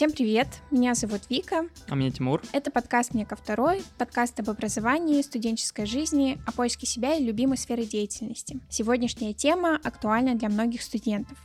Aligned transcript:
Всем 0.00 0.12
привет, 0.12 0.48
меня 0.70 0.94
зовут 0.94 1.20
Вика. 1.28 1.68
А 1.86 1.94
меня 1.94 2.10
Тимур. 2.10 2.40
Это 2.54 2.70
подкаст 2.70 3.12
«Мне 3.12 3.26
ко 3.26 3.36
второй», 3.36 3.82
подкаст 3.98 4.40
об 4.40 4.48
образовании, 4.48 5.20
студенческой 5.20 5.84
жизни, 5.84 6.38
о 6.46 6.52
поиске 6.52 6.86
себя 6.86 7.16
и 7.16 7.22
любимой 7.22 7.58
сферы 7.58 7.84
деятельности. 7.84 8.60
Сегодняшняя 8.70 9.34
тема 9.34 9.78
актуальна 9.84 10.36
для 10.36 10.48
многих 10.48 10.80
студентов 10.80 11.36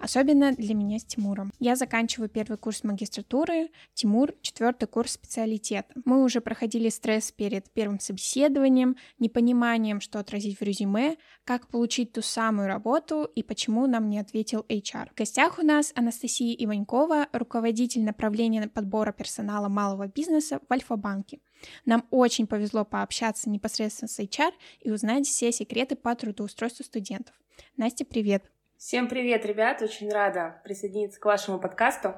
особенно 0.00 0.52
для 0.52 0.74
меня 0.74 0.98
с 0.98 1.04
Тимуром. 1.04 1.52
Я 1.58 1.76
заканчиваю 1.76 2.28
первый 2.28 2.56
курс 2.56 2.84
магистратуры, 2.84 3.70
Тимур— 3.94 4.34
четвертый 4.42 4.86
курс 4.86 5.12
специалитета. 5.12 5.94
Мы 6.04 6.24
уже 6.24 6.40
проходили 6.40 6.88
стресс 6.88 7.30
перед 7.32 7.70
первым 7.70 8.00
собеседованием, 8.00 8.96
непониманием, 9.18 10.00
что 10.00 10.18
отразить 10.18 10.58
в 10.58 10.62
резюме, 10.62 11.16
как 11.44 11.68
получить 11.68 12.12
ту 12.12 12.22
самую 12.22 12.68
работу 12.68 13.30
и 13.34 13.42
почему 13.42 13.86
нам 13.86 14.08
не 14.08 14.18
ответил 14.18 14.64
HR. 14.68 15.10
В 15.12 15.14
гостях 15.16 15.58
у 15.58 15.62
нас 15.62 15.92
Анастасия 15.94 16.54
Иванькова, 16.64 17.28
руководитель 17.32 18.02
направления 18.04 18.68
подбора 18.68 19.12
персонала 19.12 19.68
малого 19.68 20.06
бизнеса 20.06 20.60
в 20.68 20.72
Альфа-банке. 20.72 21.40
Нам 21.84 22.06
очень 22.10 22.46
повезло 22.46 22.84
пообщаться 22.84 23.50
непосредственно 23.50 24.08
с 24.08 24.18
HR 24.18 24.52
и 24.80 24.90
узнать 24.90 25.26
все 25.26 25.52
секреты 25.52 25.96
по 25.96 26.14
трудоустройству 26.14 26.84
студентов. 26.84 27.34
Настя, 27.76 28.04
привет! 28.04 28.50
Всем 28.80 29.08
привет, 29.08 29.44
ребят! 29.44 29.82
Очень 29.82 30.10
рада 30.10 30.58
присоединиться 30.64 31.20
к 31.20 31.24
вашему 31.26 31.60
подкасту. 31.60 32.14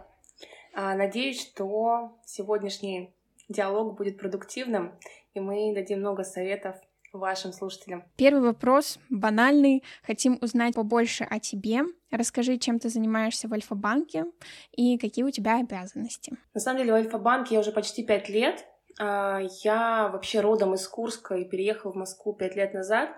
А, 0.72 0.94
надеюсь, 0.94 1.40
что 1.40 2.16
сегодняшний 2.24 3.12
диалог 3.48 3.96
будет 3.96 4.16
продуктивным, 4.16 4.96
и 5.34 5.40
мы 5.40 5.74
дадим 5.74 5.98
много 5.98 6.22
советов 6.22 6.76
вашим 7.12 7.52
слушателям. 7.52 8.04
Первый 8.14 8.42
вопрос 8.42 9.00
банальный. 9.10 9.82
Хотим 10.04 10.38
узнать 10.40 10.76
побольше 10.76 11.26
о 11.28 11.40
тебе. 11.40 11.80
Расскажи, 12.12 12.58
чем 12.58 12.78
ты 12.78 12.90
занимаешься 12.90 13.48
в 13.48 13.52
Альфа-банке 13.52 14.26
и 14.70 14.98
какие 14.98 15.24
у 15.24 15.30
тебя 15.30 15.58
обязанности. 15.58 16.36
На 16.54 16.60
самом 16.60 16.78
деле 16.78 16.92
в 16.92 16.94
Альфа-банке 16.94 17.54
я 17.56 17.60
уже 17.60 17.72
почти 17.72 18.04
пять 18.04 18.28
лет. 18.28 18.64
А, 19.00 19.40
я 19.64 20.08
вообще 20.12 20.38
родом 20.38 20.74
из 20.74 20.86
Курска 20.86 21.34
и 21.34 21.44
переехала 21.44 21.90
в 21.90 21.96
Москву 21.96 22.32
пять 22.32 22.54
лет 22.54 22.72
назад. 22.72 23.10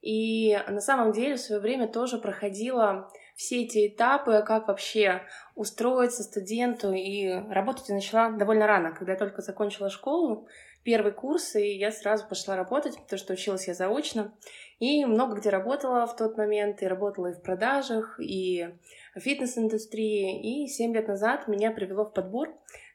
И 0.00 0.58
на 0.68 0.80
самом 0.80 1.12
деле 1.12 1.36
в 1.36 1.40
свое 1.40 1.60
время 1.60 1.86
тоже 1.86 2.18
проходила 2.18 3.10
все 3.34 3.62
эти 3.64 3.88
этапы, 3.88 4.42
как 4.46 4.68
вообще 4.68 5.22
устроиться 5.54 6.22
студенту, 6.22 6.92
и 6.92 7.28
работать 7.50 7.88
я 7.88 7.94
начала 7.94 8.30
довольно 8.30 8.66
рано, 8.66 8.92
когда 8.92 9.12
я 9.12 9.18
только 9.18 9.42
закончила 9.42 9.90
школу, 9.90 10.46
первый 10.84 11.12
курс, 11.12 11.54
и 11.56 11.76
я 11.76 11.90
сразу 11.90 12.26
пошла 12.26 12.56
работать, 12.56 12.96
потому 12.98 13.18
что 13.18 13.34
училась 13.34 13.68
я 13.68 13.74
заочно, 13.74 14.32
и 14.78 15.04
много 15.04 15.36
где 15.36 15.50
работала 15.50 16.06
в 16.06 16.16
тот 16.16 16.36
момент, 16.38 16.82
и 16.82 16.86
работала 16.86 17.28
и 17.28 17.34
в 17.34 17.42
продажах, 17.42 18.18
и 18.18 18.68
в 19.14 19.20
фитнес-индустрии, 19.20 20.64
и 20.64 20.66
7 20.66 20.94
лет 20.94 21.08
назад 21.08 21.48
меня 21.48 21.70
привело 21.70 22.04
в 22.04 22.12
подбор 22.12 22.48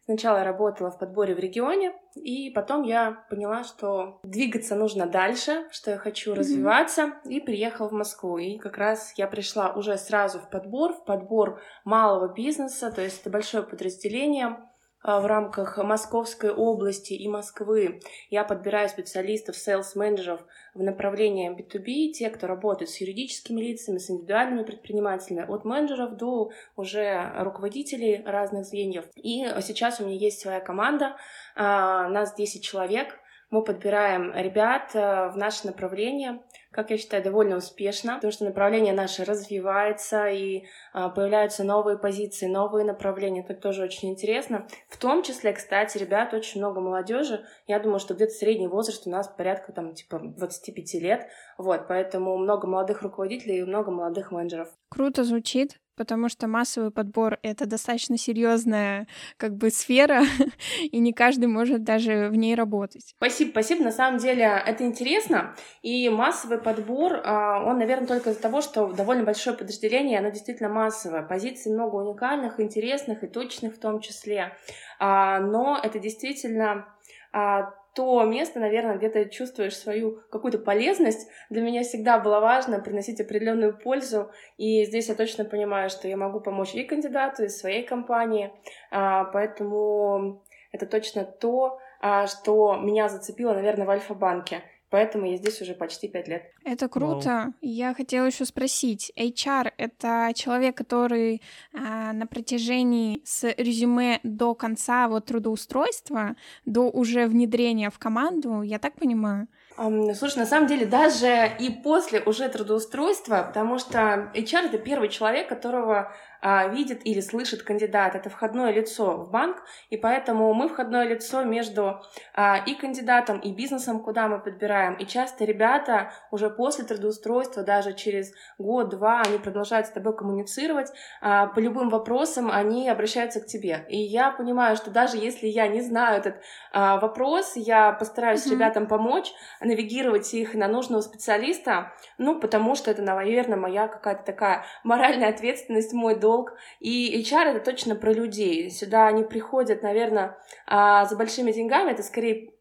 Сначала 0.06 0.38
я 0.38 0.44
работала 0.44 0.92
в 0.92 1.00
подборе 1.00 1.34
в 1.34 1.40
регионе, 1.40 1.94
и 2.14 2.52
потом 2.52 2.84
я 2.84 3.24
поняла, 3.30 3.64
что 3.64 4.20
двигаться 4.24 4.76
нужно 4.76 5.08
дальше, 5.08 5.68
что 5.72 5.92
я 5.92 5.98
хочу 5.98 6.32
mm-hmm. 6.32 6.38
развиваться, 6.38 7.14
и 7.26 7.40
приехала 7.40 7.90
в 7.90 7.94
Москву. 7.94 8.38
И 8.38 8.58
как 8.58 8.78
раз 8.78 9.14
я 9.18 9.28
пришла 9.28 9.74
уже 9.74 9.98
сразу 9.98 10.40
в 10.40 10.50
подбор, 10.50 10.94
в 10.94 11.06
подбор 11.06 11.60
малого 11.84 12.32
бизнеса, 12.32 12.92
то 12.92 13.02
есть 13.02 13.22
это 13.22 13.32
большое 13.32 13.64
подразделение, 13.64 14.58
в 15.06 15.26
рамках 15.26 15.78
Московской 15.78 16.50
области 16.50 17.14
и 17.14 17.28
Москвы. 17.28 18.00
Я 18.30 18.44
подбираю 18.44 18.90
специалистов, 18.90 19.56
сейлс-менеджеров 19.56 20.42
в 20.74 20.82
направлении 20.82 21.52
B2B, 21.52 22.12
те, 22.12 22.30
кто 22.32 22.48
работает 22.48 22.90
с 22.90 22.98
юридическими 22.98 23.62
лицами, 23.62 24.00
с 24.00 24.10
индивидуальными 24.10 24.64
предпринимателями, 24.64 25.46
от 25.48 25.64
менеджеров 25.64 26.18
до 26.18 26.52
уже 26.76 27.32
руководителей 27.38 28.24
разных 28.26 28.66
звеньев. 28.66 29.06
И 29.16 29.46
сейчас 29.62 30.00
у 30.00 30.06
меня 30.06 30.16
есть 30.16 30.42
своя 30.42 30.60
команда, 30.60 31.16
а, 31.56 32.10
нас 32.10 32.34
10 32.36 32.64
человек, 32.64 33.20
мы 33.52 33.64
подбираем 33.64 34.34
ребят 34.34 34.92
э, 34.96 35.30
в 35.30 35.38
наше 35.38 35.68
направление, 35.68 36.42
как 36.76 36.92
я 36.92 36.98
считаю, 36.98 37.24
довольно 37.24 37.56
успешно, 37.56 38.16
потому 38.16 38.34
что 38.34 38.44
направление 38.44 38.92
наше 38.92 39.24
развивается 39.24 40.28
и 40.28 40.66
а, 40.92 41.08
появляются 41.08 41.64
новые 41.64 41.98
позиции, 41.98 42.48
новые 42.48 42.84
направления. 42.84 43.46
Это 43.48 43.54
тоже 43.54 43.82
очень 43.82 44.10
интересно. 44.10 44.68
В 44.90 44.98
том 44.98 45.24
числе, 45.24 45.54
кстати, 45.54 45.98
ребят, 45.98 46.34
очень 46.34 46.60
много 46.60 46.82
молодежи. 46.82 47.46
Я 47.66 47.80
думаю, 47.80 48.00
что 48.00 48.14
где-то 48.14 48.34
средний 48.34 48.68
возраст 48.68 49.08
у 49.08 49.10
нас 49.10 49.30
порядка 49.30 49.72
там 49.72 49.94
типа 49.94 50.20
25 50.20 50.96
лет. 50.96 51.28
Вот, 51.58 51.88
поэтому 51.88 52.38
много 52.38 52.68
молодых 52.68 53.04
руководителей 53.04 53.60
и 53.60 53.64
много 53.64 53.92
молодых 53.92 54.32
менеджеров. 54.32 54.68
Круто 54.90 55.24
звучит 55.24 55.80
потому 55.96 56.30
что 56.30 56.48
массовый 56.48 56.92
подбор— 56.92 57.40
это 57.42 57.66
достаточно 57.66 58.18
серьезная 58.18 59.08
как 59.38 59.56
бы 59.56 59.70
сфера, 59.70 60.24
и 60.82 61.00
не 61.00 61.14
каждый 61.14 61.48
может 61.48 61.84
даже 61.84 62.30
в 62.30 62.36
ней 62.36 62.56
работать. 62.56 63.14
Спасибо, 63.18 63.50
спасибо. 63.52 63.84
На 63.84 63.92
самом 63.92 64.20
деле 64.20 64.44
это 64.44 64.84
интересно, 64.84 65.56
и 65.82 66.10
массовый 66.10 66.58
подбор, 66.58 67.22
а, 67.24 67.64
он, 67.66 67.80
наверное, 67.80 68.08
только 68.08 68.32
из-за 68.32 68.42
того, 68.42 68.62
что 68.62 68.92
довольно 68.94 69.24
большое 69.24 69.56
подразделение, 69.56 70.20
оно 70.20 70.30
действительно 70.30 70.70
массовое. 70.70 71.24
Позиций 71.24 71.72
много 71.72 71.96
уникальных, 71.96 72.60
интересных 72.60 73.24
и 73.24 73.28
точных 73.28 73.76
в 73.76 73.80
том 73.80 74.00
числе. 74.00 74.56
А, 75.00 75.40
но 75.40 75.80
это 75.82 76.00
действительно 76.00 76.88
а, 77.32 77.74
то 77.96 78.24
место, 78.26 78.60
наверное, 78.60 78.98
где 78.98 79.10
ты 79.10 79.30
чувствуешь 79.30 79.78
свою 79.78 80.20
какую-то 80.30 80.60
полезность. 80.60 81.30
Для 81.50 81.62
меня 81.62 81.84
всегда 81.84 82.20
было 82.20 82.42
важно 82.42 82.80
приносить 82.80 83.22
определенную 83.22 83.78
пользу, 83.78 84.32
и 84.58 84.84
здесь 84.86 85.08
я 85.08 85.16
точно 85.16 85.46
понимаю, 85.46 85.90
что 85.90 86.08
я 86.08 86.18
могу 86.18 86.42
помочь 86.42 86.76
и 86.76 86.84
кандидату, 86.84 87.46
и 87.46 87.48
своей 87.48 87.84
компании, 87.84 88.52
а, 88.92 89.24
поэтому 89.26 90.44
это 90.72 90.86
точно 90.86 91.24
то, 91.24 91.80
а, 92.02 92.28
что 92.28 92.76
меня 92.76 93.08
зацепило, 93.08 93.54
наверное, 93.54 93.86
в 93.86 93.90
Альфа-банке— 93.90 94.62
поэтому 94.90 95.26
я 95.30 95.38
здесь 95.38 95.62
уже 95.62 95.74
почти 95.74 96.08
пять 96.08 96.28
лет. 96.28 96.52
Это 96.64 96.88
круто. 96.88 97.30
Вау. 97.30 97.54
Я 97.62 97.94
хотела 97.94 98.26
еще 98.26 98.46
спросить, 98.46 99.12
HR— 99.18 99.74
это 99.78 100.32
человек, 100.36 100.78
который 100.78 101.42
а, 101.74 102.14
на 102.14 102.28
протяжении 102.28 103.22
с 103.24 103.44
резюме 103.58 104.20
до 104.24 104.56
конца 104.56 105.08
вот 105.08 105.26
трудоустройства, 105.26 106.36
до 106.66 106.90
уже 106.90 107.28
внедрения 107.28 107.90
в 107.90 108.00
команду, 108.00 108.62
я 108.62 108.80
так 108.80 108.96
понимаю? 108.96 109.48
Слушай, 109.78 110.38
на 110.38 110.46
самом 110.46 110.68
деле 110.68 110.86
даже 110.86 111.52
и 111.60 111.70
после 111.70 112.22
уже 112.22 112.48
трудоустройства, 112.48 113.44
потому 113.46 113.78
что 113.78 114.32
HR— 114.34 114.66
это 114.68 114.78
первый 114.78 115.10
человек, 115.10 115.50
которого 115.50 116.14
видит 116.42 117.02
или 117.06 117.22
слышит 117.22 117.64
кандидат. 117.64 118.16
Это 118.16 118.30
входное 118.30 118.72
лицо 118.72 119.18
в 119.18 119.32
банк, 119.32 119.58
и 119.90 119.98
поэтому 119.98 120.54
мы 120.54 120.68
входное 120.68 121.08
лицо 121.08 121.44
между 121.44 122.02
а, 122.34 122.58
и 122.66 122.76
кандидатом, 122.76 123.40
и 123.40 123.54
бизнесом, 123.54 124.00
куда 124.00 124.28
мы 124.28 124.40
подбираем. 124.40 124.96
И 124.96 125.06
часто 125.06 125.46
ребята 125.46 126.12
уже 126.32 126.50
после 126.50 126.84
трудоустройства, 126.86 127.64
даже 127.64 127.94
через 127.94 128.34
год-два, 128.58 129.22
они 129.22 129.38
продолжают 129.38 129.88
с 129.88 129.92
тобой 129.92 130.16
коммуницировать. 130.16 130.92
А, 131.22 131.48
по 131.48 131.60
любым 131.60 131.90
вопросам 131.90 132.52
они 132.52 132.90
обращаются 132.90 133.42
к 133.42 133.48
тебе. 133.48 133.86
И 133.90 133.98
я 133.98 134.32
понимаю, 134.32 134.76
что 134.76 134.92
даже 134.92 135.18
если 135.18 135.48
я 135.48 135.68
не 135.68 135.82
знаю 135.82 136.20
этот 136.20 136.42
а, 136.72 137.00
вопрос, 137.00 137.54
я 137.56 137.92
постараюсь 137.94 138.46
mm-hmm. 138.46 138.52
ребятам 138.52 138.88
помочь, 138.88 139.34
навигировать 139.62 140.34
их 140.34 140.54
на 140.54 140.68
нужного 140.68 141.02
специалиста, 141.02 141.94
ну, 142.18 142.40
потому 142.40 142.76
что 142.76 142.92
это, 142.92 143.02
наверное, 143.02 143.58
моя 143.58 143.88
какая-то 143.88 144.24
такая 144.24 144.66
моральная 144.84 145.30
ответственность, 145.30 145.94
мой 145.94 146.16
долг 146.16 146.35
долг. 146.36 146.54
И 146.80 147.22
HR 147.22 147.56
это 147.56 147.60
точно 147.60 147.96
про 147.96 148.12
людей. 148.12 148.70
Сюда 148.70 149.08
они 149.08 149.24
приходят, 149.24 149.84
наверное, 149.84 150.38
а, 150.68 151.06
за 151.06 151.16
большими 151.16 151.52
деньгами. 151.52 151.92
Это 151.92 152.04
скорее 152.04 152.54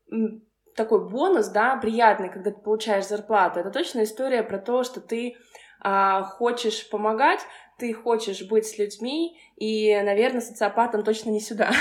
такой 0.76 1.08
бонус, 1.08 1.48
да, 1.48 1.76
приятный, 1.76 2.28
когда 2.28 2.50
ты 2.50 2.60
получаешь 2.60 3.06
зарплату. 3.06 3.60
Это 3.60 3.70
точно 3.70 4.02
история 4.02 4.42
про 4.42 4.58
то, 4.58 4.82
что 4.82 5.00
ты 5.00 5.36
а, 5.80 6.22
хочешь 6.22 6.88
помогать, 6.90 7.40
ты 7.78 7.92
хочешь 7.92 8.46
быть 8.48 8.66
с 8.66 8.78
людьми, 8.78 9.36
и, 9.56 10.00
наверное, 10.02 10.40
социопатом 10.40 11.04
точно 11.04 11.30
не 11.30 11.40
сюда. 11.40 11.70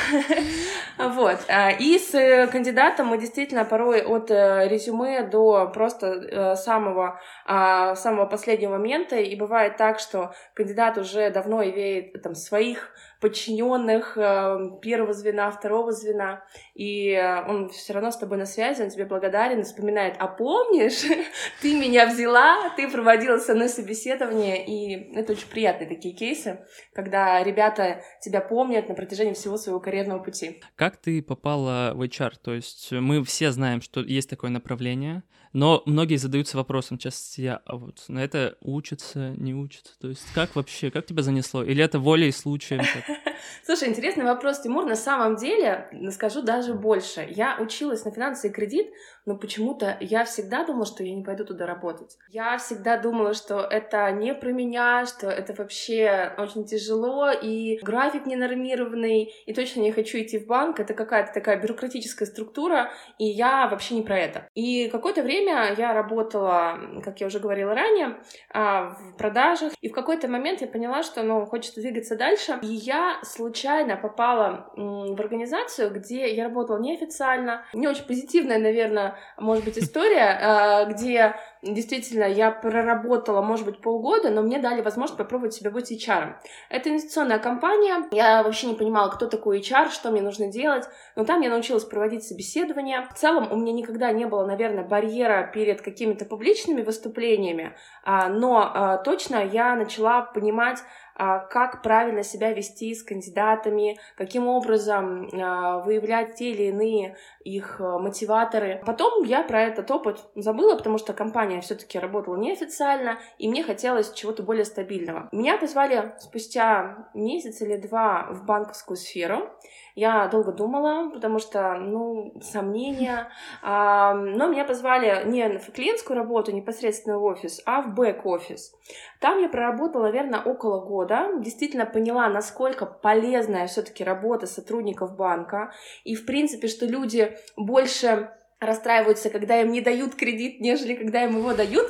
Вот. 0.95 1.39
А, 1.47 1.71
и 1.71 1.97
с 1.97 2.11
кандидатом 2.51 3.07
мы 3.07 3.17
действительно 3.17 3.65
порой 3.65 4.03
от 4.03 4.29
э, 4.29 4.67
резюме 4.67 5.23
до 5.23 5.71
просто 5.73 6.07
э, 6.07 6.55
самого, 6.55 7.19
а, 7.47 7.95
самого 7.95 8.27
последнего 8.27 8.73
момента, 8.73 9.15
и 9.15 9.35
бывает 9.35 9.75
так, 9.75 9.97
что 9.97 10.35
кандидат 10.53 10.99
уже 10.99 11.31
давно 11.31 11.63
имеет 11.63 12.21
там 12.21 12.35
своих 12.35 12.91
подчиненных 13.21 14.17
э, 14.17 14.57
первого 14.83 15.13
звена, 15.13 15.49
второго 15.49 15.91
звена, 15.91 16.43
и 16.75 17.19
он 17.47 17.69
все 17.69 17.93
равно 17.93 18.11
с 18.11 18.17
тобой 18.17 18.37
на 18.37 18.45
связи, 18.45 18.83
он 18.83 18.89
тебе 18.91 19.05
благодарен, 19.05 19.63
вспоминает, 19.63 20.15
а 20.19 20.27
помнишь, 20.27 21.01
ты 21.61 21.73
меня 21.73 22.05
взяла, 22.05 22.69
ты 22.75 22.87
проводила 22.87 23.37
со 23.39 23.55
мной 23.55 23.69
собеседование, 23.69 24.63
и 24.63 25.15
это 25.15 25.31
очень 25.31 25.49
приятные 25.83 25.88
такие 25.88 26.13
кейсы, 26.13 26.59
когда 26.94 27.44
ребята 27.44 28.01
тебя 28.21 28.41
помнят 28.41 28.89
на 28.89 28.95
протяжении 28.95 29.33
всего 29.33 29.57
своего 29.57 29.80
карьерного 29.80 30.19
пути. 30.24 30.62
Как 30.75 30.97
ты 30.97 31.21
попала 31.21 31.94
в 31.94 32.01
HR? 32.01 32.33
То 32.41 32.53
есть 32.53 32.91
мы 32.91 33.24
все 33.24 33.51
знаем, 33.51 33.81
что 33.81 34.01
есть 34.01 34.30
такое 34.30 34.50
направление, 34.50 35.24
Но 35.53 35.83
многие 35.85 36.15
задаются 36.15 36.57
вопросом, 36.57 36.97
часто 36.97 37.41
я, 37.41 37.61
а 37.65 37.77
вот 37.77 38.03
на 38.07 38.23
это 38.23 38.57
учатся, 38.61 39.33
не 39.38 39.53
учатся? 39.53 39.94
То 40.00 40.09
есть 40.09 40.25
как 40.33 40.55
вообще, 40.55 40.89
как 40.91 41.05
тебя 41.05 41.21
занесло? 41.21 41.63
Или 41.63 41.83
это 41.83 42.00
волей 42.00 42.29
и 42.29 42.31
случаем? 42.31 42.83
Слушай, 43.65 43.89
интересный 43.89 44.25
вопрос, 44.25 44.61
Тимур. 44.61 44.85
На 44.85 44.95
самом 44.95 45.35
деле, 45.35 45.89
скажу 46.11 46.41
даже 46.41 46.73
больше. 46.73 47.27
Я 47.29 47.57
училась 47.59 48.03
на 48.03 48.11
финансы 48.11 48.47
и 48.47 48.51
кредит, 48.51 48.88
но 49.25 49.38
почему-то 49.38 49.97
я 50.01 50.25
всегда 50.25 50.65
думала, 50.65 50.85
что 50.85 51.03
я 51.03 51.13
не 51.13 51.23
пойду 51.23 51.45
туда 51.45 51.65
работать. 51.65 52.17
Я 52.29 52.57
всегда 52.57 52.97
думала, 52.97 53.33
что 53.33 53.61
это 53.61 54.11
не 54.11 54.33
про 54.33 54.51
меня, 54.51 55.05
что 55.05 55.29
это 55.29 55.53
вообще 55.53 56.33
очень 56.38 56.65
тяжело, 56.65 57.31
и 57.31 57.79
график 57.81 58.25
ненормированный, 58.25 59.31
и 59.45 59.53
точно 59.53 59.81
не 59.81 59.91
хочу 59.91 60.19
идти 60.19 60.39
в 60.39 60.47
банк, 60.47 60.79
это 60.79 60.94
какая-то 60.94 61.33
такая 61.33 61.61
бюрократическая 61.61 62.27
структура, 62.27 62.91
и 63.17 63.25
я 63.25 63.67
вообще 63.67 63.95
не 63.95 64.01
про 64.01 64.19
это. 64.19 64.50
И 64.55 64.89
какое-то 64.89 65.23
время 65.23 65.42
я 65.51 65.93
работала, 65.93 66.79
как 67.03 67.21
я 67.21 67.27
уже 67.27 67.39
говорила 67.39 67.73
ранее, 67.73 68.17
а, 68.49 68.91
в 68.91 69.17
продажах, 69.17 69.73
и 69.81 69.89
в 69.89 69.93
какой-то 69.93 70.27
момент 70.27 70.61
я 70.61 70.67
поняла, 70.67 71.03
что, 71.03 71.23
ну, 71.23 71.45
хочется 71.45 71.81
двигаться 71.81 72.15
дальше, 72.15 72.59
и 72.61 72.67
я 72.67 73.19
случайно 73.23 73.97
попала 73.97 74.71
в 74.75 75.19
организацию, 75.19 75.91
где 75.91 76.33
я 76.33 76.45
работала 76.45 76.79
неофициально, 76.79 77.65
не 77.73 77.87
очень 77.87 78.05
позитивная, 78.05 78.59
наверное, 78.59 79.15
может 79.37 79.65
быть, 79.65 79.77
история, 79.77 80.39
э, 80.41 80.91
где 80.91 81.35
действительно 81.63 82.25
я 82.25 82.51
проработала, 82.51 83.42
может 83.42 83.65
быть, 83.65 83.80
полгода, 83.80 84.30
но 84.30 84.42
мне 84.42 84.60
дали 84.60 84.81
возможность 84.81 85.18
попробовать 85.18 85.54
себя 85.54 85.71
быть 85.71 85.92
HR. 85.92 86.36
Это 86.69 86.89
инвестиционная 86.89 87.39
компания, 87.39 88.07
я 88.12 88.44
вообще 88.44 88.68
не 88.68 88.75
понимала, 88.75 89.10
кто 89.10 89.27
такой 89.27 89.60
HR, 89.60 89.89
что 89.89 90.12
мне 90.12 90.21
нужно 90.21 90.48
делать, 90.48 90.86
но 91.15 91.24
там 91.24 91.42
я 91.42 91.50
научилась 91.50 91.86
проводить 91.86 92.24
собеседования. 92.24 93.07
В 93.10 93.13
целом 93.18 93.51
у 93.51 93.56
меня 93.56 93.74
никогда 93.74 94.12
не 94.12 94.25
было, 94.25 94.45
наверное, 94.45 94.83
барьера 94.83 95.50
перед 95.54 95.81
какими-то 95.81 96.25
публичными 96.25 96.81
выступлениями, 96.81 97.75
а, 98.04 98.27
но 98.30 98.71
а, 98.74 98.98
точно 98.98 99.44
я 99.44 99.75
начала 99.75 100.21
понимать, 100.21 100.80
как 101.15 101.81
правильно 101.83 102.24
себя 102.24 102.51
вести 102.54 102.94
с 102.94 103.04
кандидатами, 103.04 104.00
каким 104.15 104.48
образом 104.48 105.30
а, 105.33 105.80
выявлять 105.80 106.36
те 106.36 106.51
или 106.51 106.63
иные 106.63 107.18
их 107.44 107.80
а, 107.80 108.00
мотиваторы. 108.00 108.81
Потом 108.86 109.24
я 109.24 109.44
про 109.44 109.62
этот 109.62 109.89
опыт 109.92 110.19
забыла, 110.36 110.75
потому 110.75 110.98
что 110.98 111.13
компания 111.13 111.62
все-таки 111.62 112.00
работала 112.00 112.36
неофициально, 112.36 113.19
и 113.38 113.48
мне 113.48 113.63
хотелось 113.63 114.12
чего-то 114.13 114.44
более 114.44 114.65
стабильного. 114.65 115.30
Меня 115.31 115.57
позвали 115.57 116.13
спустя 116.19 117.10
месяц 117.13 117.62
или 117.62 117.77
два 117.77 118.27
в 118.31 118.45
банковскую 118.45 118.98
сферу. 118.98 119.50
Я 119.95 120.27
долго 120.27 120.51
думала, 120.51 121.09
потому 121.11 121.39
что, 121.39 121.75
ну, 121.75 122.33
сомнения. 122.41 123.29
А, 123.61 124.13
но 124.13 124.47
меня 124.47 124.65
позвали 124.65 125.23
не 125.25 125.59
в 125.59 125.71
клиентскую 125.71 126.17
работу, 126.17 126.51
непосредственно 126.51 127.19
в 127.19 127.23
офис, 127.23 127.61
а 127.65 127.81
в 127.81 127.93
бэк-офис. 127.93 128.73
Там 129.19 129.39
я 129.39 129.49
проработала, 129.49 130.03
наверное, 130.03 130.41
около 130.41 130.83
года. 130.83 131.29
Действительно 131.39 131.85
поняла, 131.85 132.27
насколько 132.29 132.85
полезная 132.85 133.67
все-таки 133.67 134.03
работа 134.03 134.47
сотрудников 134.47 135.15
банка. 135.15 135.71
И, 136.03 136.15
в 136.15 136.25
принципе, 136.25 136.67
что 136.67 136.85
люди 136.85 137.37
больше 137.55 138.31
расстраиваются, 138.65 139.30
когда 139.30 139.62
им 139.62 139.71
не 139.71 139.81
дают 139.81 140.15
кредит, 140.15 140.60
нежели 140.60 140.95
когда 140.95 141.24
им 141.24 141.38
его 141.38 141.54
дают. 141.54 141.89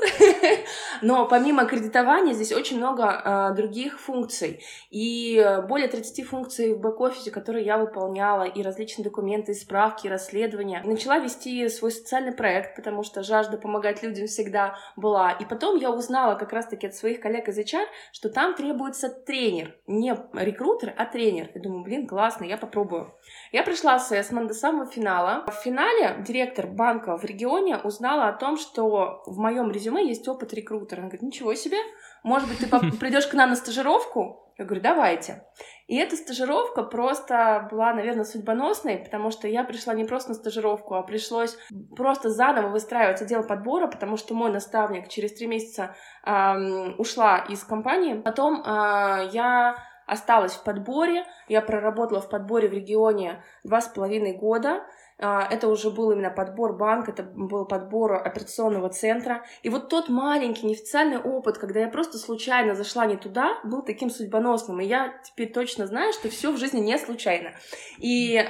Но 1.01 1.27
помимо 1.27 1.65
кредитования 1.65 2.33
здесь 2.33 2.51
очень 2.51 2.77
много 2.77 3.03
э, 3.51 3.55
других 3.55 3.99
функций. 3.99 4.63
И 4.89 5.43
более 5.67 5.87
30 5.87 6.25
функций 6.25 6.73
в 6.73 6.79
бэк-офисе, 6.79 7.31
которые 7.31 7.65
я 7.65 7.77
выполняла, 7.77 8.43
и 8.43 8.61
различные 8.61 9.03
документы, 9.03 9.51
и 9.51 9.55
справки, 9.55 10.07
и 10.07 10.09
расследования. 10.09 10.81
Начала 10.85 11.19
вести 11.19 11.67
свой 11.69 11.91
социальный 11.91 12.31
проект, 12.33 12.75
потому 12.75 13.03
что 13.03 13.23
жажда 13.23 13.57
помогать 13.57 14.03
людям 14.03 14.27
всегда 14.27 14.77
была. 14.95 15.31
И 15.31 15.45
потом 15.45 15.77
я 15.77 15.91
узнала 15.91 16.35
как 16.35 16.53
раз-таки 16.53 16.87
от 16.87 16.95
своих 16.95 17.19
коллег 17.19 17.47
из 17.47 17.57
HR, 17.57 17.85
что 18.11 18.29
там 18.29 18.55
требуется 18.55 19.09
тренер. 19.09 19.75
Не 19.87 20.15
рекрутер, 20.33 20.93
а 20.97 21.05
тренер. 21.05 21.49
Я 21.53 21.61
думаю, 21.61 21.83
блин, 21.83 22.07
классно, 22.07 22.45
я 22.45 22.57
попробую. 22.57 23.13
Я 23.51 23.63
пришла 23.63 23.99
с 23.99 24.11
Эсман 24.11 24.47
до 24.47 24.53
самого 24.53 24.89
финала. 24.89 25.43
В 25.47 25.63
финале 25.63 26.15
директор 26.25 26.62
банка 26.67 27.17
в 27.17 27.23
регионе 27.23 27.77
узнала 27.77 28.27
о 28.27 28.33
том, 28.33 28.57
что 28.57 29.23
в 29.25 29.37
моем 29.37 29.71
резюме 29.71 30.07
есть 30.07 30.27
опыт 30.27 30.53
рекрутера. 30.53 30.99
Она 30.99 31.07
говорит, 31.07 31.21
ничего 31.21 31.53
себе, 31.53 31.77
может 32.23 32.47
быть, 32.47 32.59
ты 32.59 32.67
придешь 32.99 33.27
к 33.27 33.33
нам 33.33 33.51
на 33.51 33.55
стажировку? 33.55 34.39
Я 34.57 34.65
говорю, 34.65 34.83
давайте. 34.83 35.43
И 35.87 35.97
эта 35.97 36.15
стажировка 36.15 36.83
просто 36.83 37.67
была, 37.71 37.93
наверное, 37.93 38.23
судьбоносной, 38.23 38.99
потому 38.99 39.31
что 39.31 39.47
я 39.47 39.63
пришла 39.63 39.95
не 39.95 40.05
просто 40.05 40.29
на 40.29 40.35
стажировку, 40.35 40.93
а 40.93 41.01
пришлось 41.01 41.57
просто 41.95 42.29
заново 42.29 42.67
выстраивать 42.67 43.21
отдел 43.21 43.43
подбора, 43.43 43.87
потому 43.87 44.15
что 44.15 44.35
мой 44.35 44.51
наставник 44.51 45.09
через 45.09 45.33
три 45.33 45.47
месяца 45.47 45.95
эм, 46.23 46.93
ушла 46.99 47.39
из 47.49 47.63
компании. 47.63 48.13
Потом 48.13 48.61
э, 48.61 49.29
я 49.33 49.75
осталась 50.05 50.53
в 50.53 50.63
подборе, 50.63 51.25
я 51.47 51.61
проработала 51.61 52.21
в 52.21 52.29
подборе 52.29 52.67
в 52.67 52.73
регионе 52.73 53.43
два 53.63 53.81
с 53.81 53.87
половиной 53.87 54.33
года, 54.37 54.83
это 55.17 55.67
уже 55.67 55.89
был 55.89 56.11
именно 56.11 56.29
подбор 56.29 56.75
банка, 56.75 57.11
это 57.11 57.23
был 57.23 57.65
подбор 57.65 58.13
операционного 58.13 58.89
центра. 58.89 59.43
И 59.61 59.69
вот 59.69 59.89
тот 59.89 60.09
маленький 60.09 60.65
неофициальный 60.65 61.17
опыт, 61.17 61.57
когда 61.57 61.79
я 61.81 61.87
просто 61.87 62.17
случайно 62.17 62.75
зашла 62.75 63.05
не 63.05 63.15
туда, 63.15 63.57
был 63.63 63.81
таким 63.81 64.09
судьбоносным. 64.09 64.81
И 64.81 64.85
я 64.85 65.13
теперь 65.23 65.51
точно 65.51 65.87
знаю, 65.87 66.13
что 66.13 66.29
все 66.29 66.51
в 66.51 66.57
жизни 66.57 66.79
не 66.79 66.97
случайно. 66.97 67.51
И 67.99 68.35
э, 68.35 68.45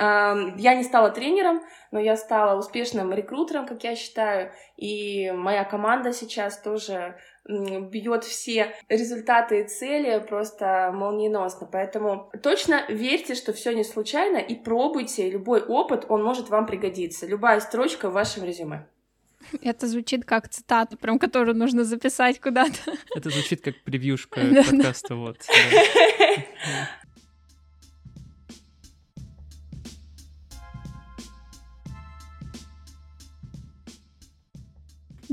я 0.57 0.75
не 0.75 0.83
стала 0.83 1.09
тренером, 1.09 1.61
но 1.91 1.99
я 1.99 2.17
стала 2.17 2.57
успешным 2.57 3.13
рекрутером, 3.13 3.67
как 3.67 3.83
я 3.83 3.95
считаю. 3.95 4.51
И 4.77 5.31
моя 5.31 5.63
команда 5.63 6.11
сейчас 6.11 6.57
тоже 6.57 7.17
бьет 7.47 8.23
все 8.23 8.75
результаты 8.89 9.61
и 9.61 9.67
цели 9.67 10.23
просто 10.27 10.91
молниеносно. 10.93 11.67
Поэтому 11.71 12.31
точно 12.41 12.85
верьте, 12.87 13.35
что 13.35 13.53
все 13.53 13.73
не 13.73 13.83
случайно, 13.83 14.37
и 14.37 14.55
пробуйте 14.55 15.29
любой 15.29 15.61
опыт, 15.61 16.05
он 16.09 16.23
может 16.23 16.49
вам 16.49 16.65
пригодиться. 16.65 17.25
Любая 17.25 17.59
строчка 17.59 18.09
в 18.09 18.13
вашем 18.13 18.43
резюме. 18.43 18.87
Это 19.61 19.87
звучит 19.87 20.23
как 20.25 20.47
цитата, 20.47 20.95
прям 20.97 21.19
которую 21.19 21.55
нужно 21.57 21.83
записать 21.83 22.39
куда-то. 22.39 22.93
Это 23.15 23.29
звучит 23.29 23.61
как 23.61 23.75
превьюшка 23.83 24.39
подкаста, 24.69 25.15
вот. 25.15 25.37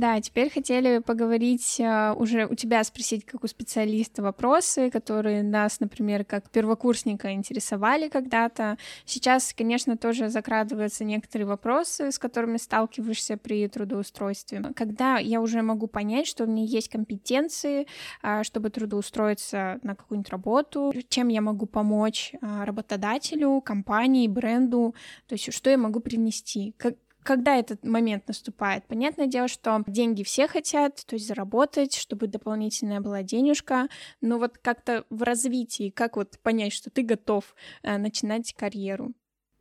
Да, 0.00 0.19
теперь 0.23 0.50
хотели 0.50 1.00
поговорить 1.00 1.79
э, 1.79 2.14
уже 2.14 2.47
у 2.47 2.55
тебя 2.55 2.82
спросить, 2.85 3.26
как 3.26 3.44
у 3.44 3.47
специалиста, 3.47 4.23
вопросы, 4.23 4.88
которые 4.88 5.43
нас, 5.43 5.79
например, 5.79 6.25
как 6.25 6.48
первокурсника 6.48 7.34
интересовали 7.34 8.08
когда-то. 8.08 8.79
Сейчас, 9.05 9.53
конечно, 9.53 9.98
тоже 9.98 10.31
закрадываются 10.31 11.05
некоторые 11.05 11.46
вопросы, 11.46 12.13
с 12.13 12.19
которыми 12.19 12.56
сталкиваешься 12.56 13.36
при 13.36 13.69
трудоустройстве. 13.69 14.63
Когда 14.75 15.19
я 15.19 15.43
уже 15.43 15.60
могу 15.60 15.86
понять, 15.86 16.27
что 16.27 16.44
у 16.44 16.46
меня 16.46 16.65
есть 16.65 16.89
компетенции, 16.89 17.86
э, 18.22 18.43
чтобы 18.43 18.70
трудоустроиться 18.70 19.81
на 19.82 19.94
какую-нибудь 19.94 20.31
работу, 20.31 20.94
чем 21.10 21.29
я 21.29 21.43
могу 21.43 21.67
помочь 21.67 22.32
э, 22.41 22.65
работодателю, 22.65 23.60
компании, 23.60 24.29
бренду, 24.29 24.94
то 25.27 25.34
есть 25.34 25.53
что 25.53 25.69
я 25.69 25.77
могу 25.77 26.01
привнести, 26.01 26.72
как, 26.79 26.94
когда 27.22 27.56
этот 27.56 27.84
момент 27.84 28.29
наступает? 28.29 28.86
Понятное 28.86 29.27
дело, 29.27 29.48
что 29.48 29.82
деньги 29.86 30.22
все 30.22 30.48
хотят, 30.48 31.05
то 31.06 31.15
есть 31.15 31.27
заработать, 31.27 31.94
чтобы 31.94 32.27
дополнительная 32.27 33.00
была 33.00 33.22
денежка, 33.22 33.89
но 34.20 34.39
вот 34.39 34.58
как-то 34.58 35.05
в 35.10 35.22
развитии, 35.22 35.91
как 35.91 36.17
вот 36.17 36.39
понять, 36.43 36.72
что 36.72 36.91
ты 36.91 37.03
готов 37.03 37.55
э, 37.82 37.98
начинать 37.98 38.55
карьеру? 38.55 39.12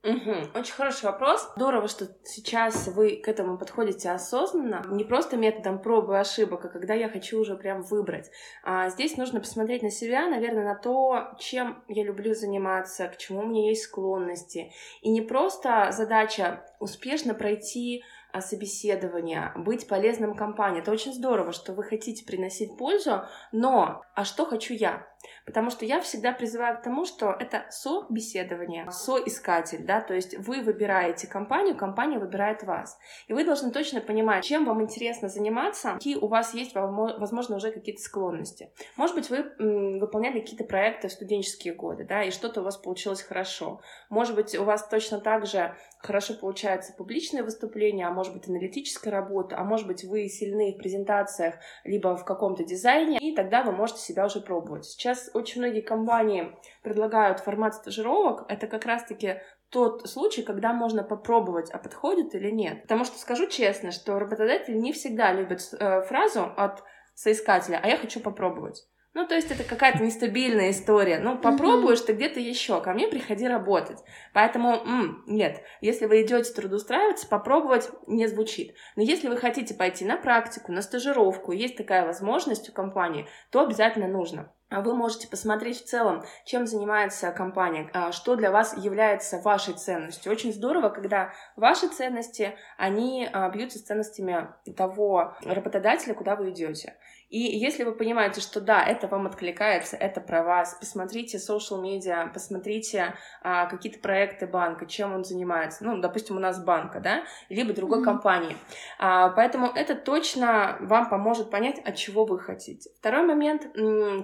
Угу. 0.01 0.57
Очень 0.59 0.73
хороший 0.73 1.05
вопрос. 1.05 1.51
Здорово, 1.57 1.89
что 1.89 2.07
сейчас 2.23 2.87
вы 2.87 3.17
к 3.17 3.27
этому 3.27 3.57
подходите 3.57 4.09
осознанно, 4.09 4.85
не 4.89 5.03
просто 5.03 5.35
методом 5.35 5.81
пробы 5.81 6.13
и 6.13 6.17
ошибок, 6.17 6.63
а 6.63 6.69
когда 6.69 6.93
я 6.93 7.09
хочу 7.09 7.41
уже 7.41 7.57
прям 7.57 7.81
выбрать. 7.81 8.31
А 8.63 8.89
здесь 8.89 9.17
нужно 9.17 9.41
посмотреть 9.41 9.83
на 9.83 9.91
себя, 9.91 10.29
наверное, 10.29 10.63
на 10.63 10.75
то, 10.75 11.31
чем 11.37 11.83
я 11.89 12.05
люблю 12.05 12.33
заниматься, 12.33 13.09
к 13.09 13.17
чему 13.17 13.41
у 13.41 13.45
меня 13.45 13.67
есть 13.67 13.83
склонности. 13.83 14.71
И 15.01 15.09
не 15.09 15.21
просто 15.21 15.89
задача 15.91 16.63
успешно 16.79 17.33
пройти 17.33 18.05
а, 18.31 18.41
собеседование, 18.41 19.51
быть 19.57 19.87
полезным 19.87 20.33
компании. 20.33 20.81
Это 20.81 20.91
очень 20.91 21.13
здорово, 21.13 21.51
что 21.51 21.73
вы 21.73 21.83
хотите 21.83 22.23
приносить 22.23 22.77
пользу, 22.77 23.23
но 23.51 24.03
а 24.15 24.23
что 24.23 24.45
хочу 24.45 24.73
я? 24.73 25.08
Потому 25.45 25.69
что 25.69 25.85
я 25.85 25.99
всегда 26.01 26.31
призываю 26.31 26.77
к 26.77 26.81
тому, 26.81 27.05
что 27.05 27.35
это 27.39 27.65
собеседование, 27.69 28.89
соискатель, 28.91 29.83
да, 29.85 30.01
то 30.01 30.13
есть 30.13 30.37
вы 30.37 30.61
выбираете 30.61 31.27
компанию, 31.27 31.75
компания 31.75 32.19
выбирает 32.19 32.63
вас. 32.63 32.97
И 33.27 33.33
вы 33.33 33.43
должны 33.43 33.71
точно 33.71 33.99
понимать, 33.99 34.43
чем 34.43 34.65
вам 34.65 34.81
интересно 34.81 35.27
заниматься, 35.27 35.93
какие 35.93 36.15
у 36.15 36.27
вас 36.27 36.53
есть, 36.53 36.73
возможно, 36.73 37.55
уже 37.55 37.71
какие-то 37.71 38.01
склонности. 38.01 38.71
Может 38.95 39.15
быть, 39.15 39.29
вы 39.29 39.99
выполняли 39.99 40.39
какие-то 40.39 40.63
проекты 40.63 41.07
в 41.07 41.11
студенческие 41.11 41.73
годы, 41.73 42.05
да, 42.05 42.23
и 42.23 42.31
что-то 42.31 42.61
у 42.61 42.63
вас 42.63 42.77
получилось 42.77 43.21
хорошо. 43.21 43.81
Может 44.09 44.35
быть, 44.35 44.55
у 44.57 44.63
вас 44.63 44.87
точно 44.87 45.19
так 45.19 45.45
же 45.45 45.75
хорошо 45.97 46.33
получается 46.33 46.93
публичное 46.93 47.43
выступление, 47.43 48.07
а 48.07 48.11
может 48.11 48.33
быть, 48.33 48.47
аналитическая 48.47 49.09
работа, 49.09 49.57
а 49.57 49.63
может 49.63 49.87
быть, 49.87 50.03
вы 50.03 50.27
сильны 50.29 50.73
в 50.73 50.77
презентациях, 50.77 51.55
либо 51.83 52.15
в 52.15 52.23
каком-то 52.23 52.63
дизайне, 52.63 53.17
и 53.17 53.35
тогда 53.35 53.63
вы 53.63 53.71
можете 53.71 53.99
себя 54.01 54.25
уже 54.25 54.39
пробовать. 54.39 54.85
Сейчас 54.85 55.08
очень 55.33 55.61
многие 55.61 55.81
компании 55.81 56.55
предлагают 56.83 57.39
формат 57.39 57.75
стажировок. 57.75 58.45
Это 58.49 58.67
как 58.67 58.85
раз-таки 58.85 59.41
тот 59.69 60.09
случай, 60.09 60.41
когда 60.41 60.73
можно 60.73 61.03
попробовать, 61.03 61.69
а 61.71 61.77
подходит 61.77 62.35
или 62.35 62.49
нет. 62.49 62.81
Потому 62.83 63.05
что 63.05 63.17
скажу 63.19 63.47
честно, 63.47 63.91
что 63.91 64.19
работодатели 64.19 64.75
не 64.75 64.93
всегда 64.93 65.31
любят 65.31 65.61
э, 65.79 66.01
фразу 66.03 66.51
от 66.57 66.83
соискателя, 67.13 67.79
а 67.81 67.87
я 67.87 67.97
хочу 67.97 68.19
попробовать. 68.19 68.87
Ну, 69.15 69.25
то 69.25 69.35
есть 69.35 69.49
это 69.49 69.63
какая-то 69.63 70.03
нестабильная 70.03 70.69
история. 70.69 71.19
Ну, 71.19 71.37
попробуешь 71.37 71.99
ты 72.01 72.13
где-то 72.13 72.39
еще, 72.39 72.79
ко 72.79 72.93
мне 72.93 73.07
приходи 73.07 73.47
работать. 73.47 73.97
Поэтому, 74.33 74.75
м, 74.75 75.23
нет, 75.25 75.63
если 75.81 76.05
вы 76.05 76.21
идете 76.21 76.53
трудоустраиваться, 76.53 77.27
попробовать 77.27 77.89
не 78.05 78.27
звучит. 78.27 78.75
Но 78.95 79.01
если 79.01 79.27
вы 79.27 79.37
хотите 79.37 79.73
пойти 79.73 80.05
на 80.05 80.15
практику, 80.15 80.71
на 80.71 80.83
стажировку, 80.83 81.51
есть 81.51 81.75
такая 81.75 82.05
возможность 82.05 82.69
у 82.69 82.71
компании, 82.71 83.27
то 83.49 83.61
обязательно 83.61 84.07
нужно. 84.07 84.53
А 84.69 84.81
вы 84.81 84.93
можете 84.93 85.27
посмотреть 85.27 85.81
в 85.81 85.85
целом, 85.85 86.23
чем 86.45 86.67
занимается 86.67 87.31
компания, 87.31 87.89
а, 87.91 88.11
что 88.11 88.35
для 88.35 88.51
вас 88.51 88.77
является 88.77 89.39
вашей 89.39 89.73
ценностью. 89.73 90.31
Очень 90.31 90.53
здорово, 90.53 90.89
когда 90.89 91.33
ваши 91.55 91.87
ценности, 91.87 92.55
они 92.77 93.27
а, 93.33 93.49
бьются 93.49 93.79
с 93.79 93.83
ценностями 93.83 94.47
того 94.77 95.33
работодателя, 95.43 96.13
куда 96.13 96.35
вы 96.35 96.51
идете. 96.51 96.95
И 97.29 97.39
если 97.39 97.83
вы 97.83 97.91
понимаете, 97.91 98.41
что 98.41 98.59
да, 98.59 98.83
это 98.83 99.07
вам 99.07 99.27
откликается, 99.27 99.95
это 99.95 100.19
про 100.19 100.43
вас, 100.43 100.75
посмотрите 100.79 101.37
social 101.37 101.81
media, 101.81 102.31
посмотрите 102.33 103.13
а, 103.43 103.67
какие-то 103.67 103.99
проекты 103.99 104.47
банка, 104.47 104.87
чем 104.87 105.13
он 105.13 105.23
занимается. 105.23 105.85
Ну, 105.85 105.99
допустим, 105.99 106.37
у 106.37 106.39
нас 106.39 106.63
банка, 106.63 106.99
да, 106.99 107.23
либо 107.49 107.73
другой 107.73 107.99
mm-hmm. 107.99 108.03
компании. 108.03 108.57
А, 108.97 109.29
поэтому 109.29 109.67
это 109.67 109.93
точно 109.93 110.77
вам 110.81 111.07
поможет 111.09 111.51
понять, 111.51 111.79
от 111.79 111.95
чего 111.95 112.25
вы 112.25 112.39
хотите. 112.39 112.89
Второй 112.97 113.23
момент— 113.23 113.67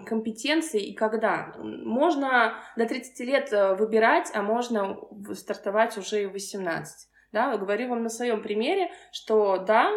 компетенции 0.05 0.81
и 0.81 0.95
когда. 0.95 1.53
Можно 1.57 2.55
до 2.75 2.87
30 2.87 3.19
лет 3.19 3.53
э, 3.53 3.75
выбирать, 3.75 4.31
а 4.33 4.41
можно 4.41 4.97
стартовать 5.33 5.97
уже 5.97 6.23
и 6.23 6.25
в 6.25 6.31
18 6.31 7.07
да, 7.35 7.57
говорю 7.57 7.89
вам 7.89 8.01
на 8.01 8.09
своем 8.09 8.41
примере, 8.41 8.89
что 9.11 9.57
да, 9.57 9.91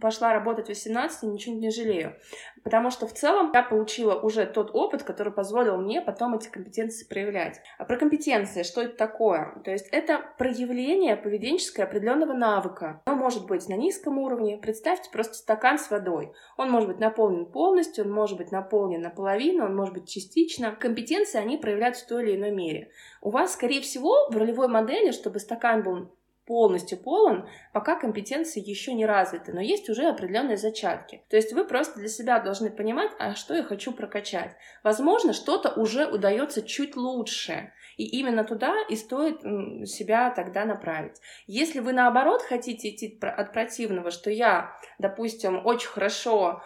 пошла 0.00 0.32
работать 0.32 0.66
в 0.66 0.68
18, 0.68 1.24
ничего 1.24 1.56
не 1.56 1.70
жалею, 1.70 2.14
потому 2.62 2.90
что 2.90 3.08
в 3.08 3.12
целом 3.12 3.50
я 3.52 3.64
получила 3.64 4.14
уже 4.14 4.46
тот 4.46 4.70
опыт, 4.72 5.02
который 5.02 5.32
позволил 5.32 5.76
мне 5.76 6.00
потом 6.00 6.36
эти 6.36 6.48
компетенции 6.48 7.04
проявлять. 7.04 7.60
А 7.78 7.84
про 7.84 7.96
компетенции, 7.96 8.62
что 8.62 8.82
это 8.82 8.96
такое? 8.96 9.60
То 9.64 9.72
есть 9.72 9.88
это 9.90 10.20
проявление 10.38 11.16
поведенческое 11.16 11.84
определенного 11.84 12.32
навыка. 12.32 13.02
Оно 13.06 13.16
может 13.16 13.46
быть 13.46 13.68
на 13.68 13.74
низком 13.74 14.18
уровне. 14.18 14.56
Представьте 14.56 15.10
просто 15.10 15.34
стакан 15.34 15.80
с 15.80 15.90
водой. 15.90 16.32
Он 16.56 16.70
может 16.70 16.88
быть 16.88 17.00
наполнен 17.00 17.46
полностью, 17.46 18.04
он 18.04 18.12
может 18.12 18.38
быть 18.38 18.52
наполнен 18.52 19.00
наполовину, 19.00 19.64
он 19.64 19.74
может 19.74 19.94
быть 19.94 20.08
частично. 20.08 20.76
Компетенции, 20.76 21.40
они 21.40 21.56
проявляются 21.58 22.04
в 22.04 22.08
той 22.08 22.22
или 22.22 22.36
иной 22.36 22.52
мере. 22.52 22.92
У 23.20 23.30
вас, 23.30 23.54
скорее 23.54 23.80
всего, 23.80 24.28
в 24.30 24.36
ролевой 24.36 24.68
модели, 24.68 25.10
чтобы 25.10 25.40
стакан 25.40 25.82
был 25.82 26.12
полностью 26.48 26.98
полон, 26.98 27.46
пока 27.72 27.94
компетенции 27.94 28.60
еще 28.66 28.94
не 28.94 29.04
развиты, 29.04 29.52
но 29.52 29.60
есть 29.60 29.90
уже 29.90 30.08
определенные 30.08 30.56
зачатки. 30.56 31.22
То 31.28 31.36
есть 31.36 31.52
вы 31.52 31.64
просто 31.64 32.00
для 32.00 32.08
себя 32.08 32.40
должны 32.40 32.70
понимать, 32.70 33.12
а 33.18 33.34
что 33.34 33.54
я 33.54 33.62
хочу 33.62 33.92
прокачать. 33.92 34.56
Возможно, 34.82 35.34
что-то 35.34 35.70
уже 35.78 36.06
удается 36.06 36.62
чуть 36.62 36.96
лучше, 36.96 37.70
и 37.98 38.04
именно 38.18 38.44
туда 38.44 38.74
и 38.88 38.96
стоит 38.96 39.42
себя 39.86 40.30
тогда 40.30 40.64
направить. 40.64 41.20
Если 41.46 41.80
вы 41.80 41.92
наоборот 41.92 42.42
хотите 42.42 42.88
идти 42.88 43.18
от 43.20 43.52
противного, 43.52 44.10
что 44.10 44.30
я, 44.30 44.72
допустим, 44.98 45.66
очень 45.66 45.88
хорошо 45.88 46.62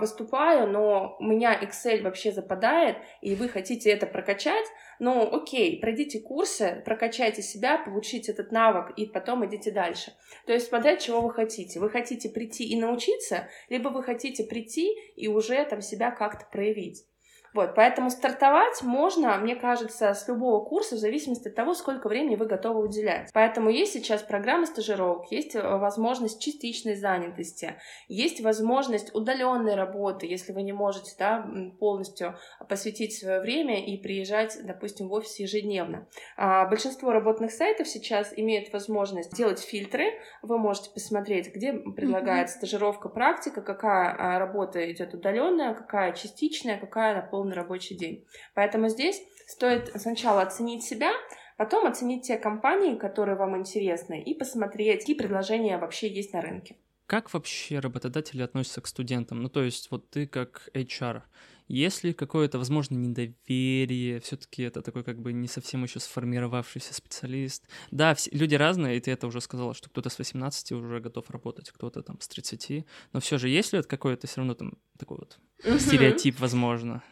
выступаю, 0.00 0.68
но 0.68 1.16
у 1.18 1.24
меня 1.24 1.58
Excel 1.60 2.02
вообще 2.02 2.32
западает, 2.32 2.96
и 3.20 3.34
вы 3.34 3.48
хотите 3.48 3.90
это 3.90 4.06
прокачать, 4.06 4.66
ну, 4.98 5.34
окей, 5.34 5.80
пройдите 5.80 6.20
курсы, 6.20 6.82
прокачайте 6.84 7.42
себя, 7.42 7.78
получите 7.78 8.32
этот 8.32 8.52
навык, 8.52 8.92
и 8.96 9.06
потом 9.06 9.44
идите 9.46 9.70
дальше. 9.70 10.12
То 10.46 10.52
есть 10.52 10.68
смотря 10.68 10.96
чего 10.96 11.20
вы 11.20 11.32
хотите. 11.32 11.80
Вы 11.80 11.90
хотите 11.90 12.28
прийти 12.28 12.64
и 12.64 12.78
научиться, 12.78 13.48
либо 13.68 13.88
вы 13.88 14.02
хотите 14.02 14.44
прийти 14.44 14.94
и 15.16 15.28
уже 15.28 15.64
там 15.64 15.80
себя 15.80 16.10
как-то 16.10 16.46
проявить. 16.50 17.06
Вот, 17.54 17.76
поэтому 17.76 18.10
стартовать 18.10 18.82
можно, 18.82 19.36
мне 19.38 19.54
кажется, 19.54 20.12
с 20.12 20.26
любого 20.26 20.64
курса 20.64 20.96
в 20.96 20.98
зависимости 20.98 21.48
от 21.48 21.54
того, 21.54 21.74
сколько 21.74 22.08
времени 22.08 22.34
вы 22.34 22.46
готовы 22.46 22.82
уделять. 22.82 23.30
Поэтому 23.32 23.70
есть 23.70 23.92
сейчас 23.92 24.22
программа 24.22 24.66
стажировок, 24.66 25.30
есть 25.30 25.54
э, 25.54 25.62
возможность 25.62 26.42
частичной 26.42 26.96
занятости, 26.96 27.76
есть 28.08 28.40
возможность 28.40 29.14
удаленной 29.14 29.76
работы, 29.76 30.26
если 30.26 30.52
вы 30.52 30.62
не 30.62 30.72
можете 30.72 31.12
да, 31.16 31.46
полностью 31.78 32.36
посвятить 32.68 33.16
свое 33.16 33.40
время 33.40 33.84
и 33.84 33.96
приезжать, 33.98 34.58
допустим, 34.64 35.08
в 35.08 35.12
офис 35.12 35.38
ежедневно. 35.38 36.08
А 36.36 36.66
большинство 36.66 37.12
работных 37.12 37.52
сайтов 37.52 37.86
сейчас 37.86 38.32
имеют 38.36 38.72
возможность 38.72 39.32
делать 39.36 39.60
фильтры. 39.60 40.06
Вы 40.42 40.58
можете 40.58 40.90
посмотреть, 40.90 41.54
где 41.54 41.72
предлагается 41.72 42.56
mm-hmm. 42.56 42.58
стажировка, 42.58 43.08
практика, 43.08 43.62
какая 43.62 44.12
а, 44.18 44.38
работа 44.40 44.90
идет 44.90 45.14
удаленная, 45.14 45.74
какая 45.74 46.12
частичная, 46.14 46.78
какая 46.78 47.14
на 47.14 47.22
полный 47.22 47.43
полный 47.44 47.54
рабочий 47.54 47.94
день. 47.94 48.24
Поэтому 48.54 48.88
здесь 48.88 49.20
стоит 49.46 49.92
сначала 49.96 50.42
оценить 50.42 50.82
себя, 50.82 51.12
потом 51.58 51.86
оценить 51.86 52.26
те 52.26 52.38
компании, 52.38 52.96
которые 52.96 53.36
вам 53.36 53.56
интересны, 53.56 54.22
и 54.22 54.34
посмотреть, 54.34 55.00
какие 55.00 55.16
предложения 55.16 55.78
вообще 55.78 56.08
есть 56.08 56.32
на 56.32 56.40
рынке. 56.40 56.76
Как 57.06 57.34
вообще 57.34 57.80
работодатели 57.80 58.42
относятся 58.42 58.80
к 58.80 58.86
студентам? 58.86 59.42
Ну, 59.42 59.50
то 59.50 59.62
есть, 59.62 59.90
вот 59.90 60.08
ты 60.08 60.26
как 60.26 60.70
HR, 60.72 61.20
есть 61.68 62.04
ли 62.04 62.14
какое-то, 62.14 62.58
возможно, 62.58 62.96
недоверие? 62.96 64.20
Все-таки 64.20 64.62
это 64.62 64.80
такой 64.80 65.04
как 65.04 65.20
бы 65.20 65.34
не 65.34 65.48
совсем 65.48 65.82
еще 65.84 66.00
сформировавшийся 66.00 66.94
специалист. 66.94 67.68
Да, 67.90 68.14
все, 68.14 68.30
люди 68.32 68.54
разные, 68.54 68.96
и 68.96 69.00
ты 69.00 69.10
это 69.10 69.26
уже 69.26 69.40
сказала, 69.42 69.74
что 69.74 69.90
кто-то 69.90 70.08
с 70.08 70.18
18 70.18 70.72
уже 70.72 71.00
готов 71.00 71.30
работать, 71.30 71.70
кто-то 71.70 72.02
там 72.02 72.20
с 72.20 72.28
30. 72.28 72.86
Но 73.12 73.20
все 73.20 73.36
же 73.36 73.50
есть 73.50 73.72
ли 73.72 73.78
это 73.78 73.88
какое-то 73.88 74.26
все 74.26 74.38
равно 74.40 74.54
там 74.54 74.78
такой 74.98 75.18
вот 75.18 75.38
стереотип, 75.80 76.40
возможно? 76.40 77.02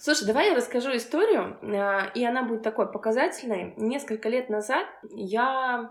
Слушай, 0.00 0.28
давай 0.28 0.50
я 0.50 0.54
расскажу 0.54 0.94
историю, 0.94 1.58
э, 1.60 2.12
и 2.14 2.24
она 2.24 2.44
будет 2.44 2.62
такой 2.62 2.90
показательной. 2.90 3.74
Несколько 3.76 4.28
лет 4.28 4.48
назад 4.48 4.86
я 5.10 5.90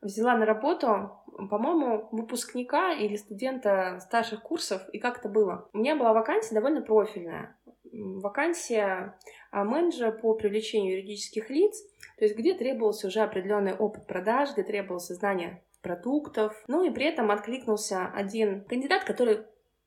взяла 0.00 0.36
на 0.36 0.44
работу, 0.44 1.12
по-моему, 1.48 2.08
выпускника 2.10 2.92
или 2.92 3.14
студента 3.14 4.00
старших 4.00 4.42
курсов, 4.42 4.82
и 4.92 4.98
как 4.98 5.18
это 5.18 5.28
было. 5.28 5.68
У 5.72 5.78
меня 5.78 5.94
была 5.94 6.12
вакансия 6.12 6.56
довольно 6.56 6.82
профильная. 6.82 7.56
Вакансия 7.92 9.16
а, 9.52 9.62
менеджера 9.62 10.10
по 10.10 10.34
привлечению 10.34 10.98
юридических 10.98 11.48
лиц, 11.48 11.80
то 12.18 12.24
есть 12.24 12.36
где 12.36 12.52
требовался 12.54 13.06
уже 13.06 13.20
определенный 13.20 13.74
опыт 13.74 14.08
продаж, 14.08 14.52
где 14.52 14.64
требовалось 14.64 15.06
знание 15.06 15.62
продуктов. 15.82 16.52
Ну 16.66 16.84
и 16.84 16.90
при 16.90 17.06
этом 17.06 17.30
откликнулся 17.30 18.06
один 18.12 18.64
кандидат, 18.64 19.04
который 19.04 19.46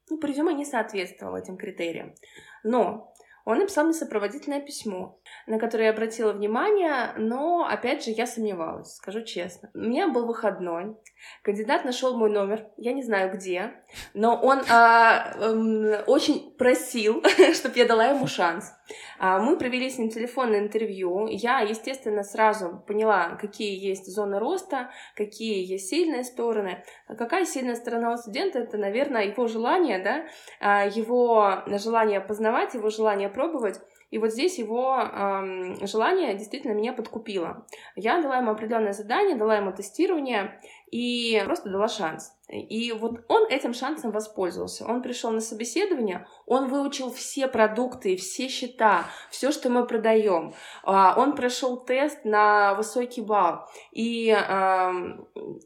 ну, 0.09 0.17
по 0.17 0.25
резюме 0.25 0.53
не 0.53 0.65
соответствовал 0.65 1.35
этим 1.35 1.57
критериям. 1.57 2.15
Но 2.63 3.08
он 3.45 3.59
написал 3.59 3.85
мне 3.85 3.93
сопроводительное 3.93 4.61
письмо, 4.61 5.19
на 5.47 5.59
которое 5.59 5.85
я 5.85 5.91
обратила 5.91 6.31
внимание, 6.33 7.13
но, 7.17 7.65
опять 7.65 8.03
же, 8.03 8.11
я 8.11 8.27
сомневалась, 8.27 8.95
скажу 8.95 9.23
честно. 9.23 9.69
У 9.73 9.79
меня 9.79 10.07
был 10.07 10.25
выходной, 10.25 10.95
кандидат 11.43 11.85
нашел 11.85 12.17
мой 12.17 12.29
номер, 12.29 12.67
я 12.77 12.93
не 12.93 13.03
знаю 13.03 13.33
где, 13.33 13.73
но 14.13 14.35
он 14.35 14.59
а, 14.69 15.33
а, 15.35 16.03
очень 16.07 16.55
просил, 16.57 17.23
чтобы 17.53 17.77
я 17.77 17.85
дала 17.85 18.07
ему 18.07 18.27
шанс. 18.27 18.71
А, 19.19 19.39
мы 19.39 19.57
провели 19.57 19.89
с 19.89 19.97
ним 19.97 20.09
телефонное 20.09 20.59
интервью. 20.59 21.27
Я, 21.27 21.59
естественно, 21.59 22.23
сразу 22.23 22.83
поняла, 22.87 23.37
какие 23.39 23.77
есть 23.77 24.07
зоны 24.07 24.39
роста, 24.39 24.89
какие 25.15 25.65
есть 25.65 25.89
сильные 25.89 26.23
стороны. 26.23 26.83
А 27.07 27.15
какая 27.15 27.45
сильная 27.45 27.75
сторона 27.75 28.13
у 28.13 28.17
студента? 28.17 28.59
Это, 28.59 28.77
наверное, 28.77 29.25
его 29.25 29.47
желание, 29.47 29.99
да, 29.99 30.25
а, 30.59 30.85
его 30.87 31.63
желание 31.67 32.21
познавать, 32.21 32.73
его 32.73 32.89
желание 32.89 33.28
пробовать. 33.29 33.81
И 34.11 34.17
вот 34.17 34.31
здесь 34.31 34.57
его 34.57 34.97
эм, 34.97 35.85
желание 35.85 36.33
действительно 36.33 36.73
меня 36.73 36.93
подкупило. 36.93 37.65
Я 37.95 38.21
дала 38.21 38.37
ему 38.37 38.51
определенное 38.51 38.93
задание, 38.93 39.35
дала 39.35 39.57
ему 39.57 39.71
тестирование, 39.71 40.59
и 40.91 41.41
просто 41.45 41.69
дала 41.69 41.87
шанс. 41.87 42.33
И 42.49 42.91
вот 42.93 43.21
он 43.27 43.47
этим 43.47 43.73
шансом 43.73 44.09
воспользовался. 44.11 44.85
Он 44.85 45.03
пришел 45.03 45.29
на 45.29 45.39
собеседование, 45.39 46.25
он 46.47 46.67
выучил 46.67 47.11
все 47.11 47.47
продукты, 47.47 48.15
все 48.15 48.47
счета, 48.47 49.05
все, 49.29 49.51
что 49.51 49.69
мы 49.69 49.85
продаем. 49.85 50.53
А, 50.83 51.13
он 51.15 51.35
прошел 51.35 51.77
тест 51.77 52.25
на 52.25 52.73
высокий 52.73 53.21
балл. 53.21 53.67
И 53.91 54.31
э, 54.31 54.91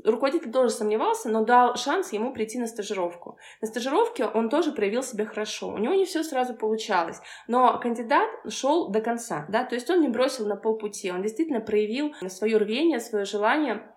руководитель 0.03 0.51
тоже 0.51 0.71
сомневался, 0.71 1.29
но 1.29 1.45
дал 1.45 1.77
шанс 1.77 2.11
ему 2.11 2.33
прийти 2.33 2.59
на 2.59 2.67
стажировку. 2.67 3.37
На 3.61 3.67
стажировке 3.67 4.25
он 4.25 4.49
тоже 4.49 4.73
проявил 4.73 5.03
себя 5.03 5.25
хорошо. 5.25 5.69
У 5.69 5.77
него 5.77 5.93
не 5.93 6.03
все 6.03 6.21
сразу 6.21 6.53
получалось, 6.53 7.21
но 7.47 7.79
кандидат 7.79 8.29
шел 8.49 8.89
до 8.89 8.99
конца, 8.99 9.45
да, 9.49 9.63
то 9.63 9.75
есть 9.75 9.89
он 9.89 10.01
не 10.01 10.09
бросил 10.09 10.47
на 10.47 10.55
полпути, 10.55 11.11
он 11.11 11.21
действительно 11.21 11.61
проявил 11.61 12.13
свое 12.27 12.57
рвение, 12.57 12.99
свое 12.99 13.25
желание 13.25 13.92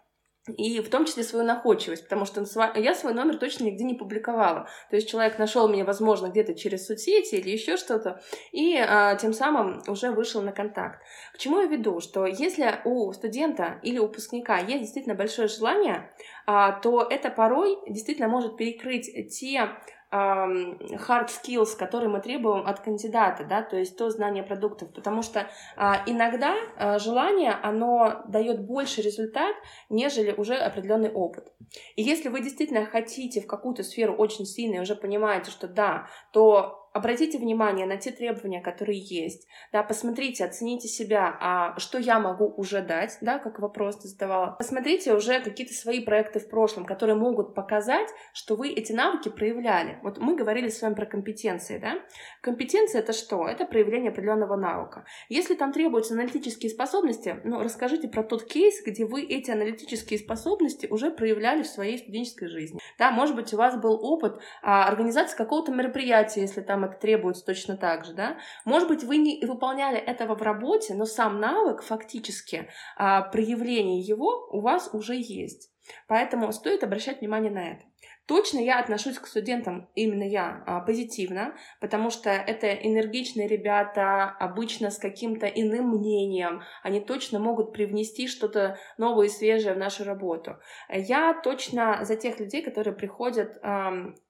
и 0.48 0.80
в 0.80 0.88
том 0.88 1.04
числе 1.06 1.22
свою 1.22 1.44
находчивость, 1.44 2.04
потому 2.04 2.24
что 2.24 2.44
я 2.76 2.94
свой 2.94 3.14
номер 3.14 3.36
точно 3.36 3.64
нигде 3.64 3.84
не 3.84 3.94
публиковала. 3.94 4.68
То 4.90 4.96
есть 4.96 5.08
человек 5.08 5.38
нашел 5.38 5.68
меня, 5.68 5.84
возможно, 5.84 6.28
где-то 6.28 6.54
через 6.54 6.86
соцсети 6.86 7.34
или 7.36 7.50
еще 7.50 7.76
что-то, 7.76 8.20
и 8.52 8.76
а, 8.76 9.16
тем 9.16 9.32
самым 9.32 9.82
уже 9.88 10.10
вышел 10.10 10.42
на 10.42 10.52
контакт. 10.52 11.02
К 11.34 11.38
чему 11.38 11.60
я 11.60 11.66
веду? 11.66 12.00
Что 12.00 12.26
если 12.26 12.80
у 12.84 13.12
студента 13.12 13.80
или 13.82 13.98
выпускника 13.98 14.58
есть 14.58 14.82
действительно 14.82 15.14
большое 15.14 15.48
желание, 15.48 16.10
а, 16.46 16.72
то 16.80 17.02
это 17.02 17.30
порой 17.30 17.78
действительно 17.88 18.28
может 18.28 18.56
перекрыть 18.56 19.10
те 19.36 19.70
hard 20.12 21.28
skills, 21.28 21.76
которые 21.76 22.08
мы 22.08 22.20
требуем 22.20 22.66
от 22.66 22.80
кандидата, 22.80 23.44
да, 23.44 23.62
то 23.62 23.76
есть 23.76 23.96
то 23.96 24.10
знание 24.10 24.42
продуктов, 24.42 24.92
потому 24.92 25.22
что 25.22 25.48
а, 25.76 26.02
иногда 26.06 26.54
а, 26.76 26.98
желание, 26.98 27.52
оно 27.52 28.22
дает 28.28 28.64
больше 28.64 29.02
результат, 29.02 29.54
нежели 29.90 30.32
уже 30.32 30.54
определенный 30.54 31.10
опыт. 31.10 31.52
И 31.96 32.02
если 32.02 32.28
вы 32.28 32.40
действительно 32.40 32.86
хотите 32.86 33.40
в 33.40 33.46
какую-то 33.46 33.82
сферу 33.82 34.14
очень 34.14 34.46
сильно 34.46 34.76
и 34.76 34.80
уже 34.80 34.94
понимаете, 34.94 35.50
что 35.50 35.66
да, 35.66 36.06
то 36.32 36.85
обратите 36.96 37.38
внимание 37.38 37.86
на 37.86 37.96
те 37.96 38.10
требования, 38.10 38.60
которые 38.60 38.98
есть, 38.98 39.46
да, 39.72 39.82
посмотрите, 39.82 40.44
оцените 40.44 40.88
себя, 40.88 41.36
а 41.40 41.78
что 41.78 41.98
я 41.98 42.18
могу 42.18 42.52
уже 42.56 42.80
дать, 42.80 43.18
да, 43.20 43.38
как 43.38 43.58
вопрос 43.58 43.98
ты 43.98 44.08
задавала. 44.08 44.52
Посмотрите 44.58 45.14
уже 45.14 45.40
какие-то 45.40 45.74
свои 45.74 46.00
проекты 46.00 46.40
в 46.40 46.48
прошлом, 46.48 46.86
которые 46.86 47.16
могут 47.16 47.54
показать, 47.54 48.08
что 48.32 48.56
вы 48.56 48.70
эти 48.70 48.92
навыки 48.92 49.28
проявляли. 49.28 49.98
Вот 50.02 50.18
мы 50.18 50.36
говорили 50.36 50.68
с 50.68 50.80
вами 50.80 50.94
про 50.94 51.06
компетенции, 51.06 51.78
да. 51.78 51.94
Компетенция— 52.40 53.00
это 53.02 53.12
что? 53.12 53.46
Это 53.46 53.66
проявление 53.66 54.10
определенного 54.10 54.56
навыка. 54.56 55.04
Если 55.28 55.54
там 55.54 55.72
требуются 55.72 56.14
аналитические 56.14 56.70
способности, 56.70 57.40
ну, 57.44 57.60
расскажите 57.60 58.08
про 58.08 58.22
тот 58.22 58.44
кейс, 58.44 58.82
где 58.84 59.04
вы 59.04 59.22
эти 59.22 59.50
аналитические 59.50 60.18
способности 60.18 60.86
уже 60.86 61.10
проявляли 61.10 61.62
в 61.62 61.66
своей 61.66 61.98
студенческой 61.98 62.48
жизни. 62.48 62.80
Да, 62.98 63.10
может 63.10 63.36
быть, 63.36 63.52
у 63.52 63.56
вас 63.56 63.76
был 63.76 63.98
опыт 64.02 64.40
а, 64.62 64.86
организации 64.86 65.36
какого-то 65.36 65.72
мероприятия, 65.72 66.40
если 66.40 66.60
там 66.62 66.85
это 66.86 66.98
требуется 66.98 67.44
точно 67.44 67.76
так 67.76 68.04
же, 68.04 68.14
да. 68.14 68.38
Может 68.64 68.88
быть, 68.88 69.04
вы 69.04 69.18
не 69.18 69.44
выполняли 69.44 69.98
этого 69.98 70.34
в 70.34 70.42
работе, 70.42 70.94
но 70.94 71.04
сам 71.04 71.40
навык 71.40 71.82
фактически 71.82 72.68
а, 72.96 73.22
проявление 73.22 74.00
его 74.00 74.48
у 74.50 74.60
вас 74.60 74.90
уже 74.92 75.14
есть. 75.16 75.70
Поэтому 76.08 76.52
стоит 76.52 76.82
обращать 76.82 77.20
внимание 77.20 77.50
на 77.50 77.72
это. 77.72 77.84
Точно 78.26 78.58
я 78.58 78.80
отношусь 78.80 79.18
к 79.18 79.26
студентам, 79.26 79.88
именно 79.94 80.24
я, 80.24 80.64
а, 80.66 80.80
позитивно, 80.80 81.54
потому 81.80 82.10
что 82.10 82.28
это 82.30 82.72
энергичные 82.72 83.46
ребята, 83.46 84.24
обычно 84.40 84.90
с 84.90 84.98
каким-то 84.98 85.46
иным 85.46 85.90
мнением, 85.90 86.62
они 86.82 87.00
точно 87.00 87.38
могут 87.38 87.72
привнести 87.72 88.26
что-то 88.26 88.78
новое 88.98 89.26
и 89.26 89.30
свежее 89.30 89.74
в 89.74 89.78
нашу 89.78 90.02
работу. 90.02 90.56
Я 90.88 91.40
точно 91.40 92.04
за 92.04 92.16
тех 92.16 92.40
людей, 92.40 92.62
которые 92.62 92.94
приходят 92.94 93.56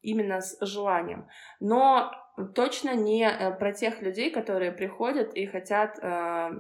именно 0.03 0.41
с 0.43 0.59
желанием, 0.61 1.29
но 1.61 2.13
точно 2.55 2.95
не 2.95 3.27
э, 3.27 3.57
про 3.57 3.73
тех 3.73 4.03
людей, 4.03 4.31
которые 4.31 4.73
приходят 4.73 5.35
и 5.35 5.47
хотят, 5.47 5.99
э, 6.03 6.51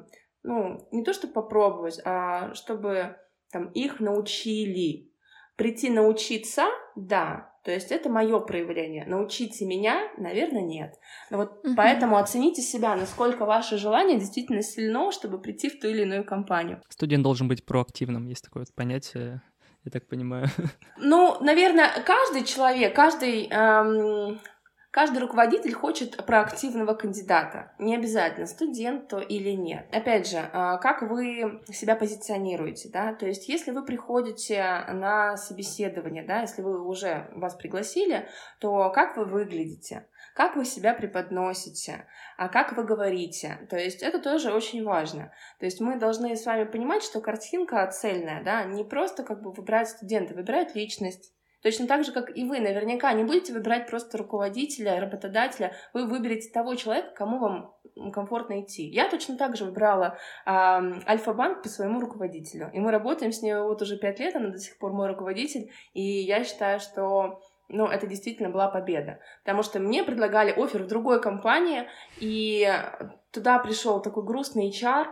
ну, 0.43 0.88
не 0.90 1.05
то 1.05 1.12
чтобы 1.12 1.35
попробовать, 1.35 2.00
а 2.05 2.55
чтобы 2.55 3.16
там 3.52 3.71
их 3.73 4.00
научили. 4.00 5.11
Прийти 5.57 5.91
научиться, 5.91 6.67
да, 6.95 7.51
то 7.65 7.73
есть 7.73 7.91
это 7.91 8.09
мое 8.09 8.39
проявление. 8.39 9.05
Научите 9.07 9.65
меня, 9.67 10.01
наверное, 10.19 10.63
нет. 10.63 10.95
Но 11.31 11.39
вот 11.39 11.65
угу. 11.65 11.75
поэтому 11.77 12.17
оцените 12.17 12.63
себя, 12.63 12.95
насколько 12.95 13.45
ваше 13.45 13.77
желание 13.77 14.19
действительно 14.19 14.63
сильно, 14.63 15.11
чтобы 15.11 15.41
прийти 15.41 15.69
в 15.69 15.81
ту 15.81 15.89
или 15.89 16.03
иную 16.03 16.25
компанию. 16.25 16.81
Студент 16.89 17.25
должен 17.25 17.49
быть 17.49 17.65
проактивным, 17.65 18.27
есть 18.27 18.45
такое 18.45 18.63
вот 18.63 18.75
понятие 18.75 19.43
я 19.87 19.91
так 19.91 20.09
понимаю. 20.09 20.49
Ну, 20.99 21.37
наверное, 21.41 21.91
каждый 22.05 22.45
человек, 22.45 22.95
каждый 22.95 23.47
эм, 23.49 24.41
Каждый 24.97 25.19
руководитель 25.19 25.75
хочет 25.75 26.25
проактивного 26.25 26.95
кандидата. 26.95 27.71
Не 27.79 27.97
обязательно, 27.97 28.47
студент 28.47 29.09
то 29.09 29.19
или 29.19 29.50
нет. 29.50 29.87
Опять 29.95 30.26
же, 30.26 30.38
а, 30.55 30.79
как 30.79 31.03
вы 31.03 31.61
себя 31.71 31.97
позиционируете, 31.97 32.89
да? 32.89 33.13
То 33.13 33.26
есть, 33.26 33.47
если 33.47 33.73
вы 33.73 33.85
приходите 33.85 34.87
на 34.95 35.37
собеседование, 35.37 36.25
да, 36.25 36.41
если 36.41 36.63
вы 36.63 36.82
уже 36.82 37.28
вас 37.35 37.54
пригласили, 37.56 38.26
то 38.59 38.89
как 38.89 39.19
вы 39.19 39.26
выглядите? 39.26 40.06
Как 40.35 40.56
вы 40.56 40.65
себя 40.65 40.95
преподносите? 40.95 42.06
А 42.39 42.49
как 42.49 42.75
вы 42.75 42.82
говорите? 42.82 43.67
То 43.69 43.76
есть, 43.76 44.02
это 44.02 44.19
тоже 44.19 44.50
очень 44.50 44.82
важно. 44.82 45.30
То 45.59 45.67
есть, 45.67 45.78
мы 45.78 45.99
должны 45.99 46.35
с 46.35 46.47
вами 46.47 46.65
понимать, 46.65 47.02
что 47.02 47.21
картинка 47.21 47.87
цельная, 47.89 48.43
да, 48.43 48.65
не 48.65 48.82
просто 48.82 49.25
как 49.25 49.43
бы 49.43 49.52
выбирать 49.52 49.91
студента, 49.91 50.32
выбирать 50.32 50.75
личность, 50.75 51.36
Точно 51.67 51.89
так 51.89 52.05
же, 52.05 52.13
как 52.13 52.31
и 52.37 52.45
вы, 52.45 52.61
наверняка 52.61 53.13
не 53.13 53.25
будете 53.25 53.52
выбирать 53.52 53.89
просто 53.91 54.19
руководителя, 54.19 55.00
работодателя, 55.00 55.73
вы 55.93 56.07
выберете 56.07 56.49
того 56.52 56.76
человека, 56.76 57.09
кому 57.17 57.41
вам 57.41 57.75
комфортно 58.13 58.61
идти. 58.61 58.87
Я 58.87 59.11
точно 59.11 59.37
так 59.37 59.57
же 59.57 59.65
выбрала 59.65 60.17
э, 60.45 60.50
Альфа-банк 60.50 61.65
по 61.65 61.69
своему 61.69 61.99
руководителю, 61.99 62.71
и 62.73 62.79
мы 62.79 62.93
работаем 62.93 63.33
с 63.33 63.43
ней 63.43 63.57
вот 63.57 63.83
уже 63.83 63.99
пять 63.99 64.21
лет, 64.21 64.37
она 64.37 64.50
до 64.50 64.59
сих 64.59 64.79
пор 64.79 64.93
мой 64.93 65.09
руководитель, 65.09 65.73
и 65.93 66.02
я 66.02 66.45
считаю, 66.45 66.79
что 66.79 67.41
ну, 67.69 67.89
это 67.89 68.07
действительно 68.07 68.50
была 68.50 68.69
победа. 68.69 69.19
Потому 69.43 69.65
что 69.65 69.81
мне 69.81 70.05
предлагали 70.05 70.52
офер 70.52 70.85
в 70.85 70.87
другой 70.87 71.21
компании, 71.21 71.89
и 72.21 72.73
туда 73.33 73.59
пришел 73.59 74.00
такой 74.00 74.23
грустный 74.23 74.71
HR, 74.71 75.07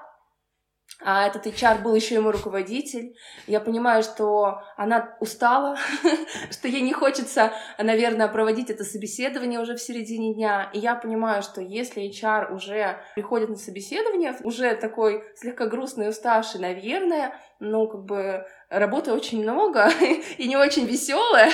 а 1.01 1.27
этот 1.27 1.47
HR 1.47 1.83
был 1.83 1.95
еще 1.95 2.15
ему 2.15 2.31
руководитель. 2.31 3.15
Я 3.47 3.61
понимаю, 3.61 4.03
что 4.03 4.63
она 4.77 5.17
устала, 5.21 5.77
что 6.51 6.69
ей 6.69 6.83
не 6.83 6.93
хочется, 6.93 7.53
наверное, 7.79 8.29
проводить 8.29 8.71
это 8.71 8.85
собеседование 8.85 9.61
уже 9.61 9.75
в 9.75 9.81
середине 9.83 10.35
дня. 10.35 10.71
И 10.73 10.79
я 10.79 10.95
понимаю, 10.95 11.43
что 11.43 11.61
если 11.61 12.09
HR 12.09 12.55
уже 12.55 13.01
приходит 13.15 13.51
на 13.51 13.57
собеседование, 13.57 14.35
уже 14.45 14.75
такой 14.77 15.25
слегка 15.37 15.67
грустный, 15.67 16.09
уставший, 16.09 16.61
наверное, 16.61 17.35
ну, 17.61 17.87
как 17.89 18.05
бы 18.05 18.47
работы 18.79 19.13
очень 19.13 19.43
много 19.43 19.91
и 20.39 20.49
не 20.49 20.57
очень 20.57 20.87
веселая, 20.87 21.51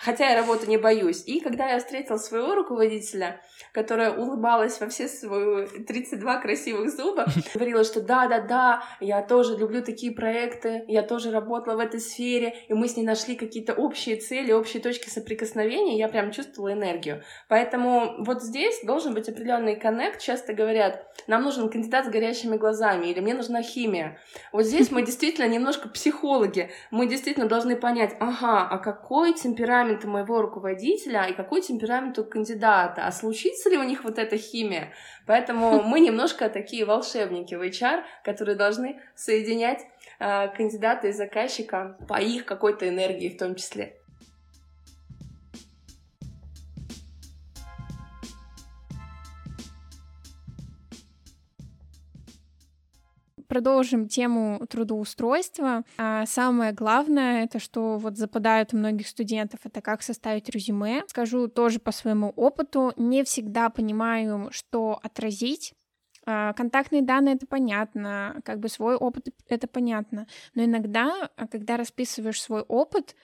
хотя 0.00 0.30
я 0.30 0.40
работы 0.40 0.66
не 0.66 0.76
боюсь. 0.76 1.22
И 1.26 1.40
когда 1.40 1.68
я 1.68 1.78
встретила 1.78 2.16
своего 2.16 2.54
руководителя, 2.54 3.40
которая 3.72 4.12
улыбалась 4.12 4.80
во 4.80 4.88
все 4.88 5.08
свои 5.08 5.66
32 5.66 6.40
красивых 6.40 6.90
зуба, 6.90 7.26
говорила, 7.54 7.84
что 7.84 8.00
да-да-да, 8.00 8.82
я 9.00 9.22
тоже 9.22 9.56
люблю 9.56 9.82
такие 9.82 10.12
проекты, 10.12 10.84
я 10.88 11.02
тоже 11.02 11.30
работала 11.30 11.76
в 11.76 11.80
этой 11.80 12.00
сфере, 12.00 12.54
и 12.68 12.74
мы 12.74 12.88
с 12.88 12.96
ней 12.96 13.04
нашли 13.04 13.34
какие-то 13.34 13.74
общие 13.74 14.16
цели, 14.16 14.52
общие 14.52 14.82
точки 14.82 15.08
соприкосновения, 15.08 15.98
я 15.98 16.08
прям 16.08 16.32
чувствовала 16.32 16.72
энергию. 16.72 17.22
Поэтому 17.48 18.16
вот 18.18 18.42
здесь 18.42 18.80
должен 18.84 19.14
быть 19.14 19.28
определенный 19.28 19.76
коннект. 19.76 20.20
Часто 20.20 20.54
говорят, 20.54 21.06
нам 21.26 21.42
нужен 21.42 21.68
кандидат 21.68 22.06
с 22.06 22.08
горящими 22.08 22.56
глазами, 22.56 23.06
или 23.06 23.20
мне 23.20 23.34
нужна 23.34 23.62
химия. 23.62 24.18
Вот 24.52 24.64
здесь 24.64 24.90
мы 24.90 25.02
действительно 25.06 25.48
немножко 25.48 25.88
психологи. 25.88 26.63
Мы 26.90 27.06
действительно 27.06 27.46
должны 27.46 27.76
понять, 27.76 28.16
ага, 28.20 28.68
а 28.70 28.78
какой 28.78 29.32
темперамент 29.34 30.04
у 30.04 30.08
моего 30.08 30.40
руководителя 30.42 31.24
и 31.24 31.34
какой 31.34 31.60
темперамент 31.60 32.18
у 32.18 32.24
кандидата, 32.24 33.06
а 33.06 33.12
случится 33.12 33.70
ли 33.70 33.76
у 33.76 33.82
них 33.82 34.04
вот 34.04 34.18
эта 34.18 34.36
химия. 34.36 34.92
Поэтому 35.26 35.82
мы 35.84 36.00
немножко 36.00 36.48
такие 36.48 36.84
волшебники 36.84 37.54
в 37.54 37.62
HR, 37.62 38.02
которые 38.22 38.56
должны 38.56 39.00
соединять 39.14 39.80
э, 40.18 40.48
кандидата 40.48 41.08
и 41.08 41.12
заказчика 41.12 41.96
по 42.08 42.20
их 42.20 42.44
какой-то 42.44 42.88
энергии 42.88 43.28
в 43.28 43.38
том 43.38 43.54
числе. 43.54 43.96
Продолжим 53.54 54.08
тему 54.08 54.66
трудоустройства. 54.68 55.84
А 55.96 56.26
самое 56.26 56.72
главное, 56.72 57.44
это 57.44 57.60
что 57.60 57.98
вот 57.98 58.16
западают 58.16 58.74
у 58.74 58.76
многих 58.76 59.06
студентов, 59.06 59.60
это 59.62 59.80
как 59.80 60.02
составить 60.02 60.48
резюме. 60.48 61.04
Скажу 61.06 61.46
тоже 61.46 61.78
по 61.78 61.92
своему 61.92 62.30
опыту, 62.30 62.92
не 62.96 63.22
всегда 63.22 63.70
понимаю, 63.70 64.48
что 64.50 64.98
отразить 65.04 65.72
А, 66.26 66.52
контактные 66.54 67.02
данные 67.02 67.34
это 67.34 67.46
понятно, 67.46 68.40
как 68.44 68.58
бы 68.58 68.68
свой 68.68 68.96
опыт 68.96 69.28
это 69.48 69.68
понятно. 69.68 70.26
Но 70.54 70.64
иногда, 70.64 71.28
а, 71.36 71.46
когда 71.46 71.76
расписываешь 71.76 72.40
свой 72.42 72.62
опыт, 72.62 73.14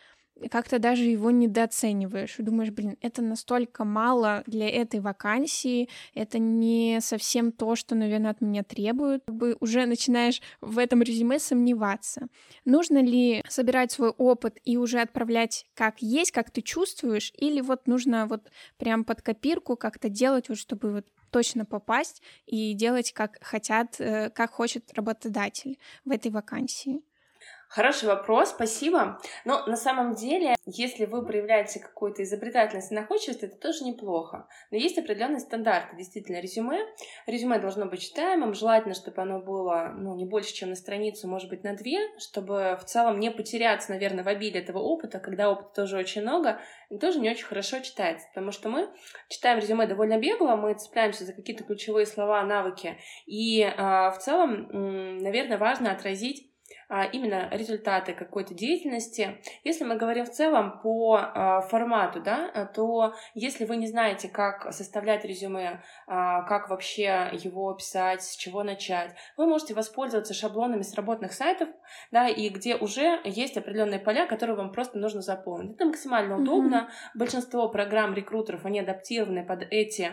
как-то 0.48 0.79
даже 0.79 1.05
его 1.05 1.31
недооцениваешь. 1.31 2.37
Думаешь, 2.38 2.70
блин, 2.70 2.96
это 3.00 3.22
настолько 3.22 3.85
мало 3.85 4.42
для 4.46 4.68
этой 4.68 5.00
вакансии, 5.00 5.88
это 6.14 6.38
не 6.38 6.98
совсем 7.00 7.53
то, 7.53 7.76
что, 7.76 7.94
наверное, 7.94 8.31
от 8.31 8.40
меня 8.40 8.62
требуют. 8.62 9.24
Как 9.26 9.35
бы 9.35 9.57
уже 9.61 9.87
начинаешь 9.87 10.40
в 10.61 10.79
этом 10.79 11.03
резюме 11.03 11.38
сомневаться. 11.38 12.29
Нужно 12.64 13.03
ли 13.03 13.44
собирать 13.48 13.92
свой 13.92 14.11
опыт 14.11 14.59
и 14.64 14.76
уже 14.76 15.00
отправлять 15.00 15.66
как 15.74 16.00
есть, 16.00 16.33
как 16.33 16.50
ты 16.50 16.62
чувствуешь, 16.62 17.33
или 17.37 17.61
вот 17.61 17.87
нужно 17.87 18.26
вот 18.26 18.50
прям 18.79 19.05
под 19.05 19.22
копирку 19.22 19.76
как-то 19.76 20.09
делать, 20.09 20.48
вот 20.48 20.59
чтобы 20.59 20.92
вот 20.92 21.07
точно 21.31 21.64
попасть 21.64 22.22
и 22.46 22.74
делать, 22.74 23.12
как 23.12 23.38
хотят, 23.40 24.00
э, 24.00 24.31
как 24.31 24.50
хочет 24.50 24.92
работодатель 24.94 25.79
в 26.05 26.11
этой 26.11 26.31
вакансии. 26.31 27.03
Хороший 27.70 28.09
вопрос, 28.09 28.50
спасибо. 28.50 29.20
Но 29.44 29.64
на 29.66 29.76
самом 29.76 30.16
деле, 30.16 30.56
если 30.66 31.04
вы 31.04 31.24
проявляете 31.24 31.78
какую-то 31.78 32.24
изобретательность 32.24 32.90
и 32.90 32.96
находчивость, 32.96 33.44
это 33.44 33.56
тоже 33.56 33.85
неплохо. 33.85 34.48
Но 34.72 34.76
есть 34.76 34.98
определенные 34.98 35.38
стандарты, 35.38 35.94
действительно, 35.94 36.40
резюме. 36.40 36.80
Резюме 37.28 37.61
должно 37.61 37.87
быть 37.87 38.00
читаемым, 38.00 38.54
желательно, 38.54 38.94
чтобы 38.94 39.22
оно 39.22 39.38
было 39.38 39.94
ну, 39.96 40.16
не 40.16 40.24
больше, 40.24 40.52
чем 40.52 40.70
на 40.70 40.74
страницу, 40.74 41.28
может 41.28 41.48
быть, 41.48 41.62
на 41.62 41.76
две, 41.76 42.00
чтобы 42.18 42.76
в 42.80 42.87
целом 42.87 43.20
не 43.20 43.30
потеряться, 43.30 43.92
наверное, 43.92 44.24
в 44.24 44.28
обилии 44.28 44.61
этого 44.61 44.78
опыта, 44.78 45.20
когда 45.20 45.48
опыта 45.48 45.83
тоже 45.83 45.96
очень 45.96 46.22
много, 46.22 46.61
и 46.88 46.98
тоже 46.98 47.20
не 47.20 47.30
очень 47.30 47.46
хорошо 47.46 47.78
читается, 47.78 48.26
потому 48.35 48.50
что 48.50 48.68
мы 48.68 48.88
читаем 49.28 49.61
резюме 49.61 49.87
довольно 49.87 50.18
бегло, 50.18 50.56
мы 50.56 50.74
цепляемся 50.74 51.24
за 51.24 51.35
какие-то 51.35 51.62
ключевые 51.62 52.06
слова, 52.06 52.42
навыки, 52.42 52.98
и 53.26 53.62
э, 53.62 53.76
в 53.76 54.16
целом, 54.18 55.18
наверное, 55.22 55.56
важно 55.56 55.92
отразить 55.92 56.50
именно 57.12 57.48
результаты 57.53 58.12
какой-то 58.12 58.53
деятельности. 58.53 59.40
Если 59.64 59.85
мы 59.85 59.96
говорим 59.96 60.24
в 60.24 60.31
целом 60.31 60.81
по 60.81 61.16
а, 61.16 61.61
формату, 61.61 62.20
да, 62.20 62.50
а, 62.53 62.66
то 62.66 63.14
если 63.35 63.64
вы 63.64 63.76
не 63.76 63.87
знаете, 63.87 64.29
как 64.29 64.72
составлять 64.72 65.24
резюме, 65.24 65.83
как 66.07 66.68
вообще 66.68 67.31
его 67.33 67.72
писать, 67.74 68.22
с 68.22 68.37
чего 68.37 68.62
начать, 68.62 69.14
вы 69.37 69.46
можете 69.46 69.74
воспользоваться 69.74 70.35
шаблонами 70.35 70.83
с 70.83 70.94
работных 70.94 71.33
сайтов, 71.33 71.68
да, 72.11 72.29
и 72.29 72.48
где 72.48 72.74
уже 72.76 73.20
есть 73.24 73.57
определенные 73.57 74.00
поля, 74.00 74.26
которые 74.26 74.57
вам 74.57 74.72
просто 74.72 74.98
нужно 74.98 75.20
заполнить. 75.20 75.76
Это 75.76 75.87
максимально 75.87 76.35
mm-hmm. 76.35 76.42
удобно. 76.42 76.90
Большинство 77.14 77.68
программ 77.68 78.14
рекрутеров, 78.14 78.64
они 78.64 78.81
адаптированы 78.81 79.46
под 79.46 79.62
эти 79.70 80.12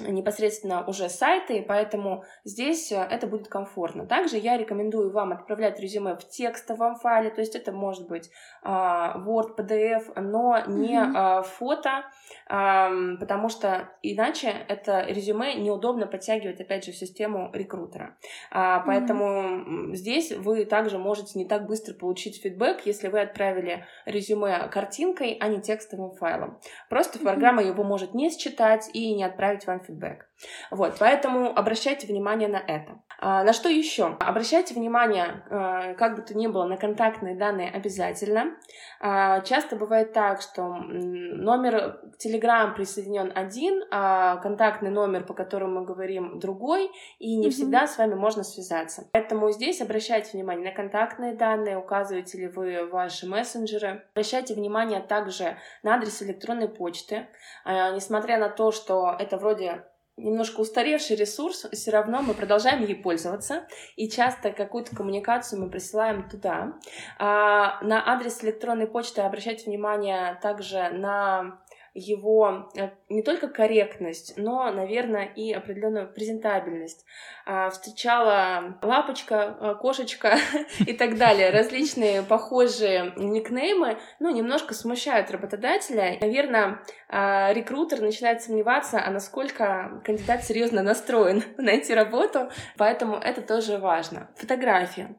непосредственно 0.00 0.86
уже 0.86 1.08
сайты, 1.10 1.62
поэтому 1.66 2.24
здесь 2.44 2.90
э, 2.92 2.96
это 2.96 3.26
будет 3.26 3.48
комфортно. 3.48 4.06
Также 4.06 4.38
я 4.38 4.56
рекомендую 4.56 5.10
вам 5.10 5.32
отправлять 5.32 5.78
резюме 5.78 6.16
в 6.16 6.26
текстовом 6.28 6.96
файле, 6.96 7.30
то 7.30 7.40
есть 7.40 7.54
это 7.54 7.72
может 7.72 8.08
быть 8.08 8.30
а, 8.62 9.18
Word, 9.18 9.56
PDF, 9.56 10.18
но 10.20 10.58
не 10.66 10.96
mm-hmm. 10.96 11.42
фото, 11.42 12.04
потому 12.46 13.48
что 13.48 13.90
иначе 14.02 14.48
это 14.68 15.02
резюме 15.02 15.54
неудобно 15.54 16.06
подтягивать, 16.06 16.60
опять 16.60 16.84
же, 16.84 16.92
в 16.92 16.96
систему 16.96 17.50
рекрутера. 17.52 18.16
А, 18.50 18.80
поэтому 18.80 19.24
mm-hmm. 19.24 19.94
здесь 19.94 20.32
вы 20.32 20.64
также 20.64 20.98
можете 20.98 21.38
не 21.38 21.44
так 21.44 21.66
быстро 21.66 21.94
получить 21.94 22.40
фидбэк, 22.42 22.86
если 22.86 23.08
вы 23.08 23.20
отправили 23.20 23.84
резюме 24.06 24.68
картинкой, 24.68 25.36
а 25.40 25.48
не 25.48 25.60
текстовым 25.60 26.12
файлом. 26.12 26.58
Просто 26.88 27.18
mm-hmm. 27.18 27.22
программа 27.24 27.62
его 27.62 27.84
может 27.84 28.14
не 28.14 28.30
считать 28.30 28.88
и 28.94 29.14
не 29.14 29.24
отправить 29.24 29.66
вам 29.66 29.81
фидбэк. 29.82 30.31
Вот, 30.70 30.94
поэтому 30.98 31.56
обращайте 31.56 32.06
внимание 32.06 32.48
на 32.48 32.58
это. 32.58 33.00
А, 33.24 33.44
на 33.44 33.52
что 33.52 33.68
еще? 33.68 34.16
Обращайте 34.18 34.74
внимание, 34.74 35.44
а, 35.48 35.94
как 35.94 36.16
бы 36.16 36.22
то 36.22 36.36
ни 36.36 36.48
было, 36.48 36.64
на 36.64 36.76
контактные 36.76 37.36
данные 37.36 37.70
обязательно. 37.70 38.56
А, 39.00 39.40
часто 39.42 39.76
бывает 39.76 40.12
так, 40.12 40.40
что 40.40 40.66
номер 40.66 42.00
Telegram 42.24 42.74
присоединен 42.74 43.32
один, 43.32 43.84
а 43.92 44.38
контактный 44.38 44.90
номер, 44.90 45.24
по 45.24 45.34
которому 45.34 45.80
мы 45.80 45.86
говорим, 45.86 46.40
другой, 46.40 46.90
и 47.18 47.36
не 47.36 47.46
mm-hmm. 47.46 47.50
всегда 47.50 47.86
с 47.86 47.96
вами 47.96 48.14
можно 48.14 48.42
связаться. 48.42 49.08
Поэтому 49.12 49.50
здесь 49.52 49.80
обращайте 49.80 50.32
внимание 50.32 50.70
на 50.70 50.74
контактные 50.74 51.34
данные, 51.34 51.78
указываете 51.78 52.38
ли 52.38 52.48
вы 52.48 52.86
ваши 52.86 53.28
мессенджеры. 53.28 54.04
Обращайте 54.14 54.54
внимание 54.54 55.00
также 55.00 55.56
на 55.84 55.94
адрес 55.94 56.22
электронной 56.22 56.68
почты. 56.68 57.28
Несмотря 57.64 58.38
на 58.38 58.48
то, 58.48 58.72
что 58.72 59.14
это 59.18 59.36
вроде 59.36 59.84
немножко 60.16 60.60
устаревший 60.60 61.16
ресурс, 61.16 61.66
все 61.72 61.90
равно 61.90 62.22
мы 62.22 62.34
продолжаем 62.34 62.84
ей 62.84 62.94
пользоваться, 62.94 63.66
и 63.96 64.08
часто 64.08 64.52
какую-то 64.52 64.94
коммуникацию 64.94 65.60
мы 65.60 65.70
присылаем 65.70 66.28
туда. 66.28 66.74
А 67.18 67.82
на 67.82 68.12
адрес 68.12 68.42
электронной 68.44 68.86
почты 68.86 69.22
обращайте 69.22 69.64
внимание 69.64 70.38
также 70.42 70.90
на 70.90 71.62
его 71.94 72.70
э, 72.76 72.90
не 73.08 73.22
только 73.22 73.48
корректность, 73.48 74.34
но, 74.36 74.70
наверное, 74.70 75.26
и 75.26 75.52
определенную 75.52 76.12
презентабельность. 76.12 77.04
А, 77.44 77.70
встречала 77.70 78.78
лапочка, 78.82 79.56
э, 79.60 79.74
кошечка 79.80 80.36
и 80.86 80.94
так 80.94 81.18
далее. 81.18 81.50
Различные 81.50 82.22
похожие 82.22 83.12
никнеймы, 83.16 83.98
ну, 84.20 84.30
немножко 84.30 84.74
смущают 84.74 85.30
работодателя. 85.30 86.18
Наверное, 86.20 86.82
а, 87.08 87.52
рекрутер 87.52 88.00
начинает 88.00 88.42
сомневаться, 88.42 89.02
а 89.04 89.10
насколько 89.10 90.00
кандидат 90.04 90.44
серьезно 90.44 90.82
настроен 90.82 91.42
найти 91.58 91.94
работу, 91.94 92.50
поэтому 92.78 93.16
это 93.16 93.42
тоже 93.42 93.78
важно. 93.78 94.30
Фотография. 94.36 95.16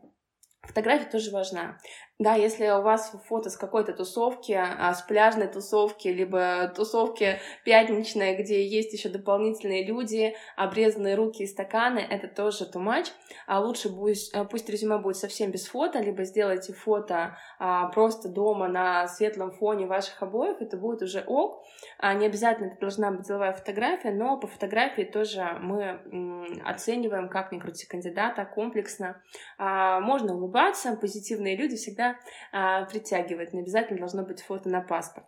Фотография 0.63 1.09
тоже 1.09 1.29
важна. 1.31 1.77
Да, 2.23 2.35
если 2.35 2.69
у 2.69 2.81
вас 2.81 3.13
фото 3.27 3.49
с 3.49 3.57
какой-то 3.57 3.91
тусовки, 3.91 4.53
а, 4.53 4.93
с 4.93 5.01
пляжной 5.01 5.47
тусовки, 5.47 6.07
либо 6.07 6.71
тусовки 6.73 7.41
пятничной, 7.65 8.37
где 8.37 8.65
есть 8.65 8.93
еще 8.93 9.09
дополнительные 9.09 9.85
люди, 9.85 10.33
обрезанные 10.55 11.15
руки 11.15 11.43
и 11.43 11.47
стаканы, 11.47 11.99
это 11.99 12.29
тоже 12.29 12.63
too 12.63 12.81
much. 12.81 13.07
А 13.45 13.59
лучше 13.59 13.89
пусть, 13.89 14.33
э, 14.33 14.45
пусть 14.45 14.69
резюме 14.69 14.99
будет 14.99 15.17
совсем 15.17 15.51
без 15.51 15.67
фото, 15.67 15.99
либо 15.99 16.23
сделайте 16.23 16.71
фото 16.71 17.37
а, 17.59 17.87
просто 17.89 18.29
дома 18.29 18.69
на 18.69 19.05
светлом 19.09 19.51
фоне 19.51 19.85
ваших 19.85 20.23
обоев, 20.23 20.61
это 20.61 20.77
будет 20.77 21.01
уже 21.01 21.25
ок. 21.27 21.65
А, 21.97 22.13
не 22.13 22.25
обязательно 22.25 22.67
это 22.67 22.79
должна 22.79 23.11
быть 23.11 23.27
деловая 23.27 23.51
фотография, 23.51 24.11
но 24.11 24.39
по 24.39 24.47
фотографии 24.47 25.03
тоже 25.03 25.57
мы 25.59 25.99
оцениваем, 26.63 27.27
как 27.27 27.51
ни 27.51 27.59
крути 27.59 27.85
кандидата, 27.85 28.45
комплексно. 28.45 29.21
А, 29.57 29.99
можно 29.99 30.35
улыбаться, 30.37 30.95
позитивные 30.95 31.57
люди 31.57 31.75
всегда 31.75 32.12
а, 32.51 32.85
притягивает. 32.85 33.53
Не 33.53 33.61
обязательно 33.61 33.99
должно 33.99 34.23
быть 34.23 34.41
фото 34.41 34.69
на 34.69 34.81
паспорт. 34.81 35.25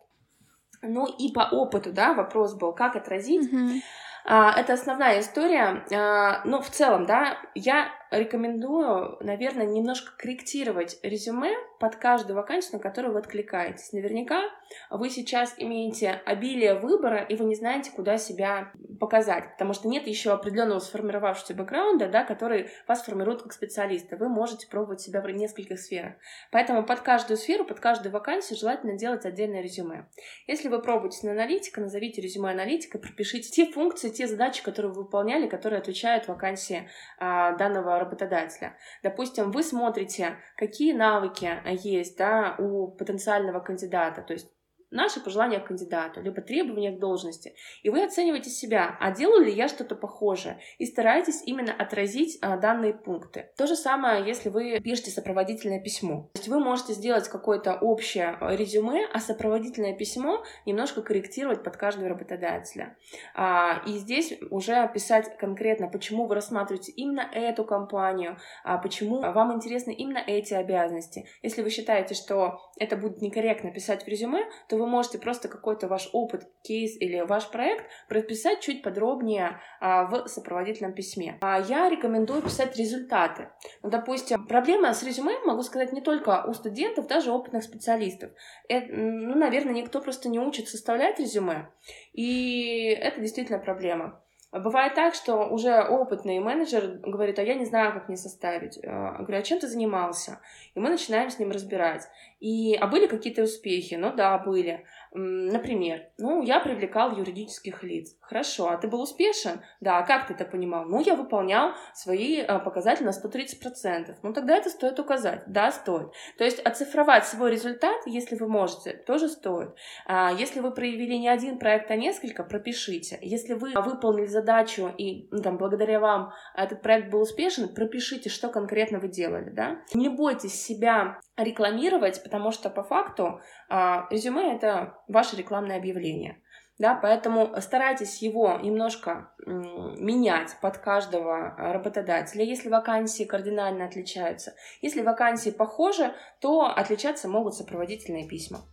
Ну 0.82 1.08
и 1.08 1.32
по 1.32 1.50
опыту, 1.52 1.92
да, 1.92 2.14
вопрос 2.14 2.56
был, 2.56 2.74
как 2.74 2.96
отразить. 2.96 3.52
Mm-hmm. 3.52 3.82
А, 4.26 4.60
это 4.60 4.74
основная 4.74 5.20
история. 5.20 5.86
А, 5.94 6.42
но 6.46 6.62
в 6.62 6.70
целом, 6.70 7.06
да, 7.06 7.38
я 7.54 7.90
рекомендую, 8.12 9.18
наверное, 9.22 9.66
немножко 9.66 10.18
корректировать 10.18 10.98
резюме 11.04 11.56
под 11.80 11.96
каждую 11.98 12.36
вакансию, 12.36 12.74
на 12.74 12.80
которую 12.80 13.14
вы 13.14 13.20
откликаетесь. 13.20 13.94
Наверняка 13.94 14.44
вы 14.90 15.10
сейчас 15.10 15.56
имеете 15.58 16.22
обилие 16.26 16.76
выбора, 16.76 17.24
и 17.24 17.36
вы 17.36 17.46
не 17.46 17.56
знаете, 17.56 17.92
куда 17.92 18.18
себя 18.18 18.72
показать, 19.00 19.52
потому 19.52 19.74
что 19.74 19.88
нет 19.88 20.08
еще 20.08 20.32
определенного 20.32 20.80
сформировавшегося 20.80 21.54
бэкграунда, 21.54 22.08
да, 22.08 22.24
который 22.24 22.70
вас 22.88 23.04
формирует 23.04 23.44
как 23.44 23.54
специалиста. 23.54 24.18
Вы 24.18 24.30
можете 24.30 24.68
пробовать 24.68 25.02
себя 25.02 25.22
в 25.22 25.30
нескольких 25.30 25.80
сферах. 25.80 26.14
Поэтому 26.52 26.84
под 26.84 27.02
каждую 27.02 27.38
сферу, 27.38 27.66
под 27.66 27.80
каждую 27.80 28.12
вакансию 28.14 28.58
желательно 28.58 28.98
делать 28.98 29.26
отдельное 29.26 29.62
резюме. 29.62 30.08
Если 30.48 30.70
вы 30.70 30.82
пробуете 30.82 31.28
на 31.28 31.34
аналитика, 31.34 31.82
назовите 31.82 32.22
резюме 32.22 32.52
аналитика, 32.52 32.98
пропишите 32.98 33.50
те 33.50 33.72
функции, 33.72 34.10
те 34.10 34.28
задачи, 34.28 34.64
которые 34.64 34.94
вы 34.94 35.04
выполняли, 35.04 35.48
которые 35.48 35.80
отвечают 35.80 36.28
вакансии 36.28 36.90
а, 37.20 37.54
данного 37.54 38.00
работодателя. 38.00 38.78
Допустим, 39.04 39.52
вы 39.52 39.64
смотрите, 39.64 40.38
какие 40.56 40.94
навыки 40.94 41.50
есть 41.76 42.18
да, 42.18 42.56
у 42.58 42.88
потенциального 42.88 43.60
кандидата, 43.60 44.22
то 44.22 44.34
есть 44.34 44.55
наши 44.92 45.20
пожелания 45.20 45.60
к 45.60 45.68
кандидату, 45.68 46.22
либо 46.22 46.42
требования 46.42 46.92
к 46.92 47.00
должности. 47.00 47.56
И 47.84 47.90
вы 47.90 48.04
оцениваете 48.04 48.50
себя, 48.50 48.98
а 49.00 49.12
делаю 49.12 49.46
ли 49.46 49.52
я 49.52 49.68
что-то 49.68 49.96
похожее, 49.96 50.60
и 50.78 50.86
стараетесь 50.86 51.42
именно 51.46 51.74
отразить 51.74 52.38
а, 52.42 52.58
данные 52.58 52.94
пункты. 52.94 53.50
То 53.58 53.68
же 53.68 53.76
самое, 53.76 54.26
если 54.26 54.50
вы 54.50 54.80
пишете 54.80 55.12
сопроводительное 55.12 55.82
письмо. 55.82 56.30
То 56.34 56.40
есть 56.40 56.48
вы 56.48 56.60
можете 56.60 56.94
сделать 56.94 57.28
какое-то 57.28 57.76
общее 57.76 58.38
а, 58.40 58.56
резюме, 58.56 59.06
а 59.14 59.20
сопроводительное 59.20 59.96
письмо 59.96 60.44
немножко 60.66 61.02
корректировать 61.02 61.64
под 61.64 61.78
каждого 61.78 62.10
работодателя. 62.10 62.98
А, 63.34 63.82
и 63.86 63.94
здесь 63.94 64.34
уже 64.50 64.90
писать 64.94 65.38
конкретно, 65.38 65.88
почему 65.88 66.26
вы 66.26 66.36
рассматриваете 66.36 66.92
именно 66.92 67.22
эту 67.34 67.66
компанию, 67.66 68.38
а, 68.64 68.78
почему 68.78 69.20
вам 69.22 69.54
интересны 69.54 69.92
именно 69.92 70.20
эти 70.26 70.54
обязанности. 70.54 71.28
Если 71.42 71.62
вы 71.62 71.70
считаете, 71.70 72.14
что 72.14 72.60
это 72.78 72.98
будет 72.98 73.22
некорректно 73.22 73.72
писать 73.72 74.04
в 74.04 74.08
резюме, 74.08 74.46
то 74.70 74.75
то 74.76 74.80
вы 74.80 74.88
можете 74.88 75.18
просто 75.18 75.48
какой-то 75.48 75.88
ваш 75.88 76.10
опыт, 76.12 76.48
кейс 76.62 77.00
или 77.00 77.22
ваш 77.22 77.50
проект 77.50 77.86
прописать 78.10 78.60
чуть 78.60 78.84
подробнее 78.84 79.62
а, 79.80 80.06
в 80.06 80.28
сопроводительном 80.28 80.94
письме. 80.94 81.38
А 81.42 81.60
я 81.60 81.90
рекомендую 81.90 82.42
писать 82.42 82.76
результаты. 82.76 83.50
Ну, 83.84 83.90
допустим, 83.90 84.46
проблема 84.48 84.94
с 84.94 85.02
резюме, 85.02 85.40
могу 85.46 85.62
сказать, 85.62 85.94
не 85.94 86.02
только 86.02 86.44
у 86.46 86.54
студентов, 86.54 87.08
даже 87.08 87.32
опытных 87.32 87.64
специалистов. 87.64 88.32
Это, 88.68 88.88
ну, 88.92 89.36
наверное, 89.36 89.74
никто 89.74 90.02
просто 90.02 90.28
не 90.28 90.40
учит 90.40 90.68
составлять 90.68 91.20
резюме, 91.20 91.70
и 92.12 92.88
это 92.90 93.22
действительно 93.22 93.60
проблема. 93.60 94.22
Бывает 94.60 94.94
так, 94.94 95.16
что 95.16 95.48
уже 95.50 95.84
опытный 95.84 96.40
менеджер 96.40 97.00
говорит, 97.04 97.40
а 97.40 97.44
я 97.44 97.56
не 97.56 97.66
знаю, 97.66 97.92
как 97.94 98.08
мне 98.08 98.16
составить. 98.16 98.78
Я 98.78 99.16
говорю, 99.20 99.40
а 99.40 99.42
чем 99.42 99.60
ты 99.60 99.68
занимался? 99.68 100.40
И 100.76 100.80
мы 100.80 100.90
начинаем 100.90 101.30
с 101.30 101.40
ним 101.40 101.52
разбирать. 101.52 102.08
И, 102.40 102.76
а 102.76 102.88
были 102.88 103.08
какие-то 103.08 103.44
успехи? 103.44 103.96
Ну 103.96 104.14
да, 104.14 104.38
были. 104.38 104.86
Например, 105.12 106.04
ну, 106.18 106.42
я 106.42 106.60
привлекал 106.62 107.18
юридических 107.18 107.84
лиц. 107.84 108.16
Хорошо, 108.28 108.70
а 108.70 108.78
ты 108.78 108.88
был 108.88 109.02
успешен? 109.02 109.62
Да, 109.82 110.00
а 110.00 110.04
как 110.06 110.28
ты 110.28 110.34
это 110.34 110.46
понимал? 110.46 110.86
Ну, 110.86 111.00
я 111.00 111.16
выполнял 111.16 111.74
свои 111.94 112.42
а, 112.42 112.60
показатели 112.60 113.06
на 113.06 113.12
130%. 113.12 114.16
Ну, 114.24 114.34
тогда 114.34 114.58
это 114.58 114.70
стоит 114.70 115.00
указать. 115.00 115.44
Да, 115.46 115.72
стоит. 115.72 116.12
То 116.38 116.44
есть 116.44 116.60
оцифровать 116.60 117.26
свой 117.28 117.52
результат, 117.52 117.96
если 118.08 118.36
вы 118.36 118.48
можете, 118.48 118.94
тоже 118.94 119.30
стоит. 119.30 119.76
А 120.08 120.32
если 120.34 120.60
вы 120.60 120.72
проявили 120.72 121.14
не 121.16 121.30
один 121.30 121.60
проект, 121.60 121.92
а 121.92 121.96
несколько, 121.96 122.44
пропишите. 122.44 123.20
Если 123.22 123.54
вы 123.54 123.74
выполнили 123.74 124.26
задачу 124.26 124.92
и 124.98 125.28
ну, 125.32 125.42
там, 125.42 125.58
благодаря 125.58 126.00
вам 126.00 126.34
этот 126.56 126.82
проект 126.82 127.12
был 127.12 127.22
успешен, 127.22 127.74
пропишите, 127.74 128.30
что 128.30 128.50
конкретно 128.50 129.00
вы 129.00 129.08
делали, 129.08 129.52
да. 129.52 129.82
Не 129.94 130.10
бойтесь 130.10 130.60
себя 130.60 131.20
рекламировать, 131.38 132.24
потому 132.24 132.52
что 132.52 132.70
по 132.70 132.84
факту 132.84 133.40
а, 133.70 134.08
резюме— 134.10 134.56
это 134.56 134.98
ваше 135.08 135.36
рекламное 135.36 135.78
объявление. 135.78 136.42
Да, 136.78 136.94
поэтому 136.94 137.56
старайтесь 137.62 138.22
его 138.22 138.60
немножко 138.62 139.32
менять 139.46 140.58
под 140.62 140.78
каждого 140.78 141.56
работодателя, 141.58 142.44
если 142.44 142.68
вакансии 142.68 143.24
кардинально 143.24 143.86
отличаются. 143.86 144.56
Если 144.82 145.02
вакансии 145.02 145.52
похожи, 145.52 146.14
то 146.42 146.66
отличаться 146.66 147.30
могут 147.30 147.56
сопроводительные 147.56 148.28
письма. 148.28 148.66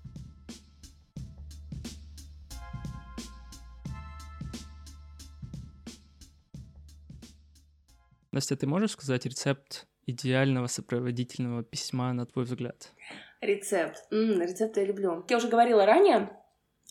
Настя, 8.33 8.57
ты 8.57 8.67
можешь 8.67 8.93
сказать 8.93 9.27
рецепт 9.27 9.87
идеального 10.07 10.67
сопроводительного 10.67 11.63
письма, 11.63 12.13
на 12.13 12.27
твой 12.27 12.47
взгляд? 12.47 12.91
Рецепт. 13.43 14.07
М-м, 14.11 14.41
рецепт 14.41 14.77
я 14.77 14.85
люблю. 14.85 15.25
Я 15.29 15.37
уже 15.37 15.49
говорила 15.49 15.85
ранее, 15.85 16.31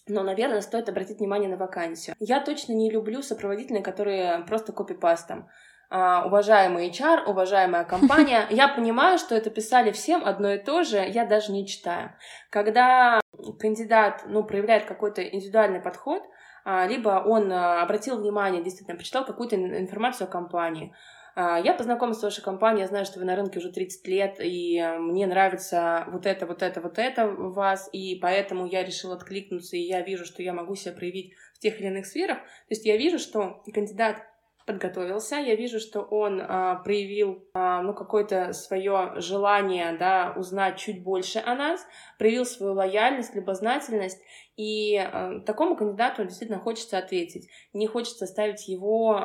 но, 0.08 0.24
наверное, 0.24 0.62
стоит 0.62 0.90
обратить 0.90 1.20
внимание 1.20 1.50
на 1.50 1.58
вакансию. 1.58 2.16
Я 2.20 2.40
точно 2.40 2.74
не 2.74 2.90
люблю 2.90 3.22
сопроводительные, 3.22 3.84
которые 3.84 4.44
просто 4.48 4.74
копипастом. 4.74 5.50
Uh, 5.94 6.26
уважаемый 6.26 6.90
HR, 6.90 7.26
уважаемая 7.26 7.84
компания, 7.84 8.48
я 8.50 8.70
понимаю, 8.70 9.18
что 9.18 9.36
это 9.36 9.50
писали 9.50 9.92
всем 9.92 10.24
одно 10.24 10.54
и 10.54 10.58
то 10.58 10.84
же, 10.84 10.98
я 10.98 11.26
даже 11.26 11.52
не 11.52 11.68
читаю. 11.68 12.14
Когда 12.50 13.20
кандидат 13.60 14.24
ну, 14.26 14.46
проявляет 14.46 14.86
какой-то 14.86 15.22
индивидуальный 15.22 15.82
подход, 15.82 16.24
uh, 16.66 16.88
либо 16.88 17.22
он 17.26 17.52
uh, 17.52 17.82
обратил 17.82 18.18
внимание, 18.18 18.64
действительно, 18.64 18.96
прочитал 18.96 19.26
какую-то 19.26 19.58
информацию 19.58 20.30
о 20.30 20.32
компании, 20.32 20.94
а, 20.94 20.96
я 21.36 21.74
познакомилась 21.74 22.20
с 22.20 22.24
вашей 22.24 22.44
компанией, 22.44 22.82
я 22.82 22.88
знаю, 22.88 23.06
что 23.06 23.20
вы 23.20 23.26
на 23.26 23.36
рынке 23.36 23.60
уже 23.60 23.72
30 23.72 24.08
лет, 24.08 24.36
и 24.40 24.78
э, 24.78 24.98
мне 24.98 25.28
нравится 25.28 26.06
вот 26.12 26.26
это, 26.26 26.46
вот 26.46 26.62
это, 26.62 26.82
вот 26.82 27.00
это 27.00 27.28
у 27.28 27.52
вас, 27.52 27.90
и 27.94 28.20
поэтому 28.22 28.66
я 28.66 28.84
решила 28.84 29.16
откликнуться, 29.16 29.78
и 29.78 29.82
я 29.82 30.02
вижу, 30.02 30.26
что 30.26 30.44
я 30.44 30.54
могу 30.54 30.76
себя 30.76 30.94
проявить 30.94 31.34
в 31.54 31.60
тех 31.60 31.80
или 31.80 31.88
иных 31.88 32.06
сферах. 32.06 32.38
То 32.40 32.72
есть 32.72 32.86
я 32.86 32.98
вижу, 32.98 33.18
что 33.20 33.64
кандидат 33.74 34.18
подготовился, 34.66 35.36
я 35.38 35.56
вижу, 35.56 35.80
что 35.80 36.02
он 36.02 36.42
а, 36.42 36.76
проявил 36.76 37.44
а, 37.54 37.82
ну 37.82 37.94
какое-то 37.94 38.54
свое 38.54 39.14
желание, 39.18 39.98
да, 39.98 40.34
узнать 40.36 40.78
чуть 40.78 41.04
больше 41.04 41.40
о 41.40 41.56
нас, 41.56 41.86
проявил 42.22 42.46
свою 42.46 42.74
лояльность, 42.74 43.34
любознательность, 43.34 44.22
и 44.56 44.96
э, 44.96 45.40
такому 45.44 45.76
кандидату 45.76 46.24
действительно 46.24 46.60
хочется 46.60 47.00
ответить. 47.00 47.50
Не 47.74 47.88
хочется 47.88 48.28
ставить 48.28 48.68
его 48.68 49.18
э, 49.18 49.24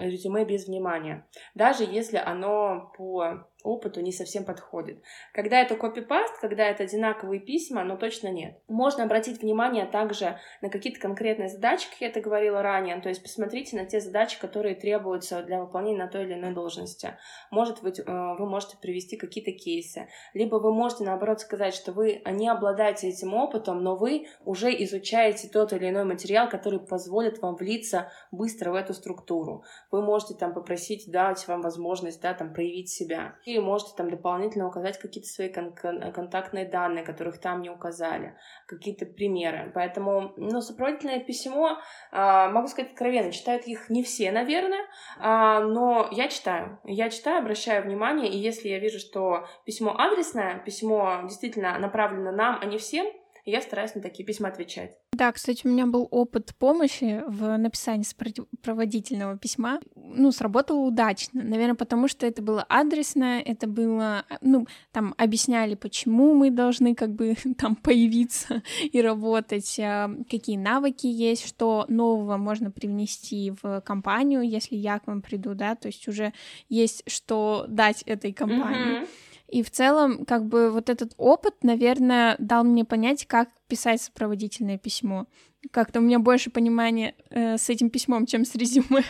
резюме 0.00 0.44
без 0.44 0.66
внимания, 0.66 1.28
даже 1.54 1.84
если 1.84 2.16
оно 2.16 2.92
по 2.98 3.46
опыту 3.64 4.00
не 4.02 4.12
совсем 4.12 4.44
подходит. 4.44 5.02
Когда 5.32 5.60
это 5.60 5.74
копипаст, 5.76 6.38
когда 6.38 6.66
это 6.68 6.82
одинаковые 6.82 7.40
письма, 7.40 7.82
но 7.82 7.96
точно 7.96 8.28
нет. 8.28 8.58
Можно 8.68 9.04
обратить 9.04 9.40
внимание 9.40 9.86
также 9.86 10.38
на 10.60 10.68
какие-то 10.68 11.00
конкретные 11.00 11.48
задачи, 11.48 11.88
как 11.88 12.00
я 12.00 12.08
это 12.08 12.20
говорила 12.20 12.62
ранее, 12.62 13.00
то 13.00 13.08
есть 13.08 13.22
посмотрите 13.22 13.76
на 13.76 13.86
те 13.86 14.00
задачи, 14.00 14.38
которые 14.38 14.74
требуются 14.74 15.42
для 15.42 15.62
выполнения 15.62 16.04
на 16.04 16.08
той 16.08 16.24
или 16.24 16.34
иной 16.34 16.52
должности. 16.52 17.16
Может 17.50 17.82
быть, 17.82 17.98
э, 17.98 18.02
вы 18.04 18.46
можете 18.46 18.76
привести 18.76 19.16
какие-то 19.16 19.52
кейсы, 19.52 20.08
либо 20.34 20.56
вы 20.56 20.74
можете, 20.74 21.04
наоборот, 21.04 21.40
сказать, 21.40 21.74
что 21.74 21.92
вы 21.92 22.20
не 22.26 22.48
обладаете 22.48 23.08
этим 23.08 23.34
опытом, 23.34 23.82
но 23.82 23.96
вы 23.96 24.26
уже 24.44 24.70
изучаете 24.84 25.48
тот 25.48 25.72
или 25.72 25.88
иной 25.88 26.04
материал, 26.04 26.48
который 26.48 26.80
позволит 26.80 27.40
вам 27.40 27.56
влиться 27.56 28.10
быстро 28.30 28.70
в 28.70 28.74
эту 28.74 28.94
структуру. 28.94 29.64
Вы 29.90 30.02
можете 30.02 30.34
там 30.34 30.54
попросить 30.54 31.10
дать 31.10 31.46
вам 31.48 31.60
возможность, 31.60 32.20
да, 32.22 32.34
там 32.34 32.52
проявить 32.52 32.88
себя. 32.88 33.36
И 33.44 33.58
можете 33.58 33.92
там 33.96 34.10
дополнительно 34.10 34.68
указать 34.68 34.98
какие-то 34.98 35.28
свои 35.28 35.52
кон- 35.52 35.74
кон- 35.74 36.12
контактные 36.12 36.66
данные, 36.66 37.04
которых 37.04 37.40
там 37.40 37.62
не 37.62 37.70
указали, 37.70 38.36
какие-то 38.66 39.06
примеры. 39.06 39.70
Поэтому, 39.74 40.32
ну, 40.36 40.60
сопроводительное 40.60 41.20
письмо, 41.20 41.78
э, 42.12 42.48
могу 42.48 42.68
сказать 42.68 42.92
откровенно, 42.92 43.32
читают 43.32 43.66
их 43.66 43.90
не 43.90 44.02
все, 44.02 44.32
наверное, 44.32 44.84
э, 45.18 45.60
но 45.64 46.08
я 46.10 46.28
читаю. 46.28 46.78
Я 46.84 47.10
читаю, 47.10 47.40
обращаю 47.40 47.84
внимание, 47.84 48.30
и 48.30 48.38
если 48.38 48.68
я 48.68 48.78
вижу, 48.78 48.98
что 48.98 49.46
письмо 49.64 49.94
адресное, 49.96 50.58
письмо 50.60 51.20
действительно 51.24 51.78
направлено 51.78 52.13
нам, 52.16 52.58
а 52.60 52.64
не 52.66 52.78
всем, 52.78 53.06
и 53.44 53.50
я 53.50 53.60
стараюсь 53.60 53.94
на 53.94 54.00
такие 54.00 54.24
письма 54.24 54.48
отвечать. 54.48 54.96
Да, 55.12 55.30
кстати, 55.30 55.66
у 55.66 55.70
меня 55.70 55.86
был 55.86 56.08
опыт 56.10 56.54
помощи 56.58 57.22
в 57.26 57.56
написании 57.58 58.04
сопроводительного 58.04 59.36
письма. 59.36 59.80
Ну, 59.94 60.32
сработало 60.32 60.78
удачно. 60.78 61.42
Наверное, 61.42 61.74
потому 61.74 62.08
что 62.08 62.26
это 62.26 62.40
было 62.40 62.64
адресно, 62.68 63.40
это 63.40 63.66
было, 63.66 64.24
ну, 64.40 64.66
там 64.92 65.14
объясняли, 65.18 65.74
почему 65.74 66.34
мы 66.34 66.50
должны 66.50 66.94
как 66.94 67.12
бы 67.12 67.36
там 67.58 67.76
появиться 67.76 68.62
и 68.80 69.00
работать, 69.02 69.78
а, 69.78 70.10
какие 70.30 70.56
навыки 70.56 71.06
есть, 71.06 71.46
что 71.46 71.84
нового 71.88 72.38
можно 72.38 72.70
привнести 72.70 73.52
в 73.62 73.82
компанию, 73.82 74.40
если 74.40 74.76
я 74.76 74.98
к 74.98 75.06
вам 75.06 75.20
приду, 75.20 75.54
да, 75.54 75.74
то 75.74 75.88
есть 75.88 76.08
уже 76.08 76.32
есть 76.70 77.02
что 77.06 77.66
дать 77.68 78.02
этой 78.02 78.32
компании. 78.32 79.02
Mm-hmm. 79.02 79.08
И 79.48 79.62
в 79.62 79.70
целом, 79.70 80.24
как 80.24 80.46
бы 80.46 80.70
вот 80.70 80.88
этот 80.88 81.12
опыт, 81.16 81.54
наверное, 81.62 82.36
дал 82.38 82.64
мне 82.64 82.84
понять, 82.84 83.26
как 83.26 83.48
писать 83.68 84.02
сопроводительное 84.02 84.78
письмо. 84.78 85.26
Как-то 85.70 86.00
у 86.00 86.02
меня 86.02 86.18
больше 86.18 86.50
понимания 86.50 87.14
э, 87.30 87.56
с 87.56 87.70
этим 87.70 87.88
письмом, 87.88 88.26
чем 88.26 88.44
с 88.44 88.54
резюме. 88.54 89.02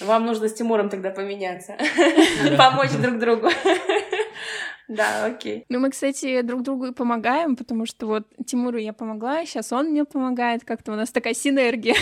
Вам 0.00 0.26
нужно 0.26 0.48
с 0.48 0.54
Тимуром 0.54 0.88
тогда 0.88 1.10
поменяться, 1.10 1.76
помочь 2.56 2.92
друг 2.92 3.18
другу. 3.18 3.48
Да, 4.88 5.26
окей. 5.26 5.66
Ну, 5.68 5.80
мы, 5.80 5.90
кстати, 5.90 6.40
друг 6.40 6.62
другу 6.62 6.86
и 6.86 6.92
помогаем, 6.92 7.56
потому 7.56 7.84
что 7.84 8.06
вот 8.06 8.24
Тимуру 8.46 8.78
я 8.78 8.94
помогла, 8.94 9.44
сейчас 9.44 9.70
он 9.70 9.90
мне 9.90 10.06
помогает, 10.06 10.64
как-то 10.64 10.92
у 10.92 10.94
нас 10.94 11.10
такая 11.10 11.34
синергия. 11.34 11.94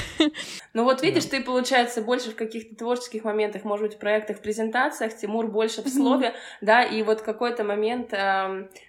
Ну 0.72 0.85
вот 0.85 1.03
видишь, 1.03 1.25
ты, 1.25 1.40
получается, 1.40 2.01
больше 2.01 2.31
в 2.31 2.37
каких-то 2.37 2.77
творческих 2.77 3.25
моментах, 3.25 3.64
может 3.64 3.87
быть, 3.87 3.96
в 3.96 3.99
проектах, 3.99 4.38
в 4.38 4.40
презентациях, 4.40 5.16
Тимур 5.16 5.49
больше 5.49 5.83
в 5.83 5.88
слове, 5.88 6.35
да, 6.61 6.85
и 6.85 7.03
вот 7.03 7.22
какой-то 7.22 7.64
момент 7.64 8.12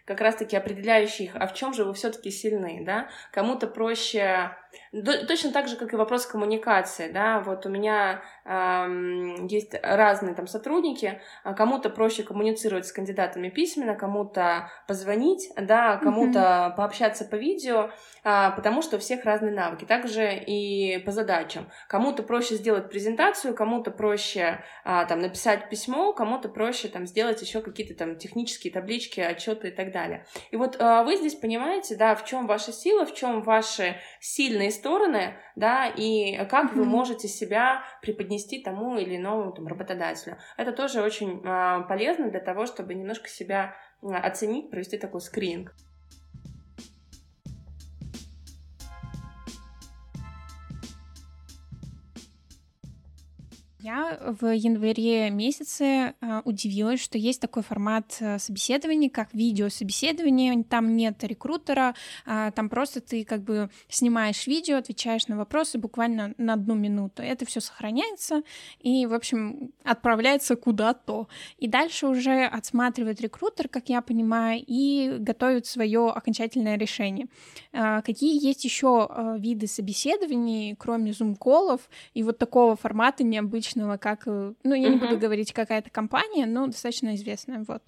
как 0.07 0.21
раз-таки 0.21 0.55
определяющий 0.55 1.25
их, 1.25 1.35
а 1.35 1.45
в 1.47 1.53
чем 1.53 1.73
же 1.73 1.83
вы 1.83 1.93
все 1.93 2.09
таки 2.09 2.31
сильны, 2.31 2.83
да? 2.85 3.09
Кому-то 3.31 3.67
проще 3.67 4.55
Точно 5.27 5.51
так 5.51 5.67
же, 5.67 5.75
как 5.75 5.93
и 5.93 5.97
вопрос 5.97 6.25
коммуникации, 6.25 7.11
да, 7.11 7.41
вот 7.41 7.65
у 7.65 7.69
меня 7.69 8.21
э, 8.45 9.47
есть 9.49 9.75
разные 9.83 10.33
там 10.33 10.47
сотрудники, 10.47 11.21
а 11.43 11.53
кому-то 11.53 11.89
проще 11.89 12.23
коммуницировать 12.23 12.85
с 12.85 12.93
кандидатами 12.93 13.49
письменно, 13.49 13.95
кому-то 13.95 14.69
позвонить, 14.87 15.49
да, 15.57 15.97
кому-то 15.97 16.39
mm-hmm. 16.39 16.75
пообщаться 16.77 17.25
по 17.25 17.35
видео, 17.35 17.89
э, 18.23 18.51
потому 18.55 18.81
что 18.81 18.95
у 18.95 18.99
всех 18.99 19.25
разные 19.25 19.53
навыки, 19.53 19.85
также 19.85 20.35
и 20.35 20.99
по 20.99 21.11
задачам. 21.11 21.69
Кому-то 21.87 22.23
проще 22.23 22.55
сделать 22.55 22.89
презентацию, 22.89 23.53
кому-то 23.53 23.91
проще 23.91 24.63
э, 24.85 25.05
там 25.07 25.19
написать 25.19 25.69
письмо, 25.69 26.13
кому-то 26.13 26.49
проще 26.49 26.87
там 26.87 27.05
сделать 27.07 27.41
еще 27.41 27.61
какие-то 27.61 27.93
там 27.93 28.15
технические 28.15 28.71
таблички, 28.71 29.19
отчеты 29.19 29.67
и 29.67 29.71
так 29.71 29.91
далее. 29.97 30.25
И 30.51 30.55
вот 30.57 30.75
э, 30.79 31.03
вы 31.03 31.15
здесь 31.17 31.35
понимаете, 31.35 31.95
да, 31.95 32.15
в 32.15 32.25
чем 32.25 32.47
ваша 32.47 32.71
сила, 32.71 33.05
в 33.05 33.13
чем 33.13 33.41
ваши 33.41 33.95
сильные 34.19 34.71
стороны, 34.71 35.33
да, 35.55 35.87
и 35.87 36.45
как 36.45 36.71
mm-hmm. 36.71 36.75
вы 36.75 36.85
можете 36.85 37.27
себя 37.27 37.83
преподнести 38.01 38.61
тому 38.61 38.97
или 38.97 39.17
иному 39.17 39.51
там, 39.51 39.67
работодателю. 39.67 40.37
Это 40.57 40.71
тоже 40.71 41.01
очень 41.01 41.41
э, 41.43 41.87
полезно 41.87 42.29
для 42.29 42.39
того, 42.39 42.65
чтобы 42.65 42.93
немножко 42.93 43.27
себя 43.27 43.75
оценить, 44.01 44.69
провести 44.69 44.97
такой 44.97 45.21
скрининг. 45.21 45.73
Я 53.87 54.19
в 54.19 54.53
январе 54.53 55.29
месяце 55.29 55.85
э, 55.85 56.41
удивилась, 56.43 57.01
что 57.01 57.17
есть 57.17 57.39
такой 57.39 57.63
формат 57.63 58.17
э, 58.19 58.37
собеседования, 58.37 59.09
как 59.09 59.33
видеособеседование. 59.33 60.65
Там 60.65 60.97
нет 60.97 61.23
рекрутера, 61.23 61.95
э, 62.25 62.51
там 62.53 62.67
просто 62.67 62.99
ты 62.99 63.23
как 63.23 63.43
бы 63.43 63.69
снимаешь 63.87 64.45
видео, 64.45 64.75
отвечаешь 64.75 65.29
на 65.29 65.37
вопросы 65.37 65.77
буквально 65.77 66.33
на 66.37 66.55
одну 66.55 66.75
минуту. 66.75 67.21
Это 67.23 67.45
все 67.45 67.61
сохраняется 67.61 68.41
и, 68.81 69.05
в 69.05 69.13
общем, 69.13 69.71
отправляется 69.85 70.57
куда-то. 70.57 71.29
И 71.57 71.69
дальше 71.69 72.07
уже 72.07 72.43
отсматривает 72.43 73.21
рекрутер, 73.21 73.69
как 73.69 73.87
я 73.87 74.01
понимаю, 74.01 74.61
и 74.67 75.15
готовит 75.17 75.65
свое 75.65 76.09
окончательное 76.09 76.77
решение. 76.77 77.27
Э, 77.71 78.01
какие 78.01 78.45
есть 78.45 78.65
еще 78.65 79.07
э, 79.09 79.37
виды 79.39 79.65
собеседований, 79.67 80.75
кроме 80.75 81.13
зум-колов 81.13 81.89
и 82.13 82.23
вот 82.23 82.37
такого 82.37 82.75
формата 82.75 83.23
необычного? 83.23 83.76
Обычного, 83.77 83.97
как, 83.97 84.27
э, 84.27 84.53
ну, 84.63 84.75
я 84.75 84.89
не 84.89 84.97
буду 84.97 85.17
говорить, 85.17 85.53
какая-то 85.53 85.89
компания, 85.89 86.45
но 86.45 86.67
достаточно 86.67 87.15
известная, 87.15 87.63
вот. 87.67 87.81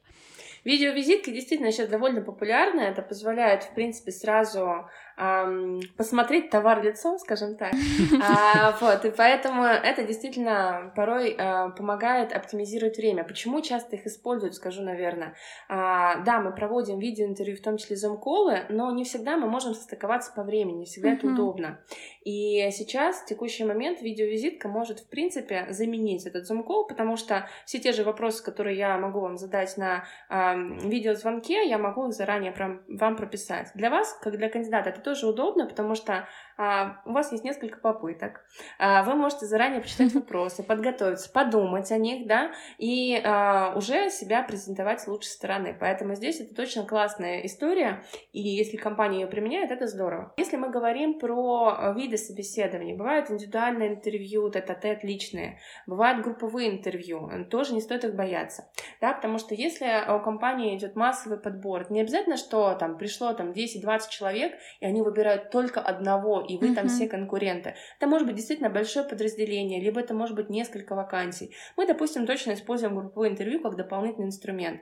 Видеовизитка 0.66 1.32
действительно 1.32 1.72
сейчас 1.72 1.88
довольно 1.88 2.22
популярна. 2.22 2.82
Это 2.82 3.02
позволяет, 3.02 3.64
в 3.64 3.74
принципе, 3.74 4.12
сразу 4.12 4.90
эм, 5.18 5.80
посмотреть 5.98 6.50
товар 6.50 6.84
лицом, 6.84 7.18
скажем 7.18 7.56
так. 7.56 7.74
А, 8.22 8.76
вот, 8.82 9.06
и 9.06 9.12
поэтому 9.12 9.64
это 9.64 10.04
действительно 10.04 10.92
порой 10.96 11.36
э, 11.38 11.70
помогает 11.78 12.34
оптимизировать 12.34 12.98
время. 12.98 13.24
Почему 13.24 13.62
часто 13.62 13.96
их 13.96 14.06
используют, 14.06 14.56
скажу, 14.56 14.84
наверное. 14.84 15.36
А, 15.70 16.18
да, 16.24 16.42
мы 16.42 16.54
проводим 16.54 17.00
видеоинтервью, 17.00 17.58
в 17.58 17.62
том 17.62 17.78
числе 17.78 17.96
зум-колы, 17.96 18.66
но 18.70 18.92
не 18.92 19.04
всегда 19.06 19.38
мы 19.38 19.48
можем 19.48 19.74
состыковаться 19.74 20.34
по 20.36 20.44
времени, 20.44 20.80
не 20.80 20.86
всегда 20.86 21.14
это 21.14 21.28
удобно. 21.28 21.80
И 22.30 22.70
сейчас, 22.70 23.22
в 23.22 23.26
текущий 23.26 23.64
момент, 23.64 24.04
видеовизитка 24.04 24.68
может, 24.68 25.00
в 25.00 25.10
принципе, 25.10 25.66
заменить 25.72 26.28
этот 26.28 26.46
зум-кол, 26.46 26.86
потому 26.86 27.18
что 27.18 27.50
все 27.66 27.80
те 27.80 27.92
же 27.92 28.04
вопросы, 28.04 28.44
которые 28.44 28.78
я 28.78 29.00
могу 29.00 29.20
вам 29.20 29.36
задать 29.36 29.76
на 29.78 30.06
э, 30.30 30.56
видеозвонке, 30.88 31.68
я 31.68 31.80
могу 31.80 32.08
их 32.08 32.14
заранее 32.14 32.52
прям 32.52 32.84
вам 32.88 33.16
прописать. 33.16 33.72
Для 33.74 33.90
вас, 33.90 34.14
как 34.22 34.38
для 34.38 34.48
кандидата, 34.48 34.90
это 34.90 35.02
тоже 35.02 35.26
удобно, 35.26 35.66
потому 35.66 35.96
что 35.96 36.28
а, 36.62 37.02
у 37.06 37.14
вас 37.14 37.32
есть 37.32 37.46
несколько 37.46 37.80
попыток. 37.80 38.42
А, 38.80 39.04
вы 39.04 39.16
можете 39.16 39.46
заранее 39.46 39.80
почитать 39.80 40.14
вопросы, 40.14 40.62
подготовиться, 40.62 41.32
подумать 41.32 41.90
о 41.90 41.98
них, 41.98 42.28
да, 42.28 42.52
и 42.78 43.20
а, 43.24 43.74
уже 43.78 44.10
себя 44.10 44.44
презентовать 44.44 45.00
с 45.00 45.08
лучшей 45.08 45.30
стороны. 45.30 45.76
Поэтому 45.80 46.16
здесь 46.16 46.42
это 46.42 46.54
точно 46.54 46.86
классная 46.86 47.46
история, 47.46 48.04
и 48.34 48.42
если 48.42 48.76
компания 48.76 49.22
ее 49.22 49.28
применяет, 49.28 49.72
это 49.72 49.88
здорово. 49.88 50.34
Если 50.36 50.58
мы 50.58 50.70
говорим 50.70 51.18
про 51.18 51.94
виды 51.96 52.18
собеседований, 52.20 52.96
бывают 52.96 53.32
индивидуальные 53.32 53.96
интервью, 53.96 54.50
тет-а-тет 54.50 55.04
личные, 55.04 55.60
бывают 55.88 56.24
групповые 56.24 56.70
интервью, 56.70 57.30
тоже 57.50 57.74
не 57.74 57.82
стоит 57.82 58.04
их 58.04 58.16
бояться, 58.16 58.70
да, 59.02 59.14
потому 59.14 59.40
что 59.40 59.56
если 59.56 59.86
у 60.14 60.22
компании 60.22 60.78
идет 60.78 60.96
массовый 60.96 61.40
подбор, 61.40 61.92
не 61.92 62.02
обязательно, 62.02 62.38
что 62.38 62.76
там 62.76 62.98
пришло 62.98 63.34
там 63.34 63.52
10-20 63.52 64.02
человек, 64.10 64.54
и 64.80 64.86
они 64.86 65.02
выбирают 65.02 65.50
только 65.52 65.80
одного 65.82 66.42
и 66.42 66.58
вы 66.58 66.70
mm-hmm. 66.70 66.76
там 66.76 66.88
все 66.88 67.08
конкуренты. 67.08 67.76
Это 67.98 68.08
может 68.08 68.28
быть 68.28 68.36
действительно 68.36 68.70
большое 68.70 69.06
подразделение, 69.06 69.82
либо 69.82 70.00
это 70.00 70.14
может 70.14 70.36
быть 70.36 70.50
несколько 70.50 70.96
вакансий. 70.96 71.54
Мы, 71.78 71.88
допустим, 71.88 72.26
точно 72.26 72.54
используем 72.54 72.96
групповое 72.96 73.32
интервью 73.32 73.62
как 73.62 73.76
дополнительный 73.76 74.28
инструмент. 74.28 74.82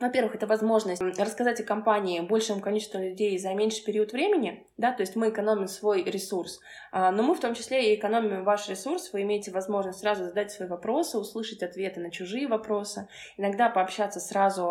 Во-первых, 0.00 0.36
это 0.36 0.46
возможность 0.46 1.02
рассказать 1.18 1.60
о 1.60 1.64
компании 1.64 2.20
большему 2.20 2.60
количеству 2.60 3.00
людей 3.00 3.36
за 3.36 3.52
меньший 3.54 3.84
период 3.84 4.12
времени, 4.12 4.64
да, 4.76 4.92
то 4.92 5.02
есть 5.02 5.16
мы 5.16 5.30
экономим 5.30 5.66
свой 5.66 6.04
ресурс, 6.04 6.60
а, 6.92 7.10
но 7.10 7.24
мы 7.24 7.34
в 7.34 7.40
том 7.40 7.54
числе 7.54 7.92
и 7.92 7.98
экономим 7.98 8.44
ваш 8.44 8.68
ресурс, 8.68 9.12
вы 9.12 9.22
имеете 9.22 9.50
возможность 9.50 9.98
сразу 9.98 10.24
задать 10.26 10.52
свои 10.52 10.68
вопросы, 10.68 11.18
услышать 11.18 11.64
ответы 11.64 11.98
на 11.98 12.12
чужие 12.12 12.46
вопросы, 12.46 13.08
иногда 13.36 13.70
пообщаться 13.70 14.20
сразу, 14.20 14.62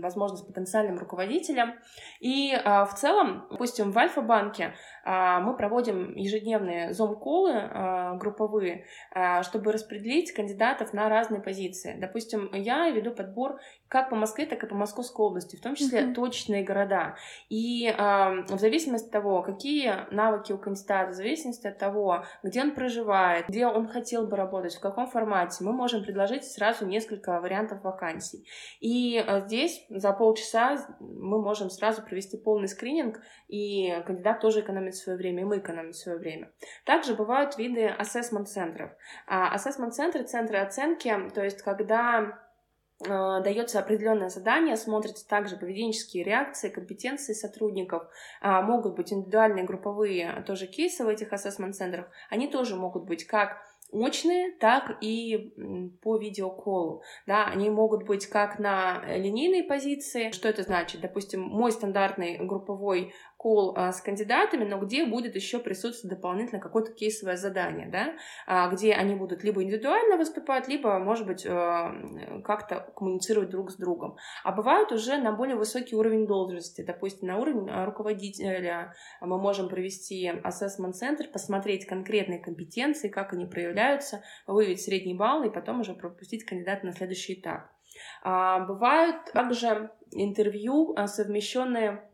возможно, 0.00 0.36
с 0.36 0.42
потенциальным 0.42 0.98
руководителем. 0.98 1.74
И 2.18 2.52
а, 2.52 2.86
в 2.86 2.94
целом, 2.96 3.46
допустим, 3.52 3.92
в 3.92 3.98
Альфа-банке 3.98 4.74
а, 5.04 5.38
мы 5.38 5.56
проводим 5.56 6.16
ежедневные 6.16 6.92
зум-колы 6.92 8.16
групповые, 8.16 8.86
чтобы 9.42 9.70
распределить 9.70 10.32
кандидатов 10.32 10.92
на 10.92 11.08
разные 11.08 11.40
позиции. 11.40 11.96
Допустим, 12.00 12.50
я 12.52 12.90
веду 12.90 13.12
подбор 13.12 13.60
как 13.88 14.10
по 14.10 14.16
Москве, 14.16 14.46
так 14.46 14.55
и 14.62 14.66
по 14.66 14.74
Московской 14.74 15.26
области, 15.26 15.56
в 15.56 15.60
том 15.60 15.74
числе 15.74 16.00
mm-hmm. 16.00 16.14
точные 16.14 16.64
города. 16.64 17.16
И 17.48 17.86
э, 17.86 17.94
в 17.94 18.58
зависимости 18.58 19.06
от 19.06 19.12
того, 19.12 19.42
какие 19.42 20.12
навыки 20.12 20.52
у 20.52 20.58
кандидата, 20.58 21.10
в 21.10 21.14
зависимости 21.14 21.66
от 21.66 21.78
того, 21.78 22.24
где 22.42 22.62
он 22.62 22.74
проживает, 22.74 23.48
где 23.48 23.66
он 23.66 23.88
хотел 23.88 24.26
бы 24.26 24.36
работать, 24.36 24.74
в 24.74 24.80
каком 24.80 25.06
формате, 25.06 25.64
мы 25.64 25.72
можем 25.72 26.02
предложить 26.02 26.44
сразу 26.44 26.86
несколько 26.86 27.40
вариантов 27.40 27.82
вакансий. 27.82 28.46
И 28.80 29.22
э, 29.26 29.40
здесь 29.46 29.84
за 29.88 30.12
полчаса 30.12 30.86
мы 31.00 31.40
можем 31.40 31.70
сразу 31.70 32.02
провести 32.02 32.36
полный 32.36 32.68
скрининг, 32.68 33.20
и 33.48 34.02
кандидат 34.06 34.40
тоже 34.40 34.60
экономит 34.60 34.96
свое 34.96 35.16
время, 35.16 35.42
и 35.42 35.44
мы 35.44 35.58
экономим 35.58 35.92
свое 35.92 36.18
время. 36.18 36.50
Также 36.84 37.14
бывают 37.14 37.56
виды 37.58 37.86
ассессмент-центров. 37.86 38.90
Ассессмент-центры— 39.26 40.22
центры 40.24 40.58
оценки, 40.58 41.14
то 41.34 41.42
есть 41.42 41.62
когда 41.62 42.16
а, 42.16 42.38
дается 43.00 43.78
определенное 43.78 44.30
задание, 44.30 44.76
смотрятся 44.76 45.28
также 45.28 45.56
поведенческие 45.56 46.24
реакции, 46.24 46.70
компетенции 46.70 47.34
сотрудников, 47.34 48.04
а, 48.40 48.62
могут 48.62 48.96
быть 48.96 49.12
индивидуальные, 49.12 49.64
групповые 49.64 50.42
тоже 50.46 50.66
кейсы 50.66 51.04
в 51.04 51.08
этих 51.08 51.32
ассессмент-центрах, 51.32 52.08
они 52.30 52.48
тоже 52.48 52.74
могут 52.74 53.04
быть 53.04 53.24
как 53.24 53.62
очные, 53.92 54.52
так 54.52 54.98
и 55.00 55.54
по 56.02 56.16
видеоколу. 56.16 57.02
Да, 57.26 57.46
они 57.46 57.70
могут 57.70 58.04
быть 58.04 58.26
как 58.26 58.58
на 58.58 59.02
линейной 59.16 59.62
позиции. 59.62 60.30
Что 60.32 60.48
это 60.48 60.62
значит? 60.62 61.00
Допустим, 61.00 61.42
мой 61.42 61.72
стандартный 61.72 62.38
групповой 62.38 63.14
кол 63.46 63.74
а, 63.76 63.92
с 63.92 64.00
кандидатами, 64.00 64.64
но 64.64 64.76
где 64.80 65.06
будет 65.06 65.36
еще 65.36 65.60
присутствовать 65.60 66.16
дополнительно 66.16 66.60
какое-то 66.60 66.90
кейсовое 66.90 67.36
задание, 67.36 67.86
да, 67.86 68.16
а, 68.44 68.68
где 68.70 68.92
они 68.92 69.14
будут 69.14 69.44
либо 69.44 69.62
индивидуально 69.62 70.16
выступать, 70.16 70.66
либо, 70.66 70.98
может 70.98 71.28
быть, 71.28 71.46
э, 71.46 72.40
как-то 72.44 72.92
коммуницировать 72.96 73.50
друг 73.50 73.70
с 73.70 73.76
другом. 73.76 74.16
А 74.42 74.50
бывают 74.50 74.90
уже 74.90 75.16
на 75.18 75.30
более 75.30 75.54
высокий 75.54 75.94
уровень 75.94 76.26
должности, 76.26 76.82
допустим, 76.82 77.28
на 77.28 77.38
уровень 77.38 77.70
а, 77.70 77.84
руководителя 77.86 78.92
мы 79.20 79.38
можем 79.38 79.68
провести 79.68 80.26
ассессмент-центр, 80.26 81.28
посмотреть 81.32 81.86
конкретные 81.86 82.40
компетенции, 82.40 83.08
как 83.08 83.32
они 83.32 83.46
проявляются, 83.46 84.24
выявить 84.48 84.82
средний 84.82 85.14
балл 85.14 85.44
и 85.44 85.50
потом 85.50 85.80
уже 85.80 85.94
пропустить 85.94 86.44
кандидата 86.44 86.84
на 86.84 86.92
следующий 86.92 87.34
этап. 87.34 87.70
Бывают 88.24 89.32
также 89.32 89.90
интервью, 90.10 90.94
совмещенные 91.06 92.05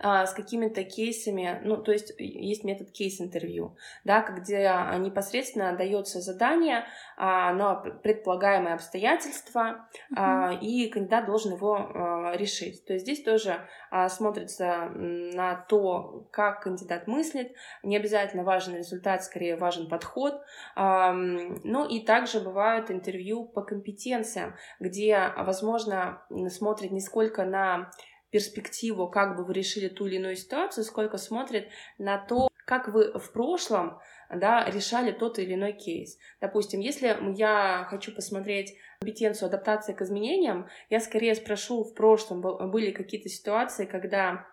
с 0.00 0.32
какими-то 0.32 0.84
кейсами, 0.84 1.60
ну, 1.64 1.76
то 1.76 1.92
есть 1.92 2.12
есть 2.18 2.64
метод 2.64 2.90
кейс-интервью, 2.90 3.76
да, 4.04 4.22
где 4.22 4.70
непосредственно 4.98 5.76
дается 5.76 6.20
задание 6.20 6.84
а, 7.16 7.52
на 7.52 7.74
предполагаемые 7.74 8.74
обстоятельства, 8.74 9.88
mm-hmm. 10.12 10.60
и 10.60 10.88
кандидат 10.88 11.26
должен 11.26 11.54
его 11.54 12.32
решить. 12.34 12.84
То 12.84 12.92
есть 12.92 13.04
здесь 13.04 13.22
тоже 13.22 13.66
смотрится 14.08 14.90
на 14.94 15.56
то, 15.56 16.26
как 16.30 16.62
кандидат 16.62 17.06
мыслит, 17.06 17.54
не 17.82 17.96
обязательно 17.96 18.44
важен 18.44 18.76
результат, 18.76 19.24
скорее 19.24 19.56
важен 19.56 19.88
подход. 19.88 20.40
Ну 20.76 21.88
и 21.88 22.00
также 22.04 22.40
бывают 22.40 22.90
интервью 22.90 23.44
по 23.44 23.62
компетенциям, 23.62 24.54
где, 24.80 25.32
возможно, 25.36 26.22
смотрит 26.48 26.90
не 26.90 27.00
сколько 27.00 27.44
на 27.44 27.90
перспективу, 28.30 29.08
как 29.08 29.36
бы 29.36 29.44
вы 29.44 29.54
решили 29.54 29.88
ту 29.88 30.06
или 30.06 30.16
иную 30.16 30.36
ситуацию, 30.36 30.84
сколько 30.84 31.18
смотрит 31.18 31.68
на 31.98 32.18
то, 32.18 32.48
как 32.66 32.88
вы 32.88 33.12
в 33.18 33.32
прошлом 33.32 34.00
да, 34.28 34.64
решали 34.68 35.12
тот 35.12 35.38
или 35.38 35.54
иной 35.54 35.72
кейс. 35.72 36.18
Допустим, 36.40 36.80
если 36.80 37.16
я 37.36 37.86
хочу 37.88 38.12
посмотреть 38.12 38.74
компетенцию 39.00 39.46
адаптации 39.46 39.92
к 39.92 40.02
изменениям, 40.02 40.68
я 40.90 41.00
скорее 41.00 41.34
спрошу, 41.34 41.84
в 41.84 41.94
прошлом 41.94 42.40
были 42.40 42.90
какие-то 42.90 43.28
ситуации, 43.28 43.86
когда 43.86 44.46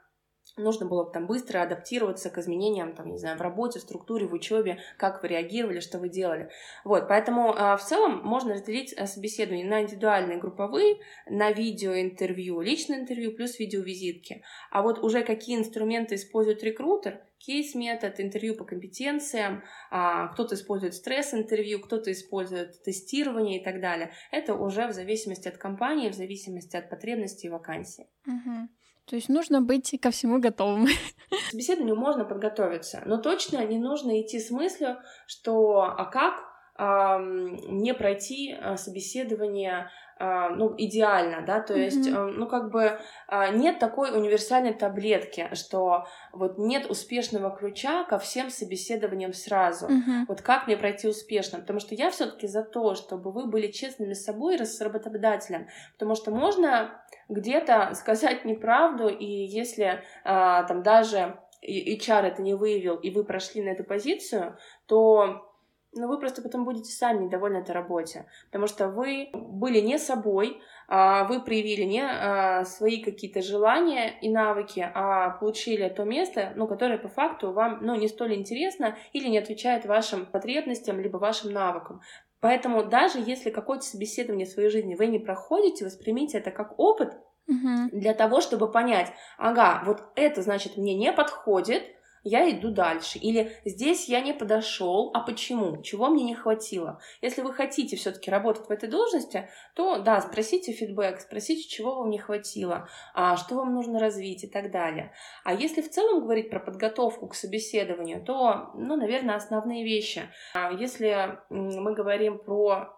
нужно 0.57 0.85
было 0.85 1.09
там 1.09 1.25
быстро 1.25 1.61
адаптироваться 1.61 2.29
к 2.29 2.37
изменениям, 2.37 2.93
там, 2.93 3.11
не 3.11 3.17
знаю, 3.17 3.37
в 3.37 3.41
работе, 3.41 3.79
в 3.79 3.81
структуре, 3.81 4.27
в 4.27 4.33
учебе, 4.33 4.79
как 4.97 5.21
вы 5.21 5.29
реагировали, 5.29 5.79
что 5.79 5.99
вы 5.99 6.09
делали. 6.09 6.49
Вот, 6.83 7.07
поэтому 7.07 7.53
э, 7.53 7.75
в 7.77 7.81
целом 7.81 8.21
можно 8.23 8.53
разделить 8.53 8.93
э, 8.93 9.07
собеседование 9.07 9.65
на 9.65 9.81
индивидуальные, 9.81 10.37
групповые, 10.37 10.97
на 11.27 11.51
видеоинтервью, 11.51 12.61
личное 12.61 12.99
интервью 12.99 13.33
плюс 13.35 13.57
видеовизитки. 13.59 14.43
А 14.71 14.81
вот 14.81 14.99
уже 14.99 15.23
какие 15.23 15.57
инструменты 15.57 16.15
использует 16.15 16.63
рекрутер, 16.63 17.21
кейс-метод, 17.39 18.19
интервью 18.19 18.55
по 18.55 18.63
компетенциям, 18.63 19.63
а, 19.91 20.27
кто-то 20.27 20.55
использует 20.55 20.93
стресс-интервью, 20.93 21.81
кто-то 21.81 22.11
использует 22.11 22.81
тестирование 22.83 23.59
и 23.59 23.63
так 23.63 23.81
далее. 23.81 24.13
Это 24.31 24.53
уже 24.53 24.87
в 24.87 24.93
зависимости 24.93 25.47
от 25.47 25.57
компании, 25.57 26.09
в 26.09 26.13
зависимости 26.13 26.77
от 26.77 26.89
потребностей 26.89 27.47
и 27.47 27.49
вакансий. 27.49 28.07
Угу. 28.25 28.69
То 29.05 29.15
есть 29.15 29.29
нужно 29.29 29.61
быть 29.61 29.99
ко 30.01 30.11
всему 30.11 30.39
готовым. 30.39 30.87
К 31.29 31.51
собеседованию 31.51 31.95
можно 31.95 32.25
подготовиться, 32.25 33.01
но 33.05 33.17
точно 33.17 33.65
не 33.65 33.77
нужно 33.77 34.21
идти 34.21 34.39
с 34.39 34.49
мыслью, 34.49 34.97
что 35.27 35.81
а 35.81 36.05
как 36.05 36.35
не 36.79 37.93
пройти 37.93 38.57
собеседование 38.77 39.91
а, 40.19 40.49
ну, 40.49 40.73
идеально, 40.77 41.45
да, 41.45 41.59
то 41.59 41.73
mm-hmm. 41.73 41.83
есть, 41.83 42.09
ну, 42.09 42.47
как 42.47 42.71
бы 42.71 42.97
а, 43.27 43.49
нет 43.49 43.79
такой 43.79 44.15
универсальной 44.15 44.73
таблетки, 44.73 45.49
что 45.53 46.05
вот 46.31 46.57
нет 46.57 46.89
успешного 46.89 47.55
ключа 47.55 48.03
ко 48.05 48.19
всем 48.19 48.49
собеседованиям 48.49 49.33
сразу. 49.33 49.87
Mm-hmm. 49.87 50.25
Вот 50.27 50.41
как 50.41 50.67
мне 50.67 50.77
пройти 50.77 51.07
успешно? 51.07 51.59
Потому 51.59 51.79
что 51.79 51.93
я 51.95 52.09
все-таки 52.09 52.47
за 52.47 52.63
то, 52.63 52.95
чтобы 52.95 53.31
вы 53.31 53.47
были 53.47 53.71
честными 53.71 54.13
с 54.13 54.23
собой 54.23 54.55
и 54.55 54.63
с 54.63 54.79
работодателем, 54.81 55.67
потому 55.93 56.15
что 56.15 56.31
можно 56.31 57.02
где-то 57.29 57.93
сказать 57.93 58.45
неправду, 58.45 59.07
и 59.07 59.25
если 59.25 60.03
а, 60.23 60.63
там 60.63 60.83
даже 60.83 61.37
HR 61.61 62.23
это 62.23 62.41
не 62.41 62.53
выявил, 62.53 62.95
и 62.95 63.09
вы 63.09 63.23
прошли 63.23 63.61
на 63.61 63.69
эту 63.69 63.83
позицию, 63.83 64.57
то 64.85 65.49
но 65.95 66.07
вы 66.07 66.19
просто 66.19 66.41
потом 66.41 66.65
будете 66.65 66.91
сами 66.91 67.25
недовольны 67.25 67.57
этой 67.57 67.71
работе, 67.71 68.25
потому 68.45 68.67
что 68.67 68.87
вы 68.87 69.29
были 69.33 69.79
не 69.79 69.99
собой, 69.99 70.59
а 70.87 71.25
вы 71.25 71.39
проявили 71.39 71.83
не 71.83 72.01
а, 72.01 72.65
свои 72.65 73.01
какие-то 73.01 73.41
желания 73.41 74.17
и 74.21 74.29
навыки, 74.29 74.91
а 74.93 75.31
получили 75.31 75.87
то 75.89 76.03
место, 76.03 76.53
ну, 76.55 76.67
которое 76.67 76.97
по 76.97 77.09
факту 77.09 77.51
вам 77.51 77.79
ну, 77.81 77.95
не 77.95 78.07
столь 78.07 78.33
интересно 78.35 78.97
или 79.13 79.27
не 79.27 79.37
отвечает 79.37 79.85
вашим 79.85 80.25
потребностям 80.25 80.99
либо 80.99 81.17
вашим 81.17 81.51
навыкам. 81.51 82.01
Поэтому 82.43 82.83
даже 82.83 83.19
если 83.19 83.51
какое-то 83.51 83.85
собеседование 83.85 84.45
в 84.45 84.49
своей 84.49 84.67
жизни 84.67 84.95
вы 84.95 85.07
не 85.07 85.17
проходите, 85.17 85.85
воспримите 85.85 86.39
это 86.39 86.51
как 86.51 86.77
опыт 86.77 87.13
угу. 87.47 87.87
для 87.93 88.13
того, 88.13 88.41
чтобы 88.41 88.69
понять, 88.69 89.13
ага, 89.37 89.81
вот 89.85 90.03
это 90.15 90.41
значит 90.41 90.75
мне 90.75 90.93
не 90.93 91.13
подходит, 91.13 91.83
я 92.23 92.49
иду 92.49 92.71
дальше. 92.71 93.19
Или 93.19 93.51
здесь 93.65 94.07
я 94.07 94.21
не 94.21 94.33
подошел, 94.33 95.11
а 95.13 95.19
почему? 95.19 95.81
Чего 95.81 96.09
мне 96.09 96.23
не 96.23 96.35
хватило? 96.35 96.99
Если 97.21 97.41
вы 97.41 97.53
хотите 97.53 97.97
все-таки 97.97 98.31
работать 98.31 98.67
в 98.67 98.71
этой 98.71 98.89
должности, 98.89 99.49
то 99.75 99.99
да, 99.99 100.21
спросите 100.21 100.71
фидбэк, 100.71 101.19
спросите, 101.19 101.67
чего 101.67 101.95
вам 101.95 102.09
не 102.09 102.17
хватило, 102.17 102.87
а, 103.13 103.35
что 103.35 103.55
вам 103.55 103.73
нужно 103.73 103.99
развить 103.99 104.43
и 104.43 104.47
так 104.47 104.71
далее. 104.71 105.13
А 105.43 105.53
если 105.53 105.81
в 105.81 105.89
целом 105.89 106.21
говорить 106.21 106.49
про 106.49 106.59
подготовку 106.59 107.27
к 107.27 107.35
собеседованию, 107.35 108.23
то, 108.23 108.71
ну, 108.75 108.95
наверное, 108.95 109.35
основные 109.35 109.83
вещи. 109.83 110.29
А 110.53 110.71
если 110.71 111.39
мы 111.49 111.93
говорим 111.93 112.39
про 112.39 112.89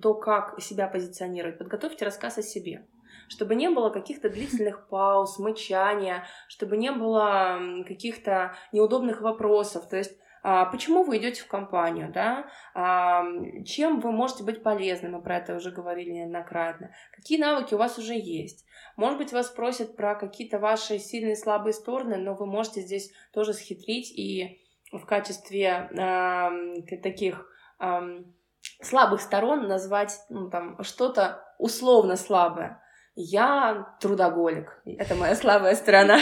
то, 0.00 0.14
как 0.14 0.60
себя 0.60 0.88
позиционировать, 0.88 1.58
подготовьте 1.58 2.04
рассказ 2.04 2.38
о 2.38 2.42
себе 2.42 2.86
чтобы 3.28 3.54
не 3.54 3.68
было 3.70 3.90
каких-то 3.90 4.28
длительных 4.28 4.88
пауз, 4.88 5.38
мычания, 5.38 6.26
чтобы 6.48 6.76
не 6.76 6.92
было 6.92 7.60
каких-то 7.86 8.54
неудобных 8.72 9.20
вопросов. 9.20 9.88
То 9.88 9.96
есть 9.96 10.16
а, 10.44 10.66
почему 10.66 11.04
вы 11.04 11.18
идете 11.18 11.42
в 11.42 11.46
компанию, 11.46 12.10
да, 12.12 12.46
а, 12.74 13.24
чем 13.64 14.00
вы 14.00 14.10
можете 14.10 14.42
быть 14.42 14.62
полезны, 14.62 15.08
мы 15.08 15.22
про 15.22 15.36
это 15.36 15.54
уже 15.54 15.70
говорили 15.70 16.10
неоднократно, 16.10 16.90
какие 17.12 17.38
навыки 17.38 17.74
у 17.74 17.78
вас 17.78 17.96
уже 17.96 18.14
есть. 18.14 18.66
Может 18.96 19.18
быть, 19.18 19.32
вас 19.32 19.46
спросят 19.46 19.94
про 19.96 20.16
какие-то 20.16 20.58
ваши 20.58 20.98
сильные 20.98 21.36
слабые 21.36 21.72
стороны, 21.72 22.16
но 22.16 22.34
вы 22.34 22.46
можете 22.46 22.80
здесь 22.80 23.12
тоже 23.32 23.52
схитрить 23.52 24.10
и 24.10 24.60
в 24.90 25.06
качестве 25.06 25.88
э, 25.92 26.96
таких 27.02 27.48
э, 27.78 28.22
слабых 28.82 29.20
сторон 29.20 29.68
назвать 29.68 30.18
ну, 30.28 30.50
там, 30.50 30.82
что-то 30.82 31.44
условно 31.58 32.16
слабое 32.16 32.81
я 33.14 33.94
трудоголик, 34.00 34.80
это 34.86 35.14
моя 35.14 35.34
слабая 35.34 35.74
сторона, 35.74 36.18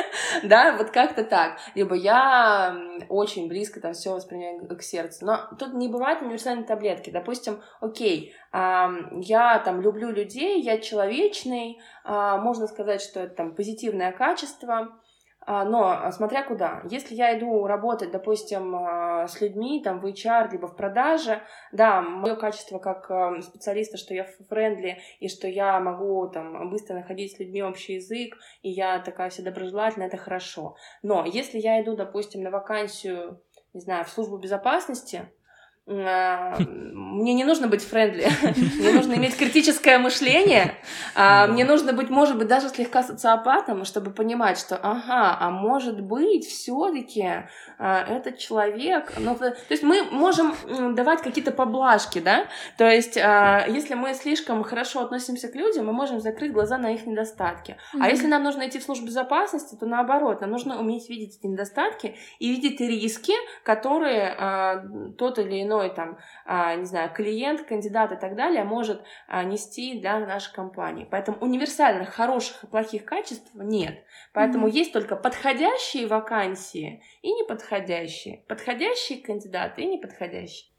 да, 0.42 0.76
вот 0.76 0.90
как-то 0.90 1.24
так, 1.24 1.58
либо 1.74 1.94
я 1.94 2.76
очень 3.08 3.48
близко 3.48 3.80
там 3.80 3.94
все 3.94 4.12
воспринимаю 4.12 4.68
к 4.76 4.82
сердцу, 4.82 5.24
но 5.24 5.56
тут 5.58 5.72
не 5.74 5.88
бывает 5.88 6.20
универсальной 6.20 6.64
таблетки, 6.64 7.10
допустим, 7.10 7.62
окей, 7.80 8.34
я 8.52 9.62
там 9.64 9.80
люблю 9.80 10.10
людей, 10.10 10.60
я 10.60 10.78
человечный, 10.78 11.80
а, 12.04 12.36
можно 12.36 12.66
сказать, 12.66 13.00
что 13.00 13.20
это 13.20 13.34
там 13.34 13.54
позитивное 13.54 14.12
качество, 14.12 15.00
но 15.46 15.88
а, 15.88 16.12
смотря 16.12 16.42
куда. 16.42 16.82
Если 16.90 17.14
я 17.14 17.38
иду 17.38 17.66
работать, 17.66 18.10
допустим, 18.10 18.74
а, 18.76 19.26
с 19.28 19.40
людьми, 19.40 19.82
там, 19.82 20.00
в 20.00 20.06
HR, 20.06 20.50
либо 20.52 20.66
в 20.66 20.76
продаже, 20.76 21.42
да, 21.72 22.00
мое 22.00 22.36
качество 22.36 22.78
как 22.78 23.42
специалиста, 23.42 23.96
что 23.96 24.14
я 24.14 24.26
friendly, 24.48 24.98
и 25.20 25.28
что 25.28 25.48
я 25.48 25.78
могу 25.80 26.28
там 26.28 26.70
быстро 26.70 26.94
находить 26.94 27.36
с 27.36 27.38
людьми 27.38 27.62
общий 27.62 27.94
язык, 27.94 28.36
и 28.62 28.70
я 28.70 28.98
такая 29.00 29.30
вся 29.30 29.42
доброжелательная, 29.42 30.08
это 30.08 30.16
хорошо. 30.16 30.76
Но 31.02 31.24
если 31.26 31.58
я 31.58 31.82
иду, 31.82 31.96
допустим, 31.96 32.42
на 32.42 32.50
вакансию, 32.50 33.40
не 33.72 33.80
знаю, 33.80 34.04
в 34.04 34.10
службу 34.10 34.38
безопасности, 34.38 35.16
а, 35.18 35.43
мне 35.86 37.34
не 37.34 37.44
нужно 37.44 37.68
быть 37.68 37.84
friendly, 37.84 38.26
мне 38.78 38.92
нужно 38.92 39.14
иметь 39.14 39.36
критическое 39.36 39.98
мышление, 39.98 40.76
а, 41.14 41.46
мне 41.46 41.66
нужно 41.66 41.92
быть, 41.92 42.08
может 42.08 42.38
быть, 42.38 42.48
даже 42.48 42.70
слегка 42.70 43.02
социопатом, 43.02 43.84
чтобы 43.84 44.10
понимать, 44.10 44.58
что, 44.58 44.76
ага, 44.76 45.36
а 45.38 45.50
может 45.50 46.00
быть, 46.00 46.46
все-таки 46.46 47.46
а, 47.78 48.02
этот 48.02 48.38
человек, 48.38 49.12
ну, 49.18 49.34
то 49.34 49.54
есть 49.68 49.82
мы 49.82 50.04
можем 50.04 50.54
давать 50.94 51.20
какие-то 51.20 51.52
поблажки, 51.52 52.18
да, 52.18 52.46
то 52.78 52.88
есть 52.88 53.16
если 53.16 53.94
мы 53.94 54.14
слишком 54.14 54.62
хорошо 54.64 55.00
относимся 55.00 55.48
к 55.48 55.54
людям, 55.54 55.84
мы 55.84 55.92
можем 55.92 56.18
закрыть 56.18 56.52
глаза 56.52 56.78
на 56.78 56.94
их 56.94 57.04
недостатки, 57.04 57.76
а 58.00 58.08
если 58.08 58.26
нам 58.26 58.42
нужно 58.42 58.66
идти 58.66 58.78
в 58.78 58.82
службу 58.82 59.06
безопасности, 59.06 59.76
то 59.78 59.84
наоборот, 59.84 60.40
нам 60.40 60.50
нужно 60.50 60.80
уметь 60.80 61.10
видеть 61.10 61.36
эти 61.38 61.46
недостатки 61.46 62.16
и 62.38 62.48
видеть 62.48 62.80
риски, 62.80 63.34
которые 63.64 64.84
тот 65.18 65.38
или 65.38 65.62
иной 65.62 65.73
иной 65.74 65.94
там, 65.94 66.18
а, 66.44 66.74
не 66.76 66.84
знаю, 66.84 67.10
клиент, 67.12 67.62
кандидат 67.62 68.12
и 68.12 68.16
так 68.16 68.36
далее 68.36 68.64
может 68.64 69.02
а, 69.28 69.44
нести 69.44 69.98
для 70.00 70.18
нашей 70.20 70.52
компании. 70.52 71.06
Поэтому 71.10 71.38
универсальных 71.38 72.10
хороших 72.10 72.64
и 72.64 72.66
плохих 72.66 73.04
качеств 73.04 73.50
нет. 73.54 74.04
Поэтому 74.32 74.68
mm-hmm. 74.68 74.72
есть 74.72 74.92
только 74.92 75.16
подходящие 75.16 76.06
вакансии 76.06 77.02
и 77.22 77.32
неподходящие. 77.32 78.42
Подходящие 78.48 79.18
кандидаты 79.18 79.82
и 79.82 79.86
неподходящие. 79.86 80.70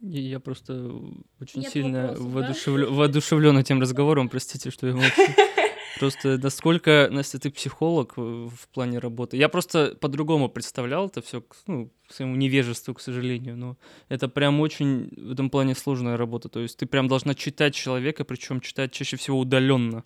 Я 0.00 0.40
просто 0.40 0.90
очень 1.40 1.60
Нет 1.60 1.72
сильно 1.72 2.08
вопросов, 2.08 2.32
воодушевлен, 2.32 2.86
да? 2.86 2.92
воодушевлен 2.92 3.58
этим 3.58 3.80
разговором, 3.80 4.28
простите, 4.28 4.70
что 4.70 4.88
я 4.88 4.94
молчу. 4.96 5.22
Просто 6.02 6.36
насколько, 6.36 7.08
Настя, 7.12 7.38
ты 7.38 7.48
психолог 7.48 8.14
в 8.16 8.68
плане 8.74 8.98
работы? 8.98 9.36
Я 9.36 9.48
просто 9.48 9.96
по-другому 10.00 10.48
представлял 10.48 11.06
это 11.06 11.22
все, 11.22 11.44
ну, 11.68 11.92
своему 12.08 12.34
невежеству, 12.34 12.92
к 12.92 13.00
сожалению, 13.00 13.56
но 13.56 13.76
это 14.08 14.26
прям 14.28 14.58
очень 14.58 15.10
в 15.16 15.30
этом 15.30 15.48
плане 15.48 15.76
сложная 15.76 16.16
работа. 16.16 16.48
То 16.48 16.58
есть 16.58 16.76
ты 16.76 16.86
прям 16.86 17.06
должна 17.06 17.34
читать 17.34 17.76
человека, 17.76 18.24
причем 18.24 18.60
читать 18.60 18.90
чаще 18.90 19.16
всего 19.16 19.38
удаленно. 19.38 20.02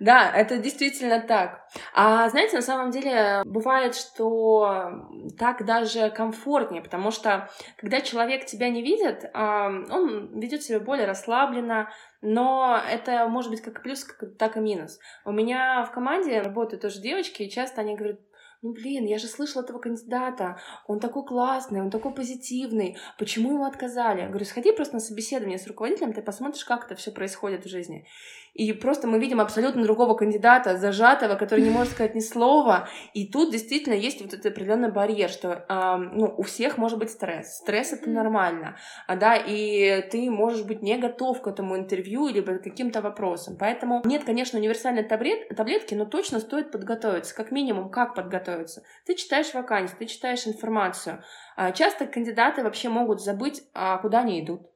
Да, 0.00 0.30
это 0.30 0.58
действительно 0.58 1.20
так. 1.20 1.66
А 1.94 2.28
знаете, 2.28 2.56
на 2.56 2.62
самом 2.62 2.90
деле 2.90 3.42
бывает, 3.44 3.94
что 3.94 5.06
так 5.38 5.64
даже 5.64 6.10
комфортнее, 6.10 6.82
потому 6.82 7.10
что 7.10 7.50
когда 7.76 8.00
человек 8.00 8.46
тебя 8.46 8.68
не 8.68 8.82
видит, 8.82 9.30
он 9.34 10.38
ведет 10.40 10.62
себя 10.62 10.80
более 10.80 11.06
расслабленно, 11.06 11.90
но 12.20 12.80
это 12.88 13.26
может 13.28 13.50
быть 13.50 13.62
как 13.62 13.82
плюс, 13.82 14.06
так 14.38 14.56
и 14.56 14.60
минус. 14.60 14.98
У 15.24 15.32
меня 15.32 15.84
в 15.84 15.92
команде 15.92 16.40
работают 16.40 16.82
тоже 16.82 17.00
девочки, 17.00 17.42
и 17.42 17.50
часто 17.50 17.80
они 17.80 17.96
говорят, 17.96 18.20
ну 18.64 18.72
блин, 18.72 19.06
я 19.06 19.18
же 19.18 19.26
слышала 19.26 19.64
этого 19.64 19.80
кандидата, 19.80 20.56
он 20.86 21.00
такой 21.00 21.24
классный, 21.26 21.80
он 21.80 21.90
такой 21.90 22.14
позитивный, 22.14 22.96
почему 23.18 23.54
ему 23.54 23.64
отказали? 23.64 24.20
Я 24.20 24.28
говорю, 24.28 24.44
сходи 24.44 24.70
просто 24.70 24.94
на 24.94 25.00
собеседование 25.00 25.58
с 25.58 25.66
руководителем, 25.66 26.12
ты 26.12 26.22
посмотришь, 26.22 26.64
как 26.64 26.84
это 26.84 26.94
все 26.94 27.10
происходит 27.10 27.64
в 27.64 27.68
жизни. 27.68 28.06
И 28.54 28.72
просто 28.72 29.08
мы 29.08 29.18
видим 29.18 29.40
абсолютно 29.40 29.82
другого 29.82 30.14
кандидата, 30.14 30.76
зажатого, 30.76 31.36
который 31.36 31.64
не 31.64 31.70
может 31.70 31.92
сказать 31.94 32.14
ни 32.14 32.20
слова. 32.20 32.88
И 33.14 33.26
тут 33.26 33.50
действительно 33.50 33.94
есть 33.94 34.20
вот 34.20 34.34
этот 34.34 34.52
определенный 34.52 34.92
барьер, 34.92 35.30
что 35.30 35.64
э, 35.68 35.96
ну, 35.96 36.34
у 36.36 36.42
всех 36.42 36.76
может 36.76 36.98
быть 36.98 37.10
стресс. 37.10 37.58
Стресс 37.58 37.92
это 37.92 38.10
нормально, 38.10 38.76
а, 39.06 39.16
да, 39.16 39.36
и 39.36 40.02
ты 40.10 40.30
можешь 40.30 40.64
быть 40.64 40.82
не 40.82 40.98
готов 40.98 41.40
к 41.40 41.46
этому 41.46 41.76
интервью 41.76 42.28
либо 42.28 42.58
к 42.58 42.62
каким-то 42.62 43.00
вопросам. 43.00 43.56
Поэтому 43.58 44.02
нет, 44.04 44.24
конечно, 44.24 44.58
универсальной 44.58 45.04
таблет, 45.04 45.48
таблетки, 45.56 45.94
но 45.94 46.04
точно 46.04 46.40
стоит 46.40 46.70
подготовиться. 46.70 47.34
Как 47.34 47.50
минимум, 47.50 47.90
как 47.90 48.14
подготовиться? 48.14 48.82
Ты 49.06 49.14
читаешь 49.14 49.54
вакансии, 49.54 49.94
ты 49.98 50.06
читаешь 50.06 50.46
информацию. 50.46 51.22
А 51.56 51.72
часто 51.72 52.06
кандидаты 52.06 52.62
вообще 52.62 52.88
могут 52.88 53.22
забыть, 53.22 53.62
а 53.74 53.98
куда 53.98 54.20
они 54.20 54.42
идут 54.42 54.71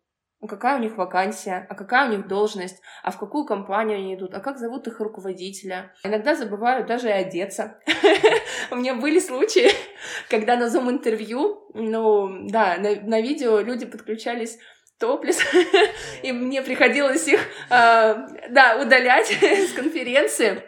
какая 0.47 0.77
у 0.79 0.81
них 0.81 0.97
вакансия, 0.97 1.67
а 1.69 1.75
какая 1.75 2.09
у 2.09 2.13
них 2.13 2.29
должность, 2.29 2.81
а 3.03 3.11
в 3.11 3.19
какую 3.19 3.45
компанию 3.45 3.99
они 3.99 4.15
идут, 4.15 4.35
а 4.35 4.41
как 4.41 4.59
зовут 4.59 4.87
их 4.87 5.01
руководителя. 5.01 5.93
Иногда 6.05 6.35
забывают 6.35 6.87
даже 6.87 7.09
и 7.09 7.13
одеться. 7.13 7.79
У 8.71 8.77
меня 8.77 8.95
были 8.95 9.19
случаи, 9.19 9.71
когда 10.31 10.57
на 10.57 10.69
зум-интервью, 10.69 11.71
ну, 11.75 12.49
да, 12.49 12.77
на 12.79 13.21
видео 13.21 13.61
люди 13.61 13.87
подключались 13.87 14.59
топлес, 14.99 15.41
и 16.23 16.33
мне 16.33 16.63
приходилось 16.63 17.29
их, 17.29 17.41
а, 17.71 18.29
да, 18.51 18.79
удалять 18.81 19.31
с 19.31 19.73
конференции. 19.73 20.63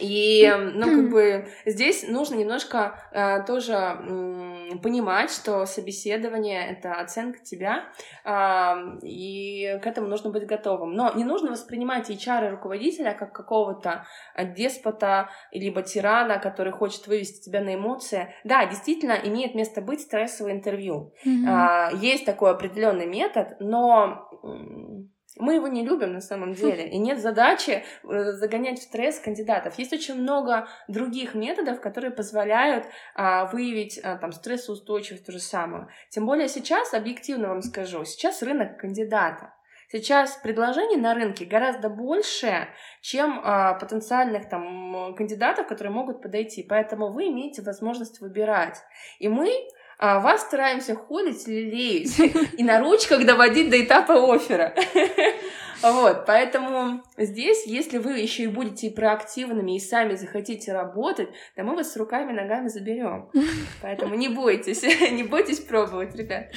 И, 0.00 0.50
ну, 0.74 0.86
как 0.86 1.10
бы 1.10 1.48
здесь 1.66 2.06
нужно 2.08 2.34
немножко 2.36 2.98
э, 3.12 3.44
тоже 3.44 3.72
э, 3.72 4.78
понимать, 4.82 5.30
что 5.30 5.66
собеседование— 5.66 6.66
это 6.70 6.94
оценка 6.94 7.40
тебя, 7.44 7.84
э, 8.24 8.98
и 9.02 9.78
к 9.82 9.86
этому 9.86 10.08
нужно 10.08 10.30
быть 10.30 10.46
готовым. 10.46 10.94
Но 10.94 11.12
не 11.14 11.24
нужно 11.24 11.50
воспринимать 11.50 12.10
HR 12.10 12.50
руководителя 12.50 13.14
как 13.14 13.32
какого-то 13.32 14.06
деспота, 14.56 15.30
либо 15.52 15.82
тирана, 15.82 16.38
который 16.38 16.72
хочет 16.72 17.06
вывести 17.06 17.44
тебя 17.44 17.60
на 17.60 17.74
эмоции. 17.74 18.34
Да, 18.44 18.66
действительно, 18.66 19.12
имеет 19.12 19.54
место 19.54 19.80
быть 19.80 20.00
стрессовое 20.00 20.52
интервью. 20.52 21.12
Mm-hmm. 21.26 21.92
Э, 21.92 21.96
есть 21.96 22.24
такой 22.24 22.50
определенный 22.50 23.06
метод, 23.06 23.56
но 23.60 24.28
мы 25.38 25.54
его 25.54 25.68
не 25.68 25.84
любим 25.84 26.12
на 26.12 26.20
самом 26.20 26.52
деле, 26.52 26.88
и 26.88 26.98
нет 26.98 27.20
задачи 27.20 27.84
э, 28.04 28.32
загонять 28.32 28.78
в 28.78 28.82
стресс 28.82 29.18
кандидатов. 29.18 29.78
Есть 29.78 29.92
очень 29.92 30.14
много 30.14 30.68
других 30.88 31.34
методов, 31.34 31.80
которые 31.80 32.10
позволяют 32.10 32.86
а, 33.14 33.46
выявить 33.46 33.98
а, 33.98 34.16
там 34.16 34.32
стрессоустойчивость, 34.32 35.26
то 35.26 35.32
же 35.32 35.40
самое. 35.40 35.88
Тем 36.10 36.26
более 36.26 36.48
сейчас, 36.48 36.94
объективно 36.94 37.48
вам 37.48 37.62
скажу, 37.62 38.04
сейчас 38.04 38.42
рынок 38.42 38.78
кандидата. 38.78 39.54
Сейчас 39.90 40.36
предложений 40.42 40.98
на 40.98 41.14
рынке 41.14 41.46
гораздо 41.46 41.88
больше, 41.88 42.68
чем 43.00 43.40
а, 43.42 43.74
потенциальных 43.74 44.48
там 44.48 45.14
кандидатов, 45.14 45.66
которые 45.66 45.92
могут 45.92 46.20
подойти. 46.20 46.62
Поэтому 46.62 47.10
вы 47.10 47.28
имеете 47.28 47.62
возможность 47.62 48.20
выбирать. 48.20 48.76
И 49.18 49.28
мы 49.28 49.50
а 49.98 50.20
вас 50.20 50.42
стараемся 50.42 50.94
холить, 50.94 51.46
лелеять 51.48 52.18
и 52.56 52.62
на 52.62 52.80
ручках 52.80 53.26
доводить 53.26 53.68
до 53.68 53.82
этапа 53.82 54.14
оффера. 54.14 54.74
Вот, 55.80 56.26
поэтому 56.26 57.02
здесь, 57.16 57.64
если 57.64 57.98
вы 57.98 58.18
еще 58.18 58.44
и 58.44 58.48
будете 58.48 58.90
проактивными 58.90 59.76
и 59.76 59.80
сами 59.80 60.16
захотите 60.16 60.72
работать, 60.72 61.28
то 61.54 61.62
мы 61.62 61.76
вас 61.76 61.92
с 61.92 61.96
руками 61.96 62.32
и 62.32 62.34
ногами 62.34 62.66
заберем. 62.66 63.30
Поэтому 63.80 64.16
не 64.16 64.28
бойтесь, 64.28 64.82
не 65.12 65.22
бойтесь 65.22 65.60
пробовать, 65.60 66.16
ребят. 66.16 66.52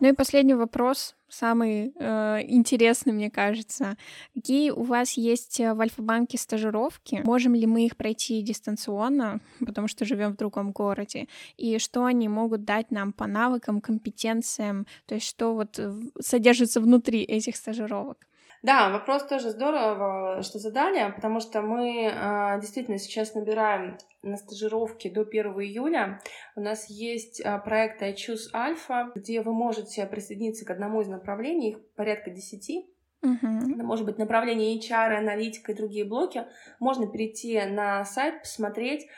Ну 0.00 0.08
и 0.08 0.12
последний 0.12 0.54
вопрос 0.54 1.14
самый 1.32 1.92
э, 1.98 2.40
интересный, 2.48 3.12
мне 3.12 3.30
кажется. 3.30 3.96
Какие 4.34 4.70
у 4.70 4.82
вас 4.82 5.12
есть 5.12 5.60
э, 5.60 5.74
в 5.74 5.80
Альфа-банке 5.80 6.38
стажировки? 6.38 7.20
Можем 7.24 7.54
ли 7.54 7.66
мы 7.66 7.86
их 7.86 7.96
пройти 7.96 8.42
дистанционно, 8.42 9.40
потому 9.60 9.88
что 9.88 10.04
живем 10.04 10.32
в 10.32 10.36
другом 10.36 10.72
городе? 10.72 11.28
И 11.56 11.78
что 11.78 12.04
они 12.04 12.28
могут 12.28 12.64
дать 12.64 12.90
нам 12.90 13.12
по 13.12 13.26
навыкам, 13.26 13.80
компетенциям? 13.80 14.86
То 15.06 15.14
есть 15.14 15.26
что 15.26 15.54
вот 15.54 15.80
содержится 16.20 16.80
внутри 16.80 17.22
этих 17.22 17.56
стажировок? 17.56 18.26
Да, 18.62 18.90
вопрос 18.90 19.24
тоже 19.24 19.50
здорово, 19.50 20.40
что 20.42 20.60
задали, 20.60 21.12
потому 21.12 21.40
что 21.40 21.62
мы 21.62 22.04
э, 22.06 22.60
действительно 22.60 22.98
сейчас 22.98 23.34
набираем 23.34 23.98
на 24.22 24.36
стажировке 24.36 25.10
до 25.10 25.22
1 25.22 25.46
июля. 25.60 26.20
У 26.54 26.60
нас 26.60 26.88
есть 26.88 27.40
э, 27.40 27.58
проект 27.64 28.00
I 28.02 28.14
Choose 28.14 28.52
Alpha, 28.54 29.10
где 29.16 29.42
вы 29.42 29.52
можете 29.52 30.06
присоединиться 30.06 30.64
к 30.64 30.70
одному 30.70 31.00
из 31.00 31.08
направлений, 31.08 31.70
их 31.70 31.84
порядка 31.96 32.30
10. 32.30 32.86
Uh-huh. 33.24 33.82
Может 33.82 34.06
быть 34.06 34.18
направление 34.18 34.78
HR, 34.78 35.16
аналитика 35.16 35.72
и 35.72 35.76
другие 35.76 36.04
блоки. 36.04 36.44
Можно 36.78 37.08
перейти 37.08 37.60
на 37.62 38.04
сайт, 38.04 38.42
посмотреть, 38.42 39.08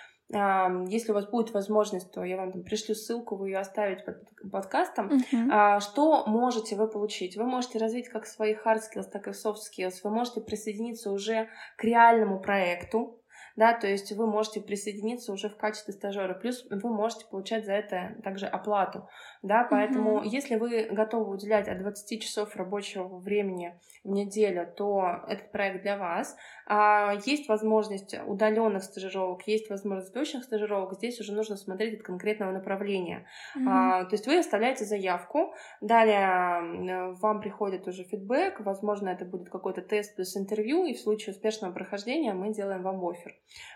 если 0.89 1.13
у 1.13 1.15
вас 1.15 1.27
будет 1.29 1.53
возможность, 1.55 2.11
то 2.13 2.25
я 2.25 2.37
вам 2.37 2.53
там 2.53 2.63
пришлю 2.63 2.95
ссылку, 2.95 3.37
вы 3.37 3.51
ее 3.51 3.59
оставите 3.59 4.03
под 4.05 4.51
подкастом. 4.51 5.11
Uh-huh. 5.11 5.81
Что 5.81 6.25
можете 6.27 6.77
вы 6.77 6.89
получить? 6.89 7.37
Вы 7.37 7.45
можете 7.45 7.79
развить 7.79 8.09
как 8.09 8.27
свои 8.27 8.55
hard 8.55 8.81
skills, 8.81 9.11
так 9.11 9.29
и 9.29 9.31
soft 9.31 9.59
skills. 9.71 10.01
Вы 10.03 10.11
можете 10.11 10.41
присоединиться 10.41 11.11
уже 11.11 11.49
к 11.77 11.85
реальному 11.85 12.41
проекту, 12.41 13.21
да, 13.57 13.73
то 13.73 13.87
есть 13.87 14.13
вы 14.13 14.27
можете 14.27 14.61
присоединиться 14.61 15.33
уже 15.33 15.49
в 15.49 15.57
качестве 15.57 15.95
стажера, 15.95 16.35
плюс 16.35 16.67
вы 16.71 16.93
можете 16.93 17.27
получать 17.27 17.65
за 17.65 17.73
это 17.73 18.17
также 18.23 18.47
оплату, 18.47 19.09
да, 19.43 19.67
поэтому 19.69 20.21
mm-hmm. 20.21 20.29
если 20.29 20.57
вы 20.57 20.85
готовы 20.91 21.35
уделять 21.35 21.69
от 21.69 21.79
20 21.79 22.23
часов 22.23 22.57
рабочего 22.57 23.07
времени 23.19 23.79
в 24.03 24.09
неделю, 24.09 24.67
то 24.77 25.21
этот 25.29 25.53
проект 25.53 25.83
для 25.83 25.97
вас. 25.97 26.37
А, 26.67 27.15
есть 27.25 27.49
возможность 27.49 28.15
удаленных 28.27 28.83
стажировок, 28.83 29.47
есть 29.47 29.71
возможность 29.71 30.13
точных 30.13 30.45
стажировок, 30.45 30.95
здесь 30.95 31.21
уже 31.21 31.33
нужно 31.33 31.57
смотреть 31.57 32.01
от 32.01 32.03
конкретного 32.07 32.53
направления. 32.53 33.27
Mm-hmm. 33.57 33.69
А, 33.69 34.05
то 34.05 34.15
есть 34.15 34.27
вы 34.27 34.39
оставляете 34.39 34.85
заявку, 34.85 35.55
далее 35.81 37.15
вам 37.21 37.41
приходит 37.41 37.87
уже 37.87 38.05
фидбэк, 38.05 38.61
возможно, 38.61 39.11
это 39.11 39.25
будет 39.25 39.51
какой-то 39.51 39.83
тест 39.83 40.17
плюс 40.17 40.37
интервью, 40.37 40.87
и 40.87 40.95
в 40.95 41.01
случае 41.01 41.35
успешного 41.35 41.73
прохождения 41.73 42.33
мы 42.35 42.53
делаем 42.53 42.83
вам 42.83 43.05
офер. 43.07 43.35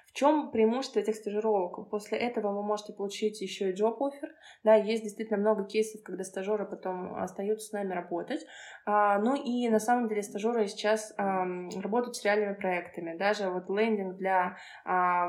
В 0.08 0.12
чем 0.14 0.50
преимущество 0.50 1.00
этих 1.00 1.16
стажировок? 1.16 1.88
После 1.90 2.18
этого 2.18 2.52
вы 2.52 2.62
можете 2.62 2.92
получить 2.92 3.40
еще 3.40 3.70
и 3.70 3.74
job 3.74 3.98
offer. 3.98 4.28
Да, 4.64 4.74
есть 4.74 5.02
действительно 5.02 5.38
много 5.38 5.64
кейсов, 5.66 6.02
когда 6.02 6.24
стажеры 6.24 6.66
потом 6.66 7.14
остаются 7.14 7.68
с 7.68 7.72
нами 7.72 7.92
работать. 7.92 8.44
А, 8.86 9.18
ну 9.18 9.34
и 9.36 9.68
на 9.68 9.78
самом 9.78 10.08
деле 10.08 10.22
стажеры 10.22 10.66
сейчас 10.66 11.12
а, 11.18 11.44
работают 11.82 12.16
с 12.16 12.24
реальными 12.24 12.54
проектами. 12.54 13.16
Даже 13.16 13.50
вот 13.50 13.68
лендинг 13.68 14.16
для 14.16 14.56
а, 14.84 15.28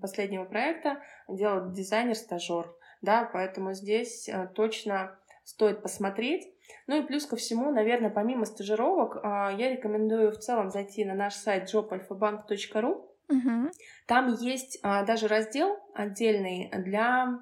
последнего 0.00 0.44
проекта 0.44 1.02
делает 1.28 1.72
дизайнер-стажер. 1.72 2.72
Да, 3.02 3.28
поэтому 3.32 3.74
здесь 3.74 4.28
а, 4.28 4.46
точно 4.46 5.18
стоит 5.42 5.82
посмотреть. 5.82 6.50
Ну 6.86 7.02
и 7.02 7.06
плюс 7.06 7.26
ко 7.26 7.36
всему, 7.36 7.70
наверное, 7.70 8.10
помимо 8.10 8.46
стажировок, 8.46 9.18
а, 9.22 9.50
я 9.50 9.70
рекомендую 9.70 10.30
в 10.30 10.38
целом 10.38 10.70
зайти 10.70 11.04
на 11.04 11.14
наш 11.14 11.34
сайт 11.34 11.72
jobалфабанк.ру 11.72 13.13
Угу. 13.28 13.70
Там 14.06 14.34
есть 14.34 14.78
а, 14.82 15.04
даже 15.04 15.28
раздел 15.28 15.78
отдельный 15.94 16.70
для 16.84 17.40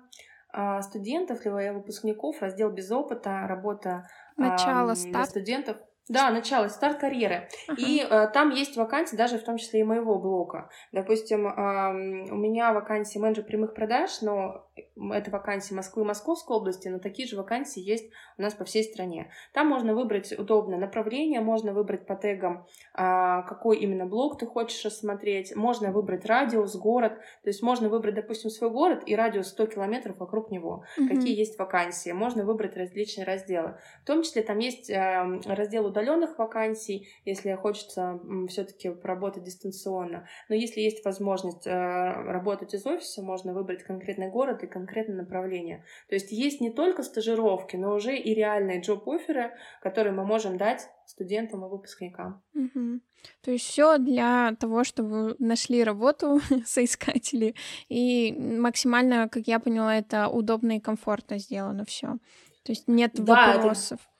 а, 0.53 0.83
студентов, 0.83 1.45
либо 1.45 1.72
выпускников, 1.72 2.41
раздел 2.41 2.70
без 2.70 2.91
опыта, 2.91 3.47
работа 3.49 4.09
Начало, 4.37 4.93
а, 4.93 4.95
для 4.95 5.24
студентов. 5.24 5.76
Да, 6.09 6.30
начало, 6.30 6.68
старт 6.68 6.99
карьеры. 6.99 7.49
Ага. 7.68 7.80
И 7.80 8.01
э, 8.01 8.28
там 8.35 8.51
есть 8.51 8.76
вакансии, 8.76 9.14
даже 9.14 9.39
в 9.39 9.45
том 9.45 9.57
числе 9.57 9.80
и 9.80 9.85
моего 9.85 10.18
блока. 10.18 10.68
Допустим, 10.91 11.47
э, 11.47 12.30
у 12.30 12.35
меня 12.35 12.72
вакансия 12.72 13.20
менеджер 13.20 13.45
прямых 13.45 13.72
продаж, 13.72 14.20
но 14.20 14.68
это 14.96 15.30
вакансии 15.30 15.74
Москвы 15.74 16.02
и 16.02 16.06
Московской 16.06 16.56
области, 16.56 16.88
но 16.88 16.98
такие 16.98 17.28
же 17.28 17.36
вакансии 17.36 17.80
есть 17.80 18.10
у 18.38 18.42
нас 18.42 18.54
по 18.54 18.64
всей 18.64 18.84
стране. 18.84 19.30
Там 19.52 19.68
можно 19.68 19.94
выбрать 19.94 20.32
удобное 20.38 20.78
направление, 20.78 21.40
можно 21.40 21.72
выбрать 21.72 22.06
по 22.06 22.14
тегам, 22.14 22.66
э, 22.94 23.42
какой 23.48 23.78
именно 23.78 24.06
блок 24.06 24.38
ты 24.38 24.46
хочешь 24.46 24.84
рассмотреть, 24.84 25.54
можно 25.56 25.92
выбрать 25.92 26.24
радиус, 26.24 26.76
город, 26.76 27.14
то 27.42 27.48
есть 27.48 27.62
можно 27.62 27.88
выбрать, 27.88 28.14
допустим, 28.14 28.50
свой 28.50 28.70
город 28.70 29.02
и 29.06 29.14
радиус 29.14 29.48
100 29.48 29.66
километров 29.66 30.18
вокруг 30.18 30.50
него, 30.50 30.84
угу. 30.98 31.08
какие 31.08 31.36
есть 31.36 31.58
вакансии, 31.58 32.10
можно 32.10 32.44
выбрать 32.44 32.76
различные 32.76 33.24
разделы. 33.24 33.78
В 34.02 34.06
том 34.06 34.22
числе 34.22 34.42
там 34.42 34.58
есть 34.58 34.88
э, 34.88 35.40
раздел 35.46 35.86
удаленных 35.86 36.38
вакансий, 36.38 37.08
если 37.24 37.54
хочется 37.54 38.20
все-таки 38.48 38.90
поработать 38.90 39.44
дистанционно. 39.44 40.26
Но 40.48 40.54
если 40.54 40.80
есть 40.80 41.04
возможность 41.04 41.66
э, 41.66 41.70
работать 41.70 42.74
из 42.74 42.86
офиса, 42.86 43.22
можно 43.22 43.52
выбрать 43.52 43.82
конкретный 43.82 44.30
город 44.30 44.61
и 44.64 44.66
конкретное 44.66 45.16
направление. 45.16 45.84
То 46.08 46.14
есть 46.14 46.32
есть 46.32 46.60
не 46.60 46.70
только 46.70 47.02
стажировки, 47.02 47.76
но 47.76 47.94
уже 47.94 48.16
и 48.16 48.34
реальные 48.34 48.80
джоб-оферы, 48.80 49.52
которые 49.80 50.12
мы 50.12 50.24
можем 50.24 50.58
дать 50.58 50.88
студентам 51.06 51.64
и 51.64 51.68
выпускникам. 51.68 52.42
Угу. 52.54 53.00
То 53.42 53.50
есть 53.50 53.66
все 53.66 53.98
для 53.98 54.54
того, 54.58 54.84
чтобы 54.84 55.36
нашли 55.38 55.84
работу 55.84 56.40
соискатели 56.66 57.54
и 57.88 58.32
максимально, 58.32 59.28
как 59.28 59.46
я 59.46 59.58
поняла, 59.58 59.96
это 59.96 60.28
удобно 60.28 60.76
и 60.76 60.80
комфортно 60.80 61.38
сделано 61.38 61.84
все. 61.84 62.18
То 62.64 62.72
есть 62.72 62.88
нет 62.88 63.12
да, 63.14 63.56
вопросов. 63.56 63.98
Это 64.00 64.11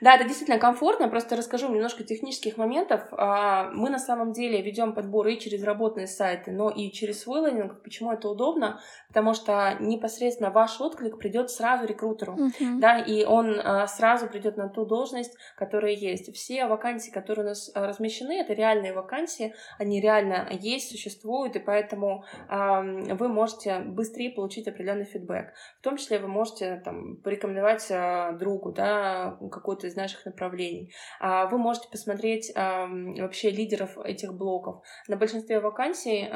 да, 0.00 0.14
это 0.14 0.24
действительно 0.24 0.58
комфортно. 0.58 1.08
Просто 1.08 1.36
расскажу 1.36 1.68
немножко 1.68 2.04
технических 2.04 2.56
моментов. 2.56 3.02
А, 3.12 3.70
мы 3.72 3.90
на 3.90 3.98
самом 3.98 4.32
деле 4.32 4.62
ведем 4.62 4.94
подбор 4.94 5.26
и 5.28 5.38
через 5.38 5.62
работные 5.64 6.06
сайты, 6.06 6.52
но 6.52 6.70
и 6.70 6.90
через 6.90 7.22
свой 7.22 7.40
лендинг. 7.40 7.82
Почему 7.82 8.12
это 8.12 8.28
удобно? 8.28 8.80
Потому 9.08 9.34
что 9.34 9.76
непосредственно 9.80 10.50
ваш 10.50 10.80
отклик 10.80 11.18
придет 11.18 11.50
сразу 11.50 11.86
рекрутеру, 11.86 12.36
uh-huh. 12.36 12.78
да, 12.78 12.98
и 12.98 13.24
он 13.24 13.60
а, 13.60 13.86
сразу 13.86 14.28
придет 14.28 14.56
на 14.56 14.68
ту 14.68 14.86
должность, 14.86 15.36
которая 15.56 15.92
есть. 15.92 16.34
Все 16.34 16.66
вакансии, 16.66 17.10
которые 17.10 17.44
у 17.44 17.48
нас 17.48 17.70
а, 17.74 17.86
размещены, 17.86 18.40
это 18.40 18.52
реальные 18.52 18.92
вакансии, 18.92 19.54
они 19.78 20.00
реально 20.00 20.48
есть, 20.50 20.90
существуют, 20.90 21.56
и 21.56 21.58
поэтому 21.58 22.24
вы 22.48 23.28
можете 23.28 23.80
быстрее 23.80 24.30
получить 24.30 24.68
определенный 24.68 25.04
фидбэк. 25.04 25.52
В 25.80 25.82
том 25.82 25.96
числе 25.96 26.18
вы 26.18 26.28
можете 26.28 26.80
там 26.84 27.16
порекомендовать 27.16 27.90
другу, 28.38 28.72
да, 28.72 29.38
какой 29.50 29.71
какое-то 29.72 29.86
из 29.86 29.96
наших 29.96 30.24
направлений. 30.26 30.92
А, 31.20 31.46
вы 31.46 31.58
можете 31.58 31.88
посмотреть 31.88 32.52
вообще 32.54 33.50
лидеров 33.50 33.98
этих 33.98 34.34
блоков. 34.34 34.82
На 35.08 35.16
большинстве 35.16 35.60
вакансий 35.60 36.28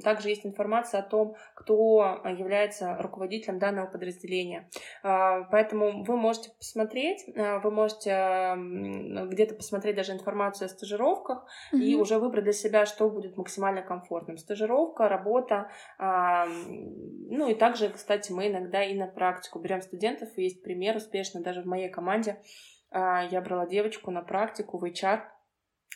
также 0.00 0.28
есть 0.30 0.46
информация 0.46 1.00
о 1.00 1.02
том, 1.02 1.34
кто 1.54 2.20
является 2.24 2.96
руководителем 2.98 3.58
данного 3.58 3.86
подразделения. 3.86 4.68
А, 5.02 5.42
поэтому 5.50 6.04
вы 6.04 6.16
можете 6.16 6.50
посмотреть, 6.58 7.24
вы 7.34 7.70
можете 7.70 8.54
где-то 8.56 9.54
посмотреть 9.54 9.96
даже 9.96 10.12
информацию 10.12 10.66
о 10.66 10.68
стажировках 10.68 11.46
mm-hmm. 11.72 11.78
и 11.78 11.94
уже 11.94 12.18
выбрать 12.18 12.44
для 12.44 12.52
себя, 12.52 12.86
что 12.86 13.08
будет 13.08 13.36
максимально 13.36 13.82
комфортным. 13.82 14.36
Стажировка, 14.36 15.08
работа, 15.08 15.70
ну 15.98 17.48
и 17.48 17.54
также, 17.54 17.88
кстати, 17.88 18.32
мы 18.32 18.48
иногда 18.48 18.82
и 18.82 18.94
на 18.94 19.06
практику 19.06 19.58
берем 19.58 19.82
студентов, 19.82 20.28
есть 20.36 20.62
пример 20.62 20.96
успешно 20.96 21.40
даже 21.40 21.62
в 21.62 21.66
моей 21.66 21.88
команде. 21.88 22.36
А, 22.90 23.22
я 23.22 23.40
брала 23.40 23.66
девочку 23.66 24.10
на 24.10 24.22
практику 24.22 24.78
в 24.78 24.84
HR, 24.84 25.20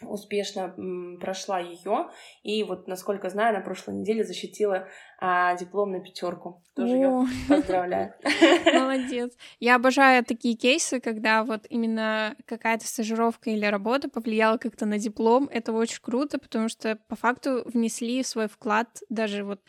успешно 0.01 0.75
прошла 1.21 1.59
ее, 1.59 2.09
и 2.43 2.65
вот, 2.65 2.89
насколько 2.89 3.29
знаю, 3.31 3.55
на 3.55 3.61
прошлой 3.61 3.95
неделе 3.95 4.25
защитила 4.25 4.89
а, 5.21 5.55
диплом 5.57 5.93
на 5.93 6.01
пятерку. 6.01 6.63
Тоже 6.75 6.95
ее 6.95 7.27
поздравляю. 7.49 8.15
Молодец. 8.75 9.33
Я 9.61 9.77
обожаю 9.77 10.25
такие 10.25 10.57
кейсы, 10.57 11.01
когда 11.01 11.45
вот 11.45 11.67
именно 11.69 12.35
какая-то 12.47 12.87
стажировка 12.87 13.51
или 13.51 13.67
работа 13.67 14.09
повлияла 14.09 14.57
как-то 14.57 14.87
на 14.87 14.99
диплом. 14.99 15.49
Это 15.53 15.73
очень 15.73 16.01
круто, 16.01 16.39
потому 16.39 16.69
что 16.69 16.97
по 17.09 17.15
факту 17.15 17.63
внесли 17.67 18.23
свой 18.23 18.49
вклад 18.49 18.89
даже 19.11 19.45
вот 19.45 19.61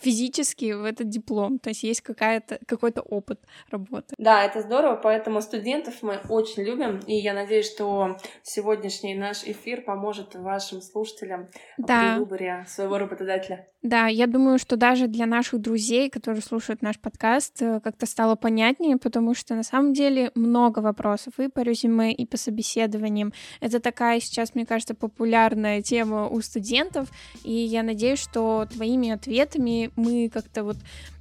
физически 0.00 0.72
в 0.72 0.84
этот 0.84 1.08
диплом. 1.08 1.58
То 1.58 1.70
есть 1.70 1.82
есть 1.82 2.00
какая-то, 2.00 2.60
какой-то 2.66 3.02
опыт 3.02 3.40
работы. 3.70 4.14
Да, 4.18 4.44
это 4.44 4.62
здорово, 4.62 4.96
поэтому 4.96 5.42
студентов 5.42 5.96
мы 6.02 6.20
очень 6.28 6.62
любим, 6.62 7.00
и 7.06 7.16
я 7.16 7.34
надеюсь, 7.34 7.70
что 7.70 8.16
сегодняшний 8.42 9.14
наш 9.14 9.44
эфир 9.44 9.81
поможет 9.84 10.34
вашим 10.34 10.80
слушателям 10.80 11.48
да. 11.78 12.14
при 12.14 12.20
выборе 12.20 12.64
своего 12.68 12.98
работодателя. 12.98 13.66
Да, 13.82 14.06
я 14.06 14.26
думаю, 14.26 14.58
что 14.58 14.76
даже 14.76 15.08
для 15.08 15.26
наших 15.26 15.60
друзей, 15.60 16.08
которые 16.08 16.42
слушают 16.42 16.82
наш 16.82 16.98
подкаст, 16.98 17.60
э, 17.60 17.80
как-то 17.80 18.06
стало 18.06 18.36
понятнее, 18.36 18.96
потому 18.96 19.34
что 19.34 19.54
на 19.54 19.64
самом 19.64 19.92
деле 19.92 20.30
много 20.34 20.78
вопросов 20.78 21.38
и 21.38 21.48
по 21.48 21.60
резюме, 21.60 22.12
и 22.12 22.24
по 22.24 22.36
собеседованиям. 22.36 23.32
Это 23.60 23.80
такая 23.80 24.20
сейчас, 24.20 24.54
мне 24.54 24.64
кажется, 24.66 24.94
популярная 24.94 25.82
тема 25.82 26.28
у 26.28 26.40
студентов, 26.42 27.08
и 27.42 27.52
я 27.52 27.82
надеюсь, 27.82 28.20
что 28.20 28.66
твоими 28.72 29.10
ответами 29.10 29.90
мы 29.96 30.30
как-то 30.32 30.62
вот 30.62 30.76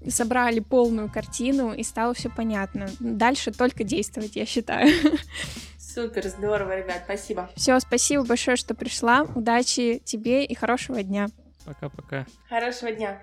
собрали 0.07 0.59
полную 0.59 1.12
картину, 1.12 1.74
и 1.74 1.84
стало 1.84 2.14
все 2.14 2.30
понятно. 2.30 2.89
Дальше 2.99 3.51
только 3.51 3.84
действовать, 3.84 4.36
я 4.36 4.45
считаю. 4.45 4.89
Супер, 5.93 6.25
здорово, 6.27 6.77
ребят, 6.77 7.01
спасибо. 7.03 7.49
Все, 7.55 7.77
спасибо 7.79 8.23
большое, 8.23 8.55
что 8.55 8.73
пришла. 8.73 9.23
Удачи 9.35 10.01
тебе 10.05 10.45
и 10.45 10.55
хорошего 10.55 11.03
дня. 11.03 11.27
Пока-пока. 11.65 12.25
Хорошего 12.47 12.91
дня. 12.91 13.21